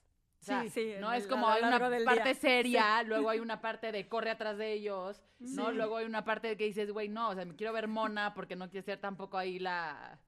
O 0.40 0.44
sea, 0.44 0.62
Sí, 0.62 0.70
sí, 0.70 0.94
no 0.98 1.12
es 1.12 1.24
el- 1.24 1.30
como 1.30 1.48
hay 1.48 1.62
una 1.62 1.78
parte 1.78 2.24
día. 2.30 2.34
seria, 2.34 3.02
luego 3.04 3.30
hay 3.30 3.38
una 3.40 3.60
parte 3.60 3.92
de 3.92 4.08
corre 4.08 4.30
atrás 4.30 4.58
de 4.58 4.72
ellos, 4.72 5.22
¿no? 5.38 5.70
Luego 5.70 5.96
hay 5.98 6.06
una 6.06 6.24
parte 6.24 6.48
de 6.48 6.56
que 6.56 6.64
dices, 6.64 6.90
güey, 6.90 7.08
no, 7.08 7.28
o 7.30 7.34
sea, 7.34 7.44
me 7.44 7.54
quiero 7.54 7.72
ver 7.72 7.86
mona 7.86 8.34
porque 8.34 8.56
no 8.56 8.68
quiero 8.68 8.84
ser 8.84 8.98
tampoco 8.98 9.38
ahí 9.38 9.60
la, 9.60 10.18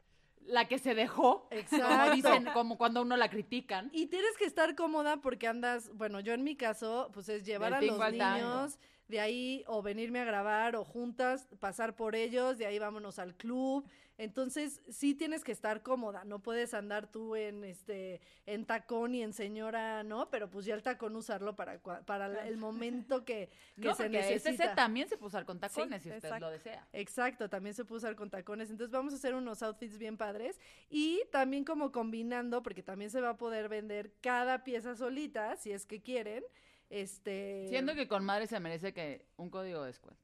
la 0.46 0.66
que 0.66 0.78
se 0.78 0.94
dejó. 0.94 1.48
Como 1.48 1.60
Exacto. 1.60 2.14
dicen, 2.14 2.48
como 2.52 2.78
cuando 2.78 3.02
uno 3.02 3.16
la 3.16 3.28
critican. 3.28 3.90
Y 3.92 4.06
tienes 4.06 4.36
que 4.38 4.44
estar 4.44 4.74
cómoda 4.74 5.18
porque 5.20 5.46
andas, 5.46 5.90
bueno, 5.94 6.20
yo 6.20 6.32
en 6.32 6.44
mi 6.44 6.56
caso, 6.56 7.10
pues 7.12 7.28
es 7.28 7.44
llevar 7.44 7.74
a 7.74 7.80
los 7.80 7.98
niños, 8.12 8.78
de 9.08 9.20
ahí 9.20 9.64
o 9.66 9.82
venirme 9.82 10.20
a 10.20 10.24
grabar 10.24 10.76
o 10.76 10.84
juntas, 10.84 11.46
pasar 11.60 11.94
por 11.94 12.14
ellos, 12.14 12.58
de 12.58 12.66
ahí 12.66 12.78
vámonos 12.78 13.18
al 13.18 13.34
club. 13.34 13.86
Entonces, 14.16 14.80
sí 14.88 15.14
tienes 15.14 15.42
que 15.42 15.50
estar 15.50 15.82
cómoda, 15.82 16.24
no 16.24 16.38
puedes 16.40 16.72
andar 16.72 17.10
tú 17.10 17.34
en 17.34 17.64
este 17.64 18.20
en 18.46 18.64
tacón 18.64 19.14
y 19.14 19.22
en 19.22 19.32
señora, 19.32 20.04
¿no? 20.04 20.30
Pero 20.30 20.48
pues 20.48 20.64
ya 20.66 20.74
el 20.74 20.82
tacón 20.84 21.16
usarlo 21.16 21.56
para 21.56 21.80
para 21.80 22.28
la- 22.28 22.46
el 22.46 22.56
momento 22.56 23.24
que, 23.24 23.50
que 23.76 23.88
No, 23.88 23.94
se 23.96 24.08
necesita. 24.08 24.74
también 24.76 25.08
se 25.08 25.16
puede 25.16 25.28
usar 25.28 25.44
con 25.44 25.58
tacones 25.58 26.02
si 26.02 26.10
usted 26.10 26.24
exacto. 26.24 26.46
lo 26.46 26.50
desea. 26.52 26.86
Exacto, 26.92 27.48
también 27.48 27.74
se 27.74 27.84
puede 27.84 27.98
usar 27.98 28.14
con 28.14 28.30
tacones. 28.30 28.70
Entonces 28.70 28.92
vamos 28.92 29.12
a 29.12 29.16
hacer 29.16 29.34
unos 29.34 29.62
outfits 29.64 29.98
bien 29.98 30.16
padres 30.16 30.60
y 30.88 31.20
también 31.32 31.64
como 31.64 31.90
combinando, 31.90 32.62
porque 32.62 32.82
también 32.84 33.10
se 33.10 33.20
va 33.20 33.30
a 33.30 33.36
poder 33.36 33.68
vender 33.68 34.12
cada 34.20 34.62
pieza 34.62 34.94
solita, 34.94 35.56
si 35.56 35.72
es 35.72 35.86
que 35.86 36.00
quieren. 36.02 36.44
Este, 36.90 37.66
Siendo 37.68 37.94
que 37.94 38.06
con 38.06 38.24
madre 38.24 38.46
se 38.46 38.60
merece 38.60 38.92
que 38.92 39.26
un 39.36 39.50
código 39.50 39.80
de 39.80 39.88
descuento. 39.88 40.23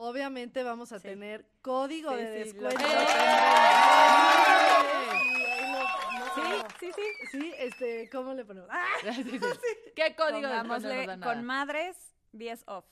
Obviamente 0.00 0.62
vamos 0.62 0.92
a 0.92 0.98
Sí. 0.98 1.08
tener 1.08 1.46
código 1.62 2.10
Sí, 2.10 2.16
de 2.16 2.30
descuento. 2.30 2.80
Sí, 6.34 6.42
sí, 6.80 6.92
sí. 6.94 7.02
Sí, 7.30 7.52
este, 7.58 8.08
¿cómo 8.10 8.34
le 8.34 8.44
ponemos? 8.44 8.68
¡Ah! 8.72 8.84
Sí, 9.14 9.22
sí. 9.38 9.92
¿Qué 9.94 10.14
código 10.16 10.48
de 10.48 10.54
descuento 10.54 10.88
Pongámosle 10.88 11.20
con 11.22 11.44
madres 11.44 11.96
10 12.32 12.64
off. 12.66 12.84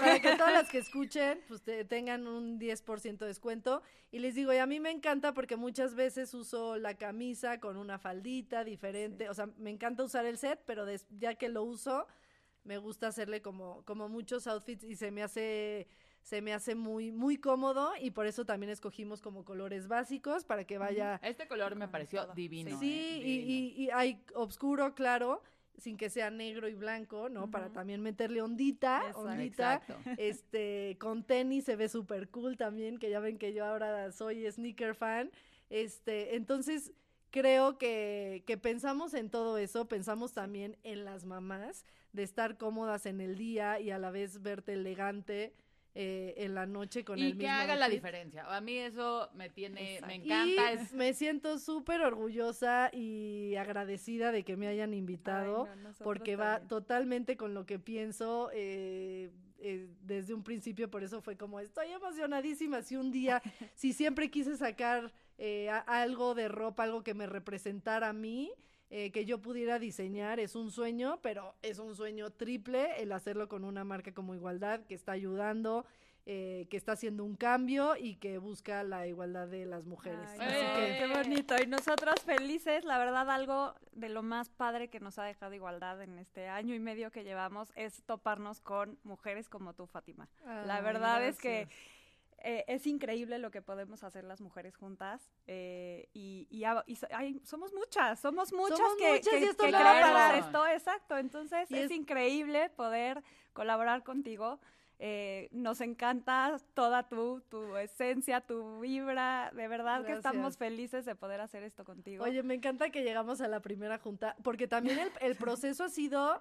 Para 0.00 0.20
que 0.20 0.36
todas 0.36 0.52
las 0.52 0.68
que 0.68 0.78
escuchen 0.78 1.40
pues 1.48 1.62
te- 1.62 1.84
tengan 1.84 2.26
un 2.26 2.58
10% 2.58 3.18
de 3.24 3.26
descuento. 3.26 3.82
Y 4.10 4.18
les 4.18 4.34
digo 4.34 4.52
y 4.52 4.58
a 4.58 4.66
mí 4.66 4.80
me 4.80 4.90
encanta 4.90 5.32
porque 5.32 5.56
muchas 5.56 5.94
veces 5.94 6.34
uso 6.34 6.76
la 6.78 6.94
camisa 6.94 7.60
con 7.60 7.76
una 7.76 7.98
faldita 7.98 8.64
diferente. 8.64 9.28
O 9.28 9.34
sea 9.34 9.46
me 9.58 9.70
encanta 9.70 10.02
usar 10.04 10.26
el 10.26 10.38
set 10.38 10.60
pero 10.66 10.84
des- 10.84 11.06
ya 11.10 11.34
que 11.34 11.48
lo 11.48 11.62
uso 11.62 12.06
me 12.64 12.78
gusta 12.78 13.08
hacerle 13.08 13.42
como 13.42 13.82
como 13.84 14.08
muchos 14.08 14.46
outfits 14.46 14.84
y 14.84 14.96
se 14.96 15.10
me 15.10 15.22
hace 15.22 15.86
se 16.22 16.40
me 16.40 16.52
hace 16.52 16.74
muy 16.74 17.10
muy 17.12 17.36
cómodo 17.38 17.92
y 18.00 18.10
por 18.12 18.26
eso 18.26 18.44
también 18.44 18.70
escogimos 18.70 19.20
como 19.20 19.44
colores 19.44 19.88
básicos 19.88 20.44
para 20.44 20.64
que 20.64 20.78
vaya 20.78 21.20
Este 21.22 21.48
color 21.48 21.74
me 21.76 21.88
pareció 21.88 22.22
todo. 22.24 22.34
divino. 22.34 22.78
Sí, 22.78 22.92
eh, 22.92 23.18
y, 23.18 23.38
divino. 23.38 23.50
y- 23.50 23.84
y 23.84 23.90
hay 23.90 24.22
oscuro, 24.34 24.94
claro, 24.94 25.42
sin 25.78 25.96
que 25.96 26.10
sea 26.10 26.30
negro 26.30 26.68
y 26.68 26.74
blanco, 26.74 27.28
¿no? 27.28 27.50
Para 27.50 27.70
también 27.72 28.02
meterle 28.02 28.40
ondita, 28.42 29.02
ondita. 29.16 29.74
Exacto. 29.84 29.96
Este, 30.16 30.96
con 31.00 31.24
tenis 31.24 31.64
se 31.64 31.74
ve 31.76 31.88
súper 31.88 32.28
cool 32.28 32.56
también, 32.56 32.98
que 32.98 33.10
ya 33.10 33.18
ven 33.20 33.36
que 33.38 33.52
yo 33.52 33.64
ahora 33.64 34.12
soy 34.12 34.48
sneaker 34.50 34.94
fan. 34.94 35.30
Este, 35.70 36.36
entonces 36.36 36.92
creo 37.30 37.78
que, 37.78 38.44
que 38.46 38.58
pensamos 38.58 39.14
en 39.14 39.30
todo 39.30 39.56
eso, 39.58 39.88
pensamos 39.88 40.34
también 40.34 40.76
en 40.84 41.04
las 41.04 41.24
mamás, 41.24 41.84
de 42.12 42.22
estar 42.22 42.58
cómodas 42.58 43.06
en 43.06 43.22
el 43.22 43.38
día 43.38 43.80
y 43.80 43.90
a 43.90 43.98
la 43.98 44.10
vez 44.10 44.42
verte 44.42 44.74
elegante 44.74 45.54
eh, 45.94 46.34
en 46.38 46.54
la 46.54 46.64
noche 46.66 47.04
con 47.04 47.18
y 47.18 47.22
el 47.22 47.32
que 47.36 47.44
mismo 47.44 47.60
haga 47.60 47.76
la 47.76 47.88
diferencia. 47.88 48.44
A 48.54 48.60
mí 48.60 48.76
eso 48.78 49.28
me 49.34 49.50
tiene, 49.50 50.00
me 50.06 50.14
encanta. 50.14 50.72
Y 50.72 50.74
es 50.74 50.92
me 50.94 51.12
siento 51.12 51.58
súper 51.58 52.00
orgullosa 52.00 52.90
y 52.92 53.54
agradecida 53.56 54.32
de 54.32 54.42
que 54.42 54.56
me 54.56 54.68
hayan 54.68 54.94
invitado, 54.94 55.64
Ay, 55.64 55.76
no, 55.76 55.82
nosotros 55.82 56.04
porque 56.04 56.36
va 56.36 56.60
totalmente 56.60 57.36
con 57.36 57.52
lo 57.54 57.66
que 57.66 57.78
pienso 57.78 58.50
eh, 58.54 59.30
eh, 59.58 59.88
desde 60.02 60.32
un 60.34 60.42
principio, 60.42 60.90
por 60.90 61.04
eso 61.04 61.20
fue 61.20 61.36
como, 61.36 61.60
estoy 61.60 61.88
emocionadísima, 61.90 62.82
si 62.82 62.96
un 62.96 63.12
día, 63.12 63.42
si 63.74 63.92
siempre 63.92 64.30
quise 64.30 64.56
sacar 64.56 65.12
eh, 65.38 65.68
a- 65.70 65.78
algo 66.02 66.34
de 66.34 66.48
ropa, 66.48 66.84
algo 66.84 67.02
que 67.04 67.14
me 67.14 67.26
representara 67.26 68.08
a 68.08 68.12
mí, 68.12 68.50
eh, 68.94 69.10
que 69.10 69.24
yo 69.24 69.40
pudiera 69.40 69.78
diseñar, 69.78 70.38
es 70.38 70.54
un 70.54 70.70
sueño, 70.70 71.18
pero 71.22 71.54
es 71.62 71.78
un 71.78 71.96
sueño 71.96 72.28
triple 72.30 73.00
el 73.02 73.10
hacerlo 73.12 73.48
con 73.48 73.64
una 73.64 73.84
marca 73.84 74.12
como 74.12 74.34
Igualdad, 74.34 74.80
que 74.86 74.94
está 74.94 75.12
ayudando. 75.12 75.84
eh, 76.24 76.68
que 76.70 76.76
está 76.76 76.92
haciendo 76.92 77.24
un 77.24 77.34
cambio 77.34 77.96
y 77.96 78.14
que 78.14 78.38
busca 78.38 78.84
la 78.84 79.08
igualdad 79.08 79.48
de 79.48 79.66
las 79.66 79.86
mujeres. 79.86 80.20
Ay, 80.38 80.38
Así 80.40 80.64
no, 80.64 80.76
que. 80.76 80.98
Qué 80.98 81.06
bonito. 81.18 81.54
Y 81.60 81.66
nosotros 81.66 82.14
felices, 82.24 82.84
la 82.84 82.96
verdad, 82.96 83.28
algo 83.28 83.74
de 83.90 84.08
lo 84.08 84.22
más 84.22 84.48
padre 84.48 84.86
que 84.88 85.00
nos 85.00 85.18
ha 85.18 85.24
dejado 85.24 85.52
igualdad 85.52 86.00
en 86.00 86.20
este 86.20 86.46
año 86.46 86.76
y 86.76 86.78
medio 86.78 87.10
que 87.10 87.24
llevamos 87.24 87.72
es 87.74 88.04
toparnos 88.04 88.60
con 88.60 89.00
mujeres 89.02 89.48
como 89.48 89.74
tú, 89.74 89.88
Fátima. 89.88 90.28
la 90.44 90.80
verdad 90.80 91.26
es 91.26 91.38
que. 91.38 91.66
Eh, 92.44 92.64
es 92.68 92.86
increíble 92.86 93.38
lo 93.38 93.50
que 93.50 93.62
podemos 93.62 94.02
hacer 94.04 94.24
las 94.24 94.40
mujeres 94.40 94.76
juntas 94.76 95.30
eh, 95.46 96.08
y, 96.12 96.46
y 96.50 96.64
y 96.88 97.40
somos 97.44 97.72
muchas, 97.72 98.20
somos 98.20 98.52
muchas 98.52 98.78
Somos 98.78 98.96
que, 98.96 99.12
muchas 99.12 99.28
que- 99.28 99.40
y 99.40 99.44
esto 99.44 99.64
que 99.64 99.70
esto, 100.38 100.66
exacto. 100.66 101.18
Entonces 101.18 101.70
es, 101.70 101.84
es- 101.84 101.90
increíble 101.90 102.70
poder 102.70 103.22
colaborar 103.52 104.02
contigo. 104.02 104.60
Eh, 105.04 105.48
nos 105.50 105.80
encanta 105.80 106.58
toda 106.74 107.08
tu, 107.08 107.40
tu 107.48 107.76
esencia, 107.76 108.40
tu 108.40 108.78
vibra. 108.78 109.50
De 109.52 109.66
verdad 109.66 110.04
que 110.04 110.12
estamos 110.12 110.56
felices 110.56 111.04
de 111.04 111.16
poder 111.16 111.40
hacer 111.40 111.64
esto 111.64 111.84
contigo. 111.84 112.22
Oye, 112.22 112.44
me 112.44 112.54
encanta 112.54 112.90
que 112.90 113.02
llegamos 113.02 113.40
a 113.40 113.48
la 113.48 113.58
primera 113.60 113.98
junta, 113.98 114.36
porque 114.44 114.68
también 114.68 115.00
el, 115.00 115.10
el 115.20 115.34
proceso 115.36 115.82
ha 115.84 115.88
sido, 115.88 116.40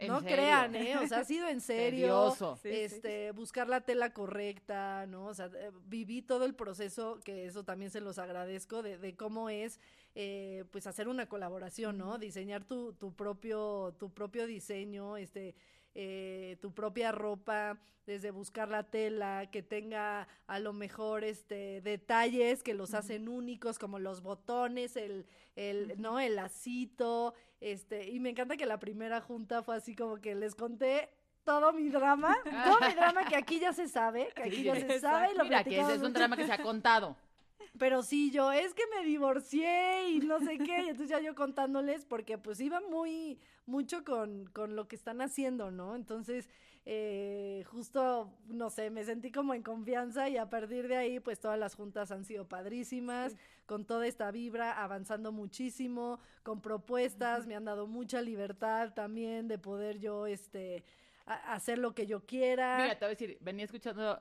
no 0.00 0.20
serio. 0.20 0.36
crean, 0.36 0.74
¿eh? 0.74 0.96
O 0.98 1.06
sea, 1.06 1.20
ha 1.20 1.24
sido 1.24 1.48
en 1.48 1.60
serio. 1.60 2.34
Sí. 2.60 2.68
este, 2.70 3.30
buscar 3.32 3.68
la 3.68 3.82
tela 3.82 4.12
correcta, 4.12 5.06
¿no? 5.06 5.26
O 5.26 5.34
sea, 5.34 5.46
eh, 5.54 5.70
viví 5.86 6.22
todo 6.22 6.44
el 6.44 6.54
proceso, 6.54 7.20
que 7.24 7.46
eso 7.46 7.64
también 7.64 7.90
se 7.90 8.00
los 8.00 8.18
agradezco, 8.18 8.82
de, 8.82 8.98
de 8.98 9.14
cómo 9.16 9.48
es, 9.50 9.80
eh, 10.14 10.64
pues, 10.72 10.86
hacer 10.86 11.08
una 11.08 11.26
colaboración, 11.28 11.98
¿no? 11.98 12.18
Diseñar 12.18 12.64
tu, 12.64 12.92
tu 12.94 13.14
propio, 13.14 13.94
tu 13.98 14.10
propio 14.12 14.46
diseño, 14.46 15.16
este, 15.16 15.54
eh, 15.94 16.56
tu 16.60 16.72
propia 16.72 17.12
ropa, 17.12 17.78
desde 18.06 18.30
buscar 18.30 18.68
la 18.68 18.82
tela, 18.84 19.48
que 19.50 19.62
tenga 19.62 20.26
a 20.46 20.58
lo 20.58 20.72
mejor, 20.72 21.24
este, 21.24 21.80
detalles 21.80 22.62
que 22.62 22.74
los 22.74 22.94
hacen 22.94 23.28
únicos, 23.28 23.78
como 23.78 23.98
los 23.98 24.22
botones, 24.22 24.96
el, 24.96 25.26
el, 25.54 26.00
¿no? 26.00 26.18
El 26.18 26.36
lacito, 26.36 27.34
este, 27.60 28.10
y 28.10 28.18
me 28.18 28.30
encanta 28.30 28.56
que 28.56 28.66
la 28.66 28.78
primera 28.78 29.20
junta 29.20 29.62
fue 29.62 29.76
así 29.76 29.94
como 29.94 30.16
que 30.16 30.34
les 30.34 30.54
conté 30.54 31.10
todo 31.44 31.72
mi 31.72 31.88
drama, 31.90 32.36
todo 32.64 32.88
mi 32.88 32.94
drama 32.94 33.24
que 33.24 33.36
aquí 33.36 33.60
ya 33.60 33.72
se 33.72 33.88
sabe, 33.88 34.32
que 34.34 34.42
aquí 34.42 34.56
Sí, 34.56 34.62
ya 34.64 34.74
se 34.74 35.00
sabe 35.00 35.32
y 35.32 35.36
lo 35.36 35.44
Mira, 35.44 35.64
que 35.64 35.80
ese 35.80 35.94
es 35.94 36.02
un 36.02 36.12
drama 36.12 36.36
que 36.36 36.46
se 36.46 36.52
ha 36.52 36.62
contado. 36.62 37.16
Pero 37.78 38.02
sí, 38.02 38.30
yo, 38.30 38.52
es 38.52 38.74
que 38.74 38.82
me 38.96 39.04
divorcié 39.04 40.08
y 40.10 40.18
no 40.20 40.38
sé 40.40 40.58
qué, 40.58 40.82
y 40.84 40.88
entonces 40.90 41.08
ya 41.08 41.20
yo 41.20 41.34
contándoles, 41.34 42.04
porque 42.04 42.38
pues 42.38 42.60
iba 42.60 42.80
muy, 42.80 43.38
mucho 43.66 44.04
con, 44.04 44.46
con 44.46 44.76
lo 44.76 44.88
que 44.88 44.96
están 44.96 45.20
haciendo, 45.20 45.70
¿no? 45.70 45.94
Entonces, 45.96 46.48
eh, 46.84 47.64
justo, 47.70 48.32
no 48.48 48.68
sé, 48.68 48.90
me 48.90 49.04
sentí 49.04 49.30
como 49.30 49.54
en 49.54 49.62
confianza 49.62 50.28
y 50.28 50.36
a 50.36 50.50
partir 50.50 50.88
de 50.88 50.96
ahí, 50.96 51.20
pues 51.20 51.38
todas 51.40 51.58
las 51.58 51.74
juntas 51.74 52.10
han 52.10 52.24
sido 52.24 52.48
padrísimas, 52.48 53.36
con 53.66 53.84
toda 53.84 54.06
esta 54.06 54.30
vibra, 54.32 54.82
avanzando 54.82 55.30
muchísimo, 55.30 56.18
con 56.42 56.60
propuestas, 56.60 57.46
me 57.46 57.54
han 57.54 57.64
dado 57.64 57.86
mucha 57.86 58.20
libertad 58.20 58.92
también 58.94 59.46
de 59.48 59.58
poder 59.58 59.98
yo, 60.00 60.26
este, 60.26 60.82
a- 61.24 61.52
hacer 61.54 61.78
lo 61.78 61.94
que 61.94 62.06
yo 62.06 62.26
quiera. 62.26 62.78
Mira, 62.82 62.98
te 62.98 63.04
voy 63.04 63.12
a 63.12 63.16
decir, 63.16 63.38
venía 63.40 63.64
escuchando 63.64 64.20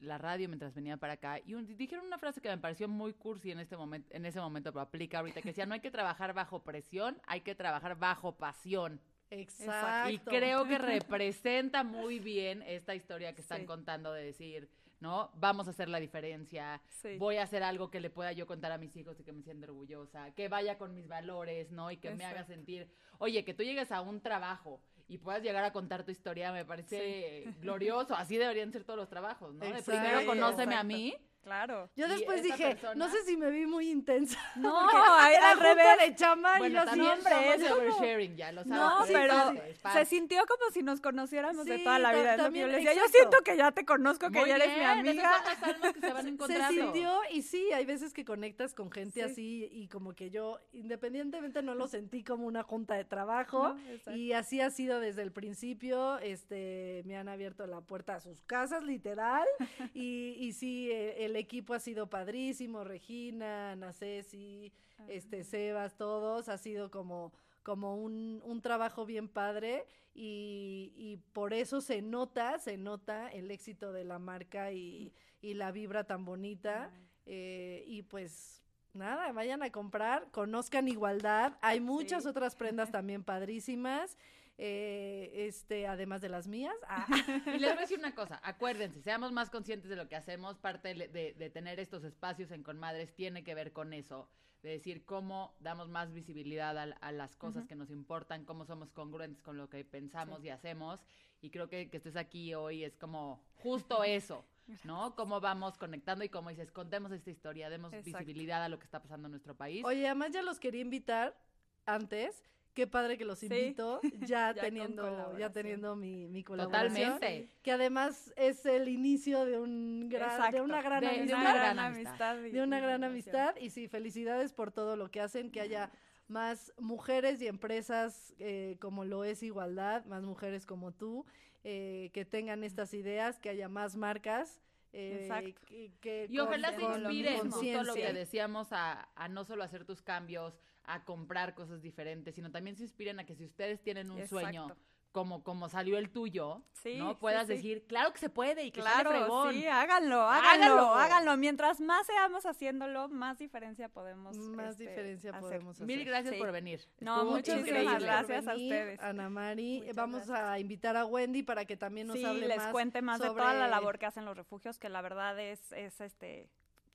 la 0.00 0.18
radio 0.18 0.48
mientras 0.48 0.74
venía 0.74 0.96
para 0.96 1.14
acá 1.14 1.40
y 1.44 1.54
un- 1.54 1.66
dijeron 1.76 2.06
una 2.06 2.18
frase 2.18 2.40
que 2.40 2.48
me 2.48 2.58
pareció 2.58 2.88
muy 2.88 3.12
cursi 3.14 3.50
en 3.50 3.60
este 3.60 3.76
momento, 3.76 4.08
en 4.14 4.24
ese 4.26 4.40
momento, 4.40 4.72
pero 4.72 4.82
aplica 4.82 5.18
ahorita, 5.18 5.40
que 5.42 5.48
decía, 5.48 5.66
no 5.66 5.74
hay 5.74 5.80
que 5.80 5.90
trabajar 5.90 6.32
bajo 6.34 6.62
presión, 6.62 7.20
hay 7.26 7.40
que 7.40 7.54
trabajar 7.54 7.96
bajo 7.98 8.36
pasión. 8.36 9.00
Exacto. 9.30 10.10
Y 10.10 10.18
creo 10.18 10.64
que 10.66 10.78
representa 10.78 11.82
muy 11.84 12.18
bien 12.18 12.62
esta 12.62 12.94
historia 12.94 13.34
que 13.34 13.40
están 13.40 13.60
Sí. 13.60 13.66
contando 13.66 14.12
de 14.12 14.24
decir, 14.24 14.68
¿no? 15.00 15.30
Vamos 15.34 15.66
a 15.66 15.70
hacer 15.70 15.88
la 15.88 15.98
diferencia, 16.00 16.80
Sí. 16.88 17.16
voy 17.18 17.36
a 17.36 17.42
hacer 17.42 17.62
algo 17.62 17.90
que 17.90 18.00
le 18.00 18.08
pueda 18.10 18.32
yo 18.32 18.46
contar 18.46 18.72
a 18.72 18.78
mis 18.78 18.96
hijos 18.96 19.18
y 19.20 19.24
que 19.24 19.32
me 19.32 19.42
sienta 19.42 19.66
orgullosa, 19.66 20.30
que 20.34 20.48
vaya 20.48 20.78
con 20.78 20.94
mis 20.94 21.06
valores, 21.08 21.70
¿no? 21.70 21.90
Y 21.90 21.96
que 21.98 22.14
me 22.14 22.24
haga 22.24 22.44
sentir, 22.44 22.88
oye, 23.18 23.44
que 23.44 23.52
tú 23.54 23.62
llegues 23.62 23.92
a 23.92 24.00
un 24.00 24.20
trabajo 24.20 24.80
y 25.08 25.18
puedas 25.18 25.42
llegar 25.42 25.64
a 25.64 25.72
contar 25.72 26.04
tu 26.04 26.10
historia, 26.10 26.52
me 26.52 26.64
parece 26.64 27.54
glorioso, 27.60 28.14
así 28.14 28.36
deberían 28.36 28.72
ser 28.72 28.84
todos 28.84 28.98
los 28.98 29.08
trabajos, 29.08 29.54
¿no? 29.54 29.64
De 29.64 29.82
primero 29.82 30.26
conóceme 30.26 30.74
a 30.74 30.82
mí. 30.82 31.14
Claro. 31.46 31.88
Yo 31.94 32.08
después 32.08 32.42
dije, 32.42 32.70
persona- 32.74 32.94
no 32.96 33.08
sé 33.08 33.22
si 33.24 33.36
me 33.36 33.50
vi 33.50 33.66
muy 33.66 33.88
intensa. 33.88 34.36
No, 34.56 34.90
era 35.28 35.52
al 35.52 35.60
revés. 35.60 35.86
de 36.00 36.14
chama 36.16 36.58
y 36.58 36.72
yo 36.72 36.78
estamos 36.80 37.18
es 37.18 37.60
de 37.60 37.68
como- 37.68 37.80
oversharing, 37.82 38.36
ya 38.36 38.50
lo 38.50 38.64
sabes. 38.64 38.76
No, 38.76 39.04
pero 39.06 39.52
es 39.52 39.78
se 39.92 40.04
sintió 40.06 40.40
como 40.46 40.72
si 40.72 40.82
nos 40.82 41.00
conociéramos 41.00 41.64
de 41.64 41.78
toda 41.78 42.00
la 42.00 42.12
vida. 42.12 42.36
Yo 42.36 42.42
también. 42.42 42.68
Yo 42.70 42.76
exacto. 42.78 43.08
siento 43.12 43.36
que 43.44 43.56
ya 43.56 43.70
te 43.70 43.84
conozco, 43.84 44.28
que 44.32 44.40
Muy 44.40 44.48
ya 44.48 44.56
eres 44.56 44.68
mi 44.76 44.80
esas 44.82 44.98
amiga. 44.98 45.30
son 45.60 45.92
que 45.92 46.00
se 46.00 46.12
van 46.12 46.22
se 46.24 46.28
encontrando. 46.30 46.82
sintió 46.82 47.20
y 47.30 47.42
sí, 47.42 47.70
hay 47.72 47.84
veces 47.86 48.12
que 48.12 48.24
conectas 48.24 48.74
con 48.74 48.90
gente 48.90 49.20
Sí. 49.20 49.20
así 49.20 49.68
y 49.70 49.86
como 49.86 50.14
que 50.14 50.30
yo 50.30 50.58
independientemente 50.72 51.62
no 51.62 51.76
lo 51.76 51.86
sentí 51.86 52.24
como 52.24 52.46
una 52.48 52.64
junta 52.64 52.94
de 52.94 53.04
trabajo 53.04 53.76
No, 54.06 54.12
y 54.16 54.32
así 54.32 54.60
ha 54.60 54.70
sido 54.70 54.98
desde 54.98 55.22
el 55.22 55.30
principio, 55.30 56.18
este, 56.18 57.02
me 57.06 57.16
han 57.16 57.28
abierto 57.28 57.66
la 57.68 57.82
puerta 57.82 58.16
a 58.16 58.20
sus 58.20 58.42
casas 58.42 58.82
literal 58.82 59.46
y, 59.94 60.34
y 60.40 60.52
sí, 60.52 60.90
eh, 60.90 61.24
el 61.36 61.42
equipo 61.42 61.74
ha 61.74 61.78
sido 61.78 62.08
padrísimo, 62.08 62.82
Regina, 62.82 63.72
Ana 63.72 63.92
Ceci, 63.92 64.72
este, 65.08 65.44
Sebas, 65.44 65.94
todos, 65.96 66.48
ha 66.48 66.56
sido 66.58 66.90
como 66.90 67.32
como 67.62 67.96
un, 67.96 68.40
un 68.44 68.62
trabajo 68.62 69.04
bien 69.06 69.26
padre 69.28 69.86
y, 70.14 70.92
y 70.96 71.16
por 71.32 71.52
eso 71.52 71.80
se 71.80 72.00
nota, 72.00 72.60
se 72.60 72.76
nota 72.76 73.28
el 73.32 73.50
éxito 73.50 73.90
de 73.92 74.04
la 74.04 74.20
marca 74.20 74.70
y, 74.70 75.12
y 75.42 75.54
la 75.54 75.72
vibra 75.72 76.04
tan 76.04 76.24
bonita. 76.24 76.92
eh, 77.26 77.82
y 77.88 78.02
pues 78.02 78.62
nada, 78.94 79.32
vayan 79.32 79.64
a 79.64 79.70
comprar, 79.72 80.30
conozcan 80.30 80.86
igualdad. 80.86 81.54
Hay 81.60 81.80
muchas 81.80 82.22
Sí. 82.22 82.28
otras 82.28 82.54
prendas 82.54 82.92
también 82.92 83.24
padrísimas. 83.24 84.16
Eh, 84.58 85.30
este, 85.46 85.86
además 85.86 86.20
de 86.20 86.28
las 86.28 86.48
mías. 86.48 86.74
Ah, 86.88 87.06
Y 87.46 87.58
les 87.58 87.70
voy 87.70 87.78
a 87.78 87.80
decir 87.82 87.98
una 87.98 88.14
cosa, 88.14 88.40
acuérdense, 88.42 89.02
seamos 89.02 89.32
más 89.32 89.50
conscientes 89.50 89.90
de 89.90 89.96
lo 89.96 90.08
que 90.08 90.16
hacemos, 90.16 90.56
parte 90.58 90.94
de, 90.94 91.08
de- 91.34 91.50
tener 91.50 91.78
estos 91.80 92.04
espacios 92.04 92.50
en 92.50 92.62
Conmadres 92.62 93.14
tiene 93.14 93.44
que 93.44 93.54
ver 93.54 93.72
con 93.72 93.92
eso, 93.92 94.28
de 94.62 94.70
decir 94.70 95.04
cómo 95.04 95.54
damos 95.60 95.88
más 95.88 96.12
visibilidad 96.12 96.76
a, 96.78 96.82
a 97.00 97.12
las 97.12 97.36
cosas 97.36 97.66
que 97.66 97.74
nos 97.76 97.90
importan, 97.90 98.44
cómo 98.44 98.64
somos 98.64 98.90
congruentes 98.92 99.42
con 99.42 99.56
lo 99.56 99.68
que 99.68 99.84
pensamos 99.84 100.42
y 100.44 100.48
hacemos, 100.50 101.00
y 101.40 101.50
creo 101.50 101.68
que 101.68 101.88
que 101.90 101.98
estés 101.98 102.16
aquí 102.16 102.54
hoy 102.54 102.82
es 102.84 102.96
como 102.96 103.44
justo 103.54 104.02
eso, 104.04 104.44
¿no? 104.84 105.14
Cómo 105.14 105.40
vamos 105.40 105.76
conectando 105.78 106.24
y 106.24 106.28
como 106.30 106.50
dices, 106.50 106.72
contemos 106.72 107.12
esta 107.12 107.30
historia, 107.30 107.68
demos 107.70 107.92
Exacto. 107.92 108.18
visibilidad 108.18 108.64
a 108.64 108.68
lo 108.68 108.78
que 108.78 108.84
está 108.86 109.00
pasando 109.02 109.26
en 109.26 109.32
nuestro 109.32 109.54
país. 109.54 109.84
Oye, 109.84 110.06
además 110.06 110.32
ya 110.32 110.42
los 110.42 110.58
quería 110.58 110.80
invitar 110.80 111.38
antes. 111.84 112.42
Qué 112.76 112.86
padre 112.86 113.16
que 113.16 113.24
los 113.24 113.38
Sí. 113.38 113.46
invito, 113.46 114.00
ya, 114.30 114.52
teniendo, 114.52 115.36
ya 115.38 115.50
teniendo 115.50 115.96
mi, 115.96 116.28
mi 116.28 116.44
colaboración. 116.44 117.14
Totalmente. 117.14 117.48
Que 117.62 117.72
además 117.72 118.34
es 118.36 118.66
el 118.66 118.86
inicio 118.88 119.46
de 119.46 119.58
un 119.58 120.10
gran, 120.10 120.52
de 120.52 120.60
una 120.60 120.82
gran 120.82 121.00
De- 121.00 121.06
de 121.08 121.16
amistad. 121.16 121.40
una 121.40 121.54
gran 121.54 121.78
amistad. 121.78 122.36
de 122.36 122.62
una 122.62 122.78
gran 122.80 123.02
amistad 123.02 123.56
y 123.56 123.70
sí, 123.70 123.88
felicidades 123.88 124.52
por 124.52 124.72
todo 124.72 124.94
lo 124.96 125.10
que 125.10 125.22
hacen, 125.22 125.50
que 125.50 125.62
haya 125.62 125.90
más 126.28 126.74
mujeres 126.78 127.40
y 127.40 127.46
empresas 127.46 128.34
eh, 128.38 128.76
como 128.78 129.06
lo 129.06 129.24
es 129.24 129.42
Igualdad, 129.42 130.04
más 130.04 130.24
mujeres 130.24 130.66
como 130.66 130.92
tú, 130.92 131.24
eh, 131.64 132.10
que 132.12 132.26
tengan 132.26 132.62
estas 132.62 132.92
ideas, 132.92 133.38
que 133.38 133.48
haya 133.48 133.70
más 133.70 133.96
marcas. 133.96 134.60
Eh, 134.96 135.20
Exacto. 135.22 135.60
que- 135.66 135.92
que 136.00 136.26
Y 136.30 136.38
ojalá 136.38 136.72
se 136.72 136.80
con 136.80 137.00
inspiren, 137.00 137.50
justo 137.50 137.82
lo 137.84 137.94
que 137.94 138.12
decíamos, 138.12 138.72
a, 138.72 139.08
a 139.14 139.28
no 139.28 139.44
solo 139.44 139.62
hacer 139.62 139.84
tus 139.84 140.02
cambios, 140.02 140.58
a 140.84 141.04
comprar 141.04 141.54
cosas 141.54 141.82
diferentes, 141.82 142.34
sino 142.34 142.50
también 142.50 142.76
se 142.76 142.84
inspiren 142.84 143.18
a 143.20 143.26
que 143.26 143.34
si 143.34 143.44
ustedes 143.44 143.82
tienen 143.82 144.10
un 144.10 144.26
sueño. 144.26 144.68
Como, 145.16 145.42
como 145.42 145.70
salió 145.70 145.96
el 145.96 146.10
tuyo, 146.10 146.60
Sí, 146.74 146.98
¿no? 146.98 147.18
Puedas 147.18 147.46
sí. 147.46 147.54
decir, 147.54 147.86
claro 147.86 148.12
que 148.12 148.18
se 148.18 148.28
puede 148.28 148.64
y 148.64 148.70
que 148.70 148.82
Claro, 148.82 149.10
sale 149.10 149.24
fregón. 149.24 149.54
sí, 149.54 149.66
háganlo, 149.66 150.20
Háganlo. 150.28 150.66
háganlo, 150.76 150.94
háganlo. 150.94 151.36
Mientras 151.38 151.80
más 151.80 152.06
seamos 152.06 152.44
haciéndolo, 152.44 153.08
más 153.08 153.38
diferencia 153.38 153.88
podemos 153.88 154.36
Más 154.36 154.72
este, 154.72 154.88
diferencia 154.88 155.30
hacer. 155.30 155.40
podemos 155.40 155.76
hacer. 155.76 155.86
Mil 155.86 156.04
gracias 156.04 156.34
Sí. 156.34 156.38
por 156.38 156.52
venir. 156.52 156.80
No, 157.00 157.14
Estuvo 157.16 157.30
muchísimas 157.32 157.66
increíble. 157.66 157.98
gracias 158.06 158.46
a 158.46 158.52
ustedes. 158.54 159.00
Ana 159.00 159.30
Mari. 159.30 159.78
Muchas 159.80 159.96
Vamos 159.96 160.26
gracias. 160.26 160.38
a 160.48 160.58
invitar 160.58 160.96
a 160.98 161.06
Wendy 161.06 161.42
para 161.42 161.64
que 161.64 161.78
también 161.78 162.08
nos 162.08 162.18
sí, 162.18 162.24
hable 162.26 162.46
les 162.46 162.58
más 162.58 162.68
cuente 162.72 163.00
más 163.00 163.16
sobre... 163.16 163.30
de 163.30 163.36
toda 163.36 163.54
la 163.54 163.68
labor 163.68 163.98
que 163.98 164.04
hacen 164.04 164.26
los 164.26 164.36
refugios, 164.36 164.78
que 164.78 164.90
la 164.90 165.00
verdad 165.00 165.40
es, 165.40 165.72
es 165.72 165.98
este, 166.02 166.50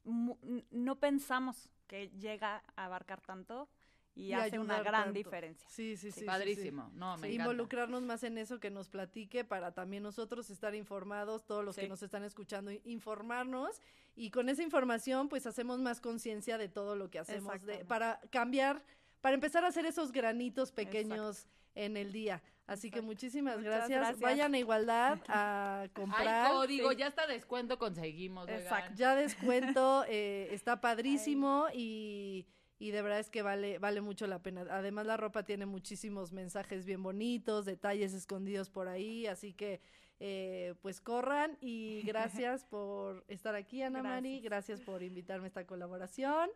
no 0.06 0.96
pensamos 1.00 1.70
que 1.88 2.10
llega 2.20 2.64
a 2.76 2.86
abarcar 2.86 3.20
tanto 3.22 3.68
y, 4.16 4.28
Y 4.28 4.34
hace 4.34 4.60
una 4.60 4.82
gran 4.82 5.06
tanto. 5.06 5.18
diferencia. 5.18 5.68
Sí, 5.70 5.96
sí, 5.96 6.08
sí. 6.08 6.12
sí, 6.12 6.20
sí. 6.22 6.26
Padrísimo. 6.26 6.90
No, 6.94 7.18
me 7.18 7.32
involucrarnos 7.32 8.04
más 8.04 8.24
en 8.24 8.38
eso, 8.38 8.60
que 8.60 8.70
nos 8.70 8.90
platique 8.90 9.44
para 9.44 9.72
también 9.74 10.04
nosotros 10.04 10.50
estar 10.50 10.76
informados, 10.76 11.46
todos 11.46 11.64
los 11.64 11.76
que 11.76 11.88
nos 11.88 12.04
están 12.04 12.24
escuchando, 12.24 12.72
informarnos 12.84 13.82
y 14.16 14.32
con 14.32 14.50
esa 14.50 14.64
información 14.64 15.30
pues 15.30 15.46
hacemos 15.46 15.80
más 15.80 16.02
conciencia 16.02 16.58
de 16.58 16.70
todo 16.70 16.96
lo 16.96 17.10
que 17.10 17.20
hacemos 17.20 17.64
de, 17.64 17.86
para 17.86 18.20
cambiar, 18.30 18.84
para 19.22 19.36
empezar 19.36 19.64
a 19.64 19.70
hacer 19.70 19.86
esos 19.86 20.12
granitos 20.12 20.72
pequeños 20.72 21.48
en 21.76 21.98
el 21.98 22.12
día. 22.12 22.42
Así 22.68 22.90
que 22.90 23.02
muchísimas 23.02 23.62
gracias. 23.62 23.90
gracias. 23.90 24.20
Vayan 24.20 24.54
a 24.54 24.58
Igualdad 24.58 25.20
a 25.28 25.88
comprar. 25.94 26.46
Hay 26.46 26.52
código, 26.52 26.92
sí. 26.92 26.98
ya 26.98 27.08
está 27.08 27.28
descuento 27.28 27.78
conseguimos. 27.78 28.46
oigan. 28.46 28.62
Exacto. 28.62 28.94
Ya 28.96 29.16
descuento, 29.16 30.06
eh, 30.08 30.50
está 30.52 30.80
padrísimo 30.80 31.66
y, 31.74 32.46
y 32.82 32.90
de 32.90 33.04
verdad 33.04 33.20
es 33.20 33.30
que 33.30 33.44
vale, 33.44 33.78
vale 33.78 34.02
mucho 34.02 34.26
la 34.26 34.40
pena. 34.40 34.66
Además 34.72 35.06
la 35.06 35.16
ropa 35.16 35.44
tiene 35.44 35.68
muchísimos 35.68 36.32
mensajes 36.32 36.84
bien 36.84 37.04
bonitos, 37.04 37.66
detalles 37.66 38.12
escondidos 38.16 38.72
por 38.72 38.88
ahí, 38.88 39.28
así 39.28 39.54
que 39.54 39.82
eh, 40.20 40.74
pues 40.82 41.00
corran 41.00 41.60
y 41.62 42.02
gracias 42.06 42.66
por 42.66 43.24
estar 43.28 43.54
aquí 43.54 43.84
Ana 43.84 44.02
Mari, 44.02 44.40
Gracias. 44.40 44.82
por 44.82 45.04
invitarme 45.04 45.46
a 45.46 45.48
esta 45.50 45.68
colaboración 45.68 46.50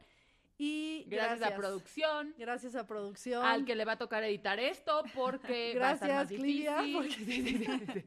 y 0.57 1.05
Gracias, 1.07 1.41
gracias, 1.41 1.51
a 1.51 1.55
producción. 1.55 2.33
Gracias 2.39 2.75
a 2.75 2.87
producción. 2.87 3.45
Al 3.45 3.63
que 3.63 3.75
le 3.75 3.85
va 3.85 3.91
a 3.91 3.97
tocar 3.99 4.23
editar 4.23 4.59
esto 4.59 5.03
porque 5.13 5.77
va 5.79 5.89
a 5.89 5.93
estar 5.93 6.09
más 6.09 6.29
Gracias, 6.29 6.41
Clivia, 6.41 6.81
difícil. 6.81 7.85
Sí. 7.93 8.03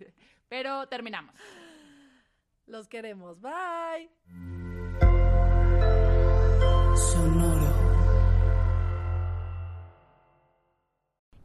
Pero 0.48 0.88
terminamos. 0.88 1.36
Los 2.66 2.88
queremos. 2.88 3.40
Bye. 3.40 4.57